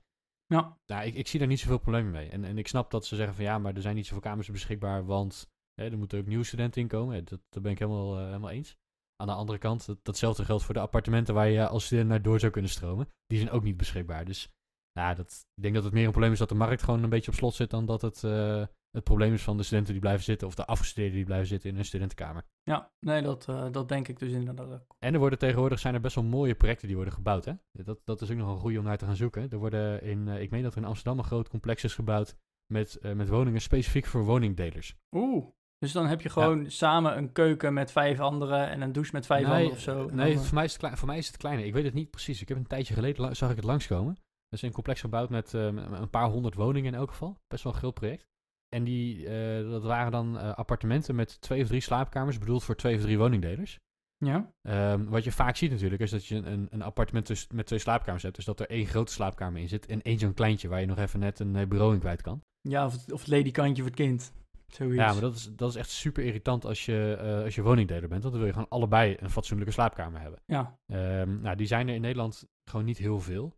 Ja. 0.51 0.77
Nou, 0.85 1.05
ik, 1.05 1.15
ik 1.15 1.27
zie 1.27 1.39
daar 1.39 1.47
niet 1.47 1.59
zoveel 1.59 1.77
problemen 1.77 2.11
mee. 2.11 2.29
En, 2.29 2.43
en 2.43 2.57
ik 2.57 2.67
snap 2.67 2.91
dat 2.91 3.05
ze 3.05 3.15
zeggen 3.15 3.35
van 3.35 3.43
ja, 3.43 3.57
maar 3.57 3.75
er 3.75 3.81
zijn 3.81 3.95
niet 3.95 4.05
zoveel 4.05 4.21
kamers 4.21 4.49
beschikbaar, 4.49 5.05
want 5.05 5.51
hè, 5.73 5.89
er 5.89 5.97
moeten 5.97 6.19
ook 6.19 6.25
nieuwe 6.25 6.43
studenten 6.43 6.81
inkomen. 6.81 7.15
Ja, 7.15 7.21
dat, 7.21 7.39
dat 7.49 7.63
ben 7.63 7.71
ik 7.71 7.79
helemaal, 7.79 8.17
eh, 8.17 8.25
helemaal 8.25 8.49
eens. 8.49 8.77
Aan 9.15 9.27
de 9.27 9.33
andere 9.33 9.57
kant, 9.57 9.85
dat, 9.85 9.99
datzelfde 10.03 10.45
geldt 10.45 10.63
voor 10.63 10.73
de 10.73 10.79
appartementen 10.79 11.33
waar 11.33 11.49
je 11.49 11.67
als 11.67 11.85
student 11.85 12.09
naar 12.09 12.21
door 12.21 12.39
zou 12.39 12.51
kunnen 12.51 12.71
stromen. 12.71 13.07
Die 13.25 13.37
zijn 13.37 13.51
ook 13.51 13.63
niet 13.63 13.77
beschikbaar. 13.77 14.25
Dus 14.25 14.49
nou, 14.93 15.15
dat, 15.15 15.45
ik 15.55 15.63
denk 15.63 15.75
dat 15.75 15.83
het 15.83 15.93
meer 15.93 16.05
een 16.05 16.11
probleem 16.11 16.31
is 16.31 16.39
dat 16.39 16.49
de 16.49 16.55
markt 16.55 16.83
gewoon 16.83 17.03
een 17.03 17.09
beetje 17.09 17.31
op 17.31 17.37
slot 17.37 17.53
zit 17.53 17.69
dan 17.69 17.85
dat 17.85 18.01
het 18.01 18.23
eh, 18.23 18.65
het 18.91 19.03
probleem 19.03 19.33
is 19.33 19.43
van 19.43 19.57
de 19.57 19.63
studenten 19.63 19.91
die 19.91 20.01
blijven 20.01 20.23
zitten 20.23 20.47
of 20.47 20.55
de 20.55 20.65
afgestudeerden 20.65 21.15
die 21.15 21.25
blijven 21.25 21.47
zitten 21.47 21.69
in 21.69 21.77
een 21.77 21.85
studentenkamer. 21.85 22.43
Ja, 22.63 22.91
nee, 22.99 23.21
dat, 23.21 23.47
eh, 23.47 23.65
dat 23.71 23.89
denk 23.89 24.07
ik 24.07 24.19
dus 24.19 24.31
inderdaad 24.31 24.71
ook. 24.71 24.95
En 24.99 25.13
er 25.13 25.19
worden 25.19 25.39
tegenwoordig 25.39 25.79
zijn 25.79 25.93
er 25.93 26.01
best 26.01 26.15
wel 26.15 26.23
mooie 26.23 26.55
projecten 26.55 26.87
die 26.87 26.95
worden 26.95 27.13
gebouwd. 27.13 27.45
Hè? 27.45 27.53
Dat, 27.71 28.01
dat 28.03 28.21
is 28.21 28.31
ook 28.31 28.37
nog 28.37 28.49
een 28.49 28.57
goede 28.57 28.77
om 28.77 28.83
naar 28.83 28.97
te 28.97 29.05
gaan 29.05 29.15
zoeken. 29.15 29.49
Er 29.49 29.57
worden 29.57 30.03
in, 30.03 30.27
eh, 30.27 30.41
ik 30.41 30.51
meen 30.51 30.63
dat 30.63 30.71
er 30.71 30.81
in 30.81 30.87
Amsterdam 30.87 31.17
een 31.17 31.25
groot 31.25 31.49
complex 31.49 31.83
is 31.83 31.95
gebouwd 31.95 32.35
met, 32.65 32.95
eh, 32.95 33.13
met 33.13 33.29
woningen 33.29 33.61
specifiek 33.61 34.05
voor 34.05 34.23
woningdelers. 34.23 34.95
Oeh. 35.11 35.45
Dus 35.77 35.91
dan 35.91 36.07
heb 36.07 36.21
je 36.21 36.29
gewoon 36.29 36.71
samen 36.71 37.17
een 37.17 37.31
keuken 37.31 37.73
met 37.73 37.91
vijf 37.91 38.19
anderen 38.19 38.69
en 38.69 38.81
een 38.81 38.91
douche 38.91 39.11
met 39.13 39.25
vijf 39.25 39.41
nee, 39.41 39.51
anderen 39.51 39.71
of 39.71 39.79
zo. 39.79 40.09
Nee, 40.11 40.37
voor 40.37 40.53
mij, 40.53 40.63
is 40.63 40.71
het 40.71 40.79
klein, 40.79 40.97
voor 40.97 41.07
mij 41.07 41.17
is 41.17 41.27
het 41.27 41.37
kleiner. 41.37 41.65
Ik 41.65 41.73
weet 41.73 41.83
het 41.83 41.93
niet 41.93 42.09
precies. 42.09 42.41
Ik 42.41 42.47
heb 42.47 42.57
een 42.57 42.67
tijdje 42.67 42.93
geleden 42.93 43.35
zag 43.35 43.49
ik 43.49 43.55
het 43.55 43.65
langskomen. 43.65 44.15
Er 44.15 44.57
is 44.57 44.61
een 44.61 44.71
complex 44.71 45.01
gebouwd 45.01 45.29
met 45.29 45.53
met 45.53 45.91
een 45.91 46.09
paar 46.09 46.29
honderd 46.29 46.55
woningen 46.55 46.93
in 46.93 46.99
elk 46.99 47.09
geval. 47.09 47.37
Best 47.47 47.63
wel 47.63 47.73
een 47.73 47.79
groot 47.79 47.93
project. 47.93 48.30
En 48.75 48.83
die, 48.83 49.27
eh, 49.27 49.69
dat 49.69 49.83
waren 49.83 50.11
dan 50.11 50.39
eh, 50.39 50.53
appartementen 50.53 51.15
met 51.15 51.41
twee 51.41 51.61
of 51.61 51.67
drie 51.67 51.81
slaapkamers, 51.81 52.37
bedoeld 52.37 52.63
voor 52.63 52.75
twee 52.75 52.95
of 52.95 53.01
drie 53.01 53.17
woningdelers. 53.17 53.79
Ja? 54.17 54.53
Ehm, 54.61 55.05
wat 55.05 55.23
je 55.23 55.31
vaak 55.31 55.55
ziet 55.55 55.71
natuurlijk, 55.71 56.01
is 56.01 56.11
dat 56.11 56.25
je 56.25 56.35
een, 56.35 56.67
een 56.69 56.81
appartement 56.81 57.27
dus 57.27 57.47
met 57.53 57.65
twee 57.65 57.79
slaapkamers 57.79 58.23
hebt. 58.23 58.35
Dus 58.35 58.45
dat 58.45 58.59
er 58.59 58.69
één 58.69 58.85
grote 58.85 59.11
slaapkamer 59.11 59.61
in 59.61 59.67
zit 59.67 59.85
en 59.85 60.01
één 60.01 60.19
zo'n 60.19 60.33
kleintje 60.33 60.67
waar 60.67 60.79
je 60.79 60.85
nog 60.85 60.97
even 60.97 61.19
net 61.19 61.39
een 61.39 61.55
eh, 61.55 61.67
bureau 61.67 61.93
in 61.93 61.99
kwijt 61.99 62.21
kan. 62.21 62.41
Ja, 62.61 62.85
of 62.85 62.91
het, 62.91 63.11
of 63.11 63.19
het 63.19 63.29
ledikantje 63.29 63.81
voor 63.81 63.91
het 63.91 63.99
kind. 63.99 64.33
Zoiets. 64.67 64.95
Ja, 64.95 65.11
maar 65.11 65.21
dat 65.21 65.35
is, 65.35 65.49
dat 65.55 65.69
is 65.69 65.75
echt 65.75 65.89
super 65.89 66.23
irritant 66.23 66.65
als 66.65 66.85
je, 66.85 67.41
als 67.43 67.55
je 67.55 67.61
woningdeler 67.61 68.09
bent. 68.09 68.21
Want 68.21 68.33
dan 68.33 68.43
wil 68.43 68.45
je 68.45 68.53
gewoon 68.53 68.69
allebei 68.69 69.15
een 69.19 69.29
fatsoenlijke 69.29 69.73
slaapkamer 69.73 70.21
hebben. 70.21 70.39
Ja, 70.45 70.79
Ehm, 70.85 71.41
nou, 71.41 71.55
die 71.55 71.67
zijn 71.67 71.87
er 71.87 71.95
in 71.95 72.01
Nederland 72.01 72.47
gewoon 72.69 72.85
niet 72.85 72.97
heel 72.97 73.19
veel. 73.19 73.55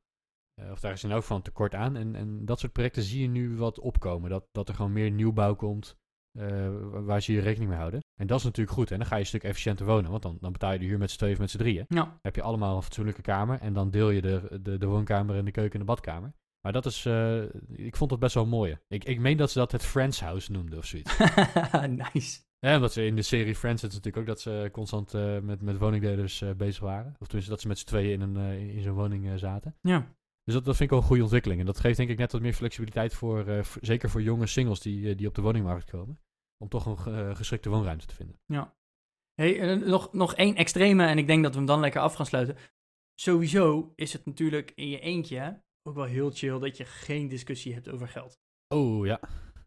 Eh, 0.62 0.72
of 0.72 0.80
daar 0.80 0.92
is 0.92 1.04
in 1.04 1.12
geval 1.12 1.38
een 1.38 1.44
tekort 1.44 1.76
aan. 1.76 1.96
En, 1.96 2.16
en 2.16 2.46
dat 2.46 2.60
soort 2.60 2.72
projecten 2.72 3.04
zie 3.04 3.22
je 3.22 3.28
nu 3.28 3.56
wat 3.56 3.80
opkomen. 3.80 4.30
Dat, 4.30 4.46
dat 4.52 4.70
er 4.70 4.76
gewoon 4.76 4.94
meer 4.94 5.12
nieuwbouw 5.12 5.56
komt 5.56 5.96
eh, 6.40 6.48
wa- 6.92 7.02
waar 7.02 7.22
ze 7.22 7.32
hier 7.32 7.42
rekening 7.42 7.70
mee 7.70 7.80
houden. 7.80 8.00
En 8.20 8.28
dat 8.28 8.38
is 8.38 8.44
natuurlijk 8.44 8.76
goed. 8.78 8.92
En 8.92 8.98
dan 8.98 9.08
ga 9.08 9.16
je 9.16 9.22
een 9.22 9.28
stuk 9.28 9.44
efficiënter 9.44 9.86
wonen. 9.86 10.12
Want 10.12 10.24
dan, 10.24 10.38
dan 10.42 10.52
betaal 10.52 10.74
je 10.74 10.80
de 10.80 10.86
huur 10.86 10.98
met 10.98 11.12
z'n 11.12 11.18
tweeën 11.18 11.34
of 11.34 11.40
met 11.40 11.50
z'n 11.50 11.58
drieën. 11.58 11.86
ja. 11.90 12.04
Dan 12.04 12.18
heb 12.22 12.36
je 12.36 12.42
allemaal 12.42 12.76
een 12.76 12.84
fatsoenlijke 12.84 13.22
kamer. 13.22 13.60
En 13.60 13.74
dan 13.74 13.90
deel 13.92 14.10
je 14.10 14.22
de, 14.22 14.60
de, 14.62 14.78
de 14.78 14.86
woonkamer 14.86 15.36
en 15.36 15.46
de 15.46 15.52
keuken 15.52 15.74
en 15.74 15.80
de 15.80 15.86
badkamer. 15.86 16.34
Maar 16.62 16.74
dat 16.74 16.86
is, 16.86 17.06
eh, 17.06 17.44
ik 17.70 17.96
vond 17.96 18.10
dat 18.10 18.20
best 18.20 18.34
wel 18.36 18.46
mooi. 18.46 18.78
Ik, 18.88 19.04
ik 19.04 19.20
meen 19.20 19.38
dat 19.38 19.52
ze 19.52 19.58
dat 19.60 19.72
het 19.72 19.84
Friends 19.84 20.22
House 20.22 20.52
noemden 20.52 20.78
of 20.78 20.86
zoiets. 20.86 21.18
nice. 22.14 22.42
Ja, 22.60 22.76
omdat 22.76 22.94
ze 22.94 23.06
in 23.06 23.16
de 23.16 23.22
serie 23.22 23.56
Friends 23.56 23.82
het 23.82 23.92
natuurlijk 23.92 24.18
ook 24.18 24.26
dat 24.28 24.42
ze 24.42 24.70
constant 24.72 25.14
met, 25.42 25.62
met 25.62 25.78
woningdelers 25.78 26.44
bezig 26.58 26.82
waren. 26.82 27.16
Of 27.20 27.26
tenminste 27.26 27.52
dat 27.52 27.62
ze 27.62 27.68
met 27.68 27.78
z'n 27.80 27.86
tweeën 27.86 28.22
in, 28.22 28.36
een, 28.36 28.60
in 28.70 28.82
zo'n 28.82 28.94
woning 28.94 29.40
zaten. 29.40 29.76
Ja. 29.82 30.08
Dus 30.44 30.54
dat, 30.54 30.66
dat 30.66 30.76
vind 30.76 30.80
ik 30.82 30.90
wel 30.90 31.00
een 31.00 31.06
goede 31.06 31.22
ontwikkeling. 31.22 31.60
En 31.60 31.66
dat 31.66 31.80
geeft 31.80 31.98
denk 31.98 32.10
ik 32.10 32.18
net 32.18 32.32
wat 32.32 32.42
meer 32.42 32.54
flexibiliteit 32.54 33.14
voor, 33.14 33.48
eh, 33.48 33.64
voor- 33.64 33.86
zeker 33.86 34.10
voor 34.10 34.22
jonge 34.22 34.48
singles 34.48 34.80
die, 34.80 35.10
eh, 35.10 35.18
die 35.18 35.28
op 35.28 35.36
de 35.36 35.42
woningmarkt 35.42 35.90
komen. 35.90 36.20
Om 36.58 36.70
toch 36.70 36.86
een 36.86 36.98
ge- 37.00 37.32
geschikte 37.36 37.70
woonruimte 37.70 38.06
te 38.06 38.16
vinden. 38.16 38.40
Hey, 39.34 39.60
en 39.60 39.90
nog, 39.90 40.14
nog 40.14 40.36
één 40.36 40.56
extreme 40.56 41.06
en 41.06 41.18
ik 41.18 41.28
denk 41.28 41.44
dat 41.44 41.52
we 41.52 41.58
hem 41.58 41.68
dan 41.68 41.80
lekker 41.80 42.02
af 42.02 42.14
gaan 42.14 42.26
sluiten. 42.26 42.56
Sowieso 43.20 43.94
is 43.96 44.14
het 44.14 44.26
natuurlijk 44.26 44.72
in 44.76 44.90
je 44.90 45.00
eentje 45.00 45.64
ook 45.84 45.96
wel 45.96 46.06
heel 46.06 46.32
chill 46.32 46.60
dat 46.60 46.78
je 46.78 46.86
geen 46.86 47.28
discussie 47.28 47.74
hebt 47.74 47.90
over 47.90 48.08
geld. 48.08 48.40
Oh 48.68 49.06
ja. 49.06 49.20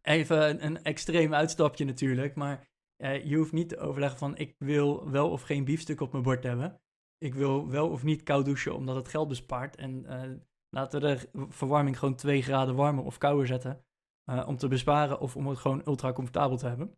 Even 0.02 0.48
een, 0.50 0.64
een 0.64 0.82
extreem 0.82 1.34
uitstapje 1.34 1.84
natuurlijk, 1.84 2.34
maar 2.34 2.68
eh, 2.96 3.24
je 3.24 3.36
hoeft 3.36 3.52
niet 3.52 3.68
te 3.68 3.78
overleggen 3.78 4.18
van 4.18 4.36
ik 4.36 4.54
wil 4.58 5.10
wel 5.10 5.30
of 5.30 5.42
geen 5.42 5.64
biefstuk 5.64 6.00
op 6.00 6.12
mijn 6.12 6.24
bord 6.24 6.42
hebben. 6.42 6.80
Ik 7.18 7.34
wil 7.34 7.68
wel 7.70 7.90
of 7.90 8.02
niet 8.02 8.22
koud 8.22 8.44
douchen 8.44 8.74
omdat 8.74 8.96
het 8.96 9.08
geld 9.08 9.28
bespaart. 9.28 9.76
En 9.76 10.04
eh, 10.06 10.30
laten 10.76 11.00
we 11.00 11.06
de 11.06 11.46
verwarming 11.48 11.98
gewoon 11.98 12.14
2 12.14 12.42
graden 12.42 12.74
warmer 12.74 13.04
of 13.04 13.18
kouder 13.18 13.46
zetten. 13.46 13.84
eh, 14.24 14.48
om 14.48 14.56
te 14.56 14.68
besparen 14.68 15.20
of 15.20 15.36
om 15.36 15.46
het 15.46 15.58
gewoon 15.58 15.82
ultra 15.84 16.12
comfortabel 16.12 16.56
te 16.56 16.66
hebben. 16.66 16.96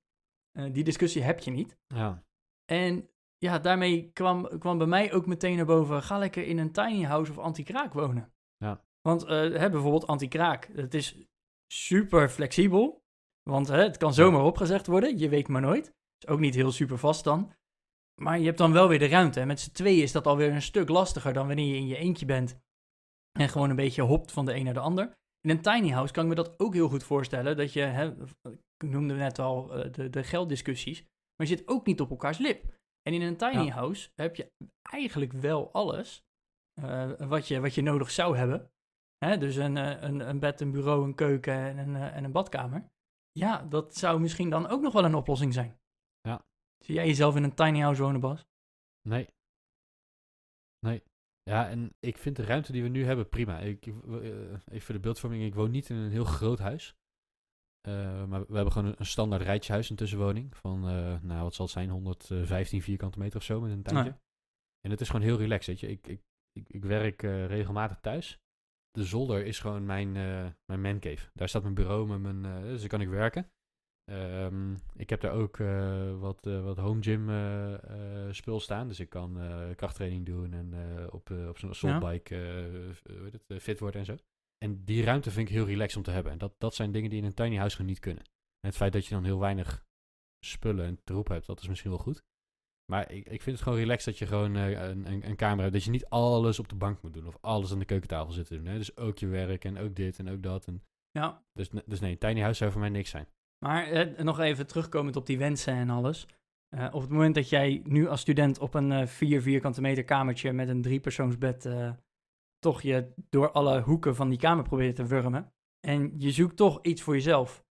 Eh, 0.53 0.73
die 0.73 0.85
discussie 0.85 1.23
heb 1.23 1.39
je 1.39 1.51
niet. 1.51 1.77
ja. 1.87 2.27
En 2.65 3.09
ja, 3.39 3.59
daarmee 3.59 4.11
kwam, 4.13 4.59
kwam 4.59 4.79
bij 4.79 4.87
mij 4.87 5.13
ook 5.13 5.27
meteen 5.27 5.57
naar 5.57 5.67
boven, 5.67 6.03
ga 6.03 6.19
lekker 6.19 6.47
in 6.47 6.59
een 6.59 6.73
tiny 6.73 7.03
house 7.05 7.31
of 7.31 7.39
anti-kraak 7.39 7.93
wonen. 7.93 8.33
Ja. 8.57 8.85
Want 9.01 9.25
eh, 9.25 9.31
hè, 9.37 9.71
bijvoorbeeld 9.71 10.07
anti-kraak, 10.07 10.71
het 10.73 10.95
is 10.95 11.27
super 11.73 12.29
flexibel, 12.29 13.03
want 13.43 13.69
hè, 13.69 13.83
het 13.83 13.97
kan 13.97 14.15
zomaar 14.15 14.43
opgezegd 14.45 14.87
worden, 14.87 15.19
je 15.19 15.29
weet 15.29 15.49
maar 15.49 15.61
nooit. 15.61 15.95
is 16.19 16.29
ook 16.29 16.41
niet 16.41 16.55
heel 16.55 16.73
super 16.73 16.99
vast 16.99 17.25
dan. 17.25 17.53
Maar 18.21 18.39
je 18.39 18.45
hebt 18.45 18.59
dan 18.59 18.73
wel 18.73 18.89
weer 18.89 18.99
de 18.99 19.09
ruimte. 19.09 19.41
En 19.41 19.47
met 19.47 19.61
z'n 19.61 19.73
tweeën 19.73 20.03
is 20.03 20.13
dat 20.13 20.27
alweer 20.27 20.53
een 20.53 20.63
stuk 20.63 20.89
lastiger 20.89 21.33
dan 21.33 21.47
wanneer 21.47 21.67
je 21.67 21.77
in 21.77 21.87
je 21.87 21.97
eentje 21.97 22.27
bent 22.27 22.61
en 23.39 23.49
gewoon 23.49 23.71
een 23.71 23.77
beetje 23.77 24.03
hopt 24.03 24.33
van 24.33 24.45
de 24.45 24.55
een 24.55 24.65
naar 24.65 24.75
de 24.75 24.81
ander. 24.81 25.17
In 25.41 25.51
een 25.51 25.63
tiny 25.63 25.91
house 25.91 26.13
kan 26.13 26.23
ik 26.23 26.29
me 26.29 26.35
dat 26.35 26.59
ook 26.61 26.75
heel 26.75 26.89
goed 26.89 27.05
voorstellen, 27.05 27.57
dat 27.57 27.73
je, 27.73 27.81
hè, 27.81 28.15
ik 28.77 28.91
noemde 28.91 29.15
net 29.15 29.39
al 29.39 29.75
eh, 29.75 29.93
de, 29.93 30.11
de 30.11 30.25
gelddiscussies, 30.25 31.01
maar 31.37 31.47
je 31.47 31.57
zit 31.57 31.69
ook 31.69 31.87
niet 31.87 32.01
op 32.01 32.11
elkaars 32.11 32.39
lip. 32.39 32.77
En 33.03 33.15
in 33.15 33.23
een 33.23 33.37
tiny 33.37 33.65
Ja. 33.65 33.73
house 33.73 34.11
heb 34.15 34.37
je 34.37 34.53
eigenlijk 34.83 35.33
wel 35.33 35.73
alles 35.73 36.25
eh, 36.81 37.11
wat, 37.13 37.49
je, 37.49 37.61
wat 37.61 37.75
je 37.75 37.83
nodig 37.83 38.11
zou 38.11 38.37
hebben. 38.37 38.71
Hè, 39.25 39.39
dus 39.39 39.57
een, 39.57 39.77
eh, 39.77 40.03
een, 40.03 40.21
een 40.21 40.39
bed, 40.39 40.61
een 40.61 40.71
bureau, 40.71 41.05
een 41.05 41.15
keuken 41.15 41.55
en 41.55 41.79
een, 41.79 41.97
en 41.97 42.25
een 42.25 42.33
badkamer. 42.33 42.89
Ja, 43.33 43.63
dat 43.63 43.97
zou 43.97 44.21
misschien 44.21 44.51
dan 44.51 44.67
ook 44.69 44.81
nog 44.81 44.93
wel 44.93 45.05
een 45.05 45.15
oplossing 45.15 45.55
zijn. 45.55 45.79
Ja. 46.21 46.45
Zie 46.85 46.95
jij 46.95 47.07
jezelf 47.07 47.37
in 47.37 47.43
een 47.43 47.55
tiny 47.55 47.81
house 47.81 48.03
wonen, 48.03 48.21
Bas? 48.21 48.47
Nee. 49.09 49.29
Nee. 50.79 51.03
Ja, 51.49 51.69
en 51.69 51.95
ik 52.01 52.19
vind 52.19 52.37
de 52.37 52.45
ruimte 52.45 52.73
die 52.73 52.83
we 52.83 52.89
nu 52.89 53.05
hebben 53.05 53.29
prima. 53.29 53.59
Ik, 53.59 53.87
ik- 53.87 54.05
eh, 54.05 54.21
even 54.67 54.81
voor 54.81 54.95
de 54.95 55.01
beeldvorming, 55.01 55.43
ik 55.45 55.55
woon 55.55 55.71
niet 55.71 55.89
in 55.91 55.97
een 55.97 56.11
heel 56.11 56.25
groot 56.25 56.59
huis. 56.59 56.95
Eh, 57.81 58.25
maar 58.25 58.41
we 58.47 58.55
hebben 58.55 58.73
gewoon 58.73 58.89
een, 58.89 58.95
een 58.99 59.07
standaard 59.07 59.43
rijtjeshuis, 59.43 59.91
een 59.91 59.97
tussenwoning. 59.97 60.57
Van, 60.57 60.89
eh, 60.89 61.21
nou 61.23 61.43
wat 61.43 61.55
zal 61.55 61.65
het 61.65 61.75
zijn, 61.75 61.89
115 61.91 62.83
vierkante 62.83 63.19
meter 63.19 63.37
of 63.39 63.45
zo 63.45 63.61
met 63.61 63.71
een 63.71 63.83
tuintje. 63.83 64.11
Nee. 64.11 64.21
En 64.81 64.91
het 64.91 65.01
is 65.01 65.07
gewoon 65.09 65.23
heel 65.25 65.39
relaxed, 65.39 65.67
weet 65.67 65.81
je. 65.81 65.89
Ik, 65.89 66.07
ik, 66.07 66.21
ik, 66.53 66.69
ik 66.69 66.85
werk 66.85 67.23
regelmatig 67.23 68.01
thuis. 68.01 68.39
De 68.91 69.05
zolder 69.05 69.45
is 69.47 69.59
gewoon 69.61 69.87
mijn, 69.87 70.13
mijn 70.65 70.81
mancave. 70.81 71.31
Daar 71.35 71.49
staat 71.49 71.63
mijn 71.63 71.75
bureau 71.75 72.07
met 72.19 72.21
mijn, 72.21 72.63
dus 72.63 72.81
daar 72.81 72.89
kan 72.89 73.01
ik 73.01 73.09
werken. 73.09 73.51
Ehm, 74.09 74.75
ik 74.97 75.11
heb 75.11 75.21
daar 75.21 75.33
ook 75.33 75.59
eh, 75.59 76.19
wat, 76.19 76.47
eh, 76.47 76.65
wat 76.65 76.77
home 76.77 77.03
gym 77.03 77.31
eh, 77.31 77.75
spul 78.31 78.61
staan. 78.61 78.89
Dus 78.89 79.01
ik 79.01 79.09
kan 79.09 79.39
krachttraining 79.77 80.27
doen 80.27 80.53
en 80.53 80.75
op, 81.11 81.31
op 81.49 81.59
zo'n 81.59 81.71
assaultbike 81.71 82.35
het, 83.33 83.63
fit 83.63 83.81
worden 83.81 84.01
en 84.01 84.07
zo. 84.07 84.17
En 84.59 84.85
die 84.85 85.05
ruimte 85.05 85.31
vind 85.31 85.49
ik 85.49 85.55
heel 85.55 85.67
relaxed 85.67 85.97
om 85.97 86.03
te 86.03 86.11
hebben. 86.11 86.33
En 86.33 86.39
dat, 86.39 86.55
dat 86.59 86.75
zijn 86.75 86.93
dingen 86.93 87.11
die 87.11 87.19
in 87.19 87.25
een 87.25 87.35
tiny 87.35 87.57
house 87.57 87.77
gewoon 87.77 87.91
niet 87.91 88.01
kunnen. 88.01 88.23
En 88.61 88.69
het 88.69 88.77
feit 88.77 88.93
dat 88.93 89.07
je 89.07 89.15
dan 89.15 89.25
heel 89.25 89.39
weinig 89.39 89.87
spullen 90.47 90.87
en 90.87 91.01
troep 91.05 91.29
hebt, 91.29 91.47
dat 91.47 91.61
is 91.61 91.69
misschien 91.69 91.91
wel 91.91 92.01
goed. 92.01 92.23
Maar 92.93 93.13
ik, 93.13 93.29
ik 93.29 93.43
vind 93.43 93.57
het 93.57 93.65
gewoon 93.65 93.79
relaxed 93.79 94.05
dat 94.05 94.19
je 94.19 94.27
gewoon 94.27 94.55
een, 94.55 95.13
een, 95.13 95.29
een 95.29 95.37
kamer 95.37 95.61
hebt. 95.61 95.73
Dat 95.73 95.85
je 95.85 95.91
niet 95.91 96.07
alles 96.07 96.59
op 96.59 96.69
de 96.69 96.75
bank 96.75 97.03
moet 97.03 97.15
doen 97.15 97.27
of 97.27 97.39
alles 97.41 97.73
aan 97.73 97.79
de 97.79 97.85
keukentafel 97.85 98.33
zit 98.33 98.47
te 98.47 98.57
doen. 98.57 98.67
Hè? 98.67 98.77
Dus 98.77 98.97
ook 98.97 99.19
je 99.19 99.27
werk 99.27 99.65
en 99.65 99.79
ook 99.79 99.95
dit 99.95 100.19
en 100.19 100.29
ook 100.29 100.43
dat. 100.43 100.67
En 100.67 100.83
Ja, 101.11 101.45
dus, 101.53 101.69
dus 101.87 102.01
nee, 102.01 102.13
een 102.13 102.19
tiny 102.19 102.41
house 102.41 102.59
zou 102.59 102.71
voor 102.71 102.81
mij 102.81 102.91
niks 102.91 103.11
zijn. 103.11 103.29
Maar 103.59 103.87
eh, 103.87 104.25
nog 104.25 104.39
even 104.41 104.67
terugkomend 104.67 105.17
op 105.17 105.27
die 105.27 105.39
wensen 105.39 105.73
en 105.75 105.91
alles. 105.91 106.27
Eh, 106.69 106.89
op 106.93 107.01
het 107.01 107.11
moment 107.11 107.35
dat 107.35 107.49
jij 107.49 107.81
nu 107.85 108.09
als 108.09 108.21
student 108.21 108.59
op 108.59 108.75
een 108.75 108.93
eh 108.93 109.07
4 109.07 109.43
vierkante 109.43 109.81
meter 109.81 110.05
kamertje 110.05 110.53
met 110.53 110.69
een 110.69 110.83
driepersoonsbed 110.83 111.67
eh 111.67 111.91
toch 112.59 112.83
je 112.83 113.13
door 113.31 113.51
alle 113.51 113.81
hoeken 113.81 114.15
van 114.15 114.29
die 114.29 114.39
kamer 114.39 114.65
probeert 114.65 114.97
te 114.97 115.07
wurmen. 115.07 115.53
En 115.81 116.15
je 116.17 116.31
zoekt 116.31 116.57
toch 116.57 116.79
iets 116.83 117.03
voor 117.03 117.15
jezelf. 117.15 117.65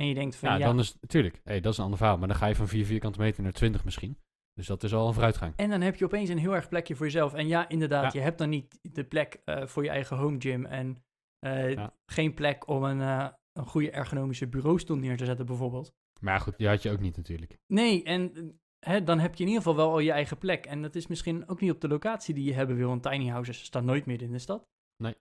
En 0.00 0.06
je 0.08 0.14
denkt 0.14 0.36
van 0.36 0.48
Ja, 0.48 0.56
ja, 0.56 0.66
dan 0.66 0.78
is 0.78 0.96
natuurlijk, 1.00 1.40
hey, 1.44 1.60
dat 1.60 1.72
is 1.72 1.78
een 1.78 1.84
ander 1.84 1.98
verhaal. 1.98 2.18
Maar 2.18 2.28
dan 2.28 2.36
ga 2.36 2.46
je 2.46 2.54
van 2.54 2.68
4 2.68 2.86
vierkante 2.86 3.18
meter 3.18 3.42
naar 3.42 3.52
20 3.52 3.84
misschien. 3.84 4.18
Dus 4.54 4.66
dat 4.66 4.82
is 4.82 4.94
al 4.94 5.06
een 5.06 5.12
vooruitgang. 5.12 5.52
En 5.56 5.70
dan 5.70 5.80
heb 5.80 5.96
je 5.96 6.04
opeens 6.04 6.28
een 6.28 6.38
heel 6.38 6.54
erg 6.54 6.68
plekje 6.68 6.94
voor 6.96 7.06
jezelf. 7.06 7.34
En 7.34 7.48
ja, 7.48 7.68
inderdaad, 7.68 8.12
Ja. 8.12 8.18
je 8.18 8.24
hebt 8.24 8.38
dan 8.38 8.48
niet 8.48 8.78
de 8.82 9.04
plek 9.04 9.40
voor 9.44 9.82
je 9.84 9.90
eigen 9.90 10.16
home 10.16 10.40
gym. 10.40 10.66
En 10.66 10.96
Ja. 11.40 11.92
geen 12.06 12.34
plek 12.34 12.68
om 12.68 12.82
een, 12.84 13.32
een 13.56 13.66
goede 13.66 13.90
ergonomische 13.90 14.48
bureaustoel 14.48 14.96
neer 14.96 15.16
te 15.16 15.24
zetten, 15.24 15.46
bijvoorbeeld. 15.46 15.92
Maar 16.20 16.34
ja, 16.34 16.40
goed, 16.40 16.58
die 16.58 16.68
had 16.68 16.82
je 16.82 16.90
ook 16.90 17.00
niet 17.00 17.16
natuurlijk. 17.16 17.58
Nee, 17.66 18.02
en 18.02 18.52
hè, 18.78 19.02
dan 19.02 19.18
heb 19.18 19.34
je 19.34 19.42
in 19.42 19.48
ieder 19.48 19.62
geval 19.62 19.76
wel 19.76 19.90
al 19.90 19.98
je 19.98 20.12
eigen 20.12 20.38
plek. 20.38 20.66
En 20.66 20.82
dat 20.82 20.94
is 20.94 21.06
misschien 21.06 21.48
ook 21.48 21.60
niet 21.60 21.70
op 21.70 21.80
de 21.80 21.88
locatie 21.88 22.34
die 22.34 22.44
je 22.44 22.52
hebben 22.54 22.76
wil. 22.76 22.88
Want 22.88 23.02
tiny 23.02 23.26
houses 23.28 23.64
staan 23.64 23.84
nooit 23.84 24.06
midden 24.06 24.26
in 24.26 24.32
de 24.32 24.38
stad. 24.38 24.68
Nee. 25.02 25.14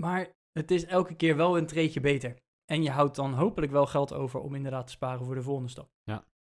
Maar 0.00 0.32
het 0.52 0.70
is 0.70 0.84
elke 0.84 1.14
keer 1.14 1.36
wel 1.36 1.58
een 1.58 1.66
treetje 1.66 2.00
beter. 2.00 2.36
En 2.64 2.82
je 2.82 2.90
houdt 2.90 3.16
dan 3.16 3.32
hopelijk 3.34 3.72
wel 3.72 3.86
geld 3.86 4.12
over 4.12 4.40
om 4.40 4.54
inderdaad 4.54 4.86
te 4.86 4.92
sparen 4.92 5.24
voor 5.24 5.34
de 5.34 5.42
volgende 5.42 5.70
stap. 5.70 5.88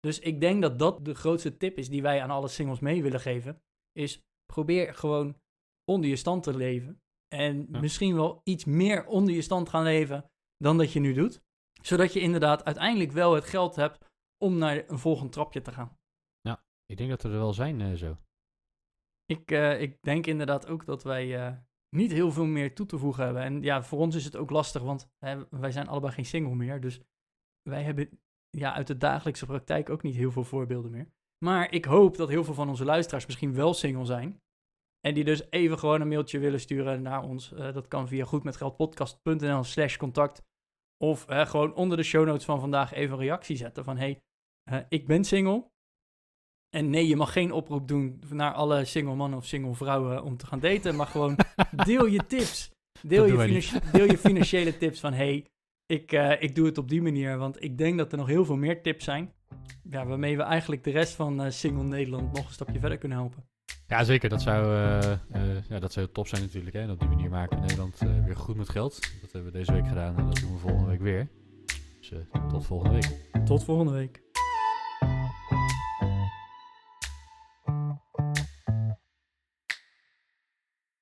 Dus 0.01 0.18
ik 0.18 0.40
denk 0.40 0.62
dat 0.62 0.79
dat 0.79 1.05
de 1.05 1.14
grootste 1.14 1.57
tip 1.57 1.79
is 1.79 1.88
die 1.88 2.03
wij 2.03 2.23
aan 2.23 2.31
alle 2.31 2.49
singles 2.49 2.81
mee 2.81 3.03
willen 3.03 3.20
geven. 3.20 3.62
Is 3.92 4.23
probeer 4.53 4.94
gewoon 4.94 5.37
onder 5.85 6.11
je 6.11 6.16
stand 6.16 6.42
te 6.42 6.57
leven. 6.57 7.01
En 7.29 7.66
Ja. 7.70 7.81
misschien 7.81 8.14
wel 8.14 8.40
iets 8.42 8.64
meer 8.64 9.07
onder 9.07 9.35
je 9.35 9.42
stand 9.42 9.68
gaan 9.68 9.83
leven 9.83 10.31
dan 10.64 10.79
dat 10.79 10.92
je 10.92 11.00
nu 11.00 11.12
doet. 11.12 11.42
Zodat 11.83 12.12
je 12.12 12.20
inderdaad 12.20 12.64
uiteindelijk 12.64 13.12
wel 13.12 13.35
het 13.35 13.44
geld 13.44 13.77
hebt 13.77 13.98
om 14.38 14.59
naar 14.59 14.85
een 14.88 14.98
volgend 14.98 15.33
trapje 15.33 15.61
te 15.61 15.72
gaan. 15.72 15.98
Ik 16.87 16.96
denk 16.96 17.11
dat 17.11 17.22
we 17.22 17.29
er 17.29 17.35
wel 17.35 17.53
zijn 17.53 17.81
eh, 17.81 17.92
zo. 17.92 18.16
Ik, 19.24 19.50
eh, 19.50 19.81
ik 19.81 20.03
denk 20.03 20.27
inderdaad 20.27 20.66
ook 20.66 20.85
dat 20.85 21.03
wij 21.03 21.46
eh, 21.46 21.57
niet 21.88 22.12
heel 22.12 22.33
veel 22.33 22.46
meer 22.46 22.74
toe 22.74 22.87
te 22.87 22.98
voegen 22.98 23.24
hebben. 23.24 23.42
En 23.42 23.62
ja, 23.62 23.83
voor 23.83 23.98
ons 23.98 24.14
is 24.14 24.24
het 24.24 24.37
ook 24.37 24.50
lastig, 24.50 24.83
want 24.83 25.11
hè, 25.18 25.48
wij 25.50 25.70
zijn 25.70 25.88
allebei 25.88 26.12
geen 26.12 26.24
single 26.24 26.55
meer. 26.55 26.81
Dus 26.81 27.00
wij 27.62 27.83
hebben 27.83 28.20
ja, 28.50 28.74
uit 28.74 28.87
de 28.87 28.96
dagelijkse 28.96 29.46
praktijk 29.46 29.90
ook 29.90 30.03
niet 30.03 30.16
heel 30.16 30.31
veel 30.31 30.44
voorbeelden 30.44 30.90
meer. 30.90 31.12
Maar 31.44 31.72
ik 31.72 31.85
hoop 31.85 32.16
dat 32.16 32.29
heel 32.29 32.44
veel 32.44 32.55
van 32.55 32.68
onze 32.68 32.85
luisteraars 32.85 33.27
misschien 33.27 33.55
wel 33.55 33.74
single 33.74 34.05
zijn. 34.05 34.42
En 35.00 35.14
die 35.14 35.24
dus 35.24 35.50
even 35.50 35.79
gewoon 35.79 36.00
een 36.00 36.09
mailtje 36.09 36.38
willen 36.38 36.61
sturen 36.61 37.03
naar 37.03 37.22
ons. 37.22 37.48
Dat 37.48 37.88
kan 37.88 38.09
via 38.09 38.24
goedmetgeldpodcast.nl 38.24 39.64
slash 39.64 39.96
contact. 39.96 40.42
Of 41.04 41.24
gewoon 41.28 41.74
onder 41.74 41.96
de 41.96 42.02
show 42.02 42.26
notes 42.26 42.44
van 42.44 42.60
vandaag 42.60 42.92
even 42.92 43.14
een 43.14 43.20
reactie 43.20 43.56
zetten 43.56 43.84
van... 43.84 43.96
Hey, 43.96 44.20
ik 44.88 45.06
ben 45.06 45.24
single. 45.24 45.70
En 46.70 46.90
nee, 46.90 47.06
je 47.06 47.16
mag 47.16 47.32
geen 47.32 47.52
oproep 47.52 47.88
doen 47.88 48.22
naar 48.30 48.52
alle 48.52 48.84
single 48.84 49.14
mannen 49.14 49.38
of 49.38 49.46
single 49.46 49.74
vrouwen 49.74 50.22
om 50.22 50.36
te 50.36 50.46
gaan 50.46 50.60
daten. 50.60 50.96
Maar 50.96 51.06
gewoon 51.06 51.36
deel 51.86 52.06
je 52.06 52.26
tips. 52.26 52.70
Deel, 53.02 53.26
je, 53.26 53.80
deel 53.92 54.04
je 54.04 54.18
financiële 54.18 54.76
tips 54.76 55.00
van... 55.00 55.12
Hey, 55.12 55.46
ik, 55.86 56.12
eh, 56.12 56.42
ik 56.42 56.54
doe 56.54 56.66
het 56.66 56.78
op 56.78 56.88
die 56.88 57.02
manier. 57.02 57.38
Want 57.38 57.62
ik 57.62 57.78
denk 57.78 57.98
dat 57.98 58.12
er 58.12 58.18
nog 58.18 58.26
heel 58.26 58.44
veel 58.44 58.56
meer 58.56 58.82
tips 58.82 59.04
zijn. 59.04 59.32
Ja, 59.82 60.06
waarmee 60.06 60.36
we 60.36 60.42
eigenlijk 60.42 60.84
de 60.84 60.90
rest 60.90 61.14
van 61.14 61.42
eh, 61.42 61.50
single 61.50 61.84
Nederland 61.84 62.32
nog 62.32 62.46
een 62.46 62.52
stapje 62.52 62.78
verder 62.78 62.98
kunnen 62.98 63.18
helpen. 63.18 63.44
Ja, 63.88 64.05
zeker. 64.05 64.29
Dat 64.29 64.42
zou, 64.42 64.64
eh, 64.64 65.12
eh, 65.12 65.18
ja, 65.68 65.79
dat 65.79 65.92
zou 65.92 66.09
top 66.12 66.29
zijn 66.29 66.42
natuurlijk. 66.42 66.77
Hè? 66.77 66.81
En 66.81 66.90
op 66.90 67.01
die 67.01 67.09
manier 67.09 67.31
maken 67.31 67.57
we 67.57 67.61
Nederland 67.61 68.01
eh, 68.01 68.25
weer 68.25 68.37
goed 68.37 68.57
met 68.57 68.68
geld. 68.68 69.01
Dat 69.20 69.33
hebben 69.33 69.53
we 69.53 69.59
deze 69.59 69.73
week 69.73 69.88
gedaan 69.88 70.16
en 70.16 70.27
dat 70.27 70.40
doen 70.40 70.53
we 70.53 70.59
volgende 70.59 70.90
week 70.90 71.01
weer. 71.01 71.29
Dus 72.01 72.12
tot 72.49 72.66
volgende 72.66 72.94
week. 72.94 73.44
Tot 73.44 73.64
volgende 73.64 73.92
week. 73.92 74.23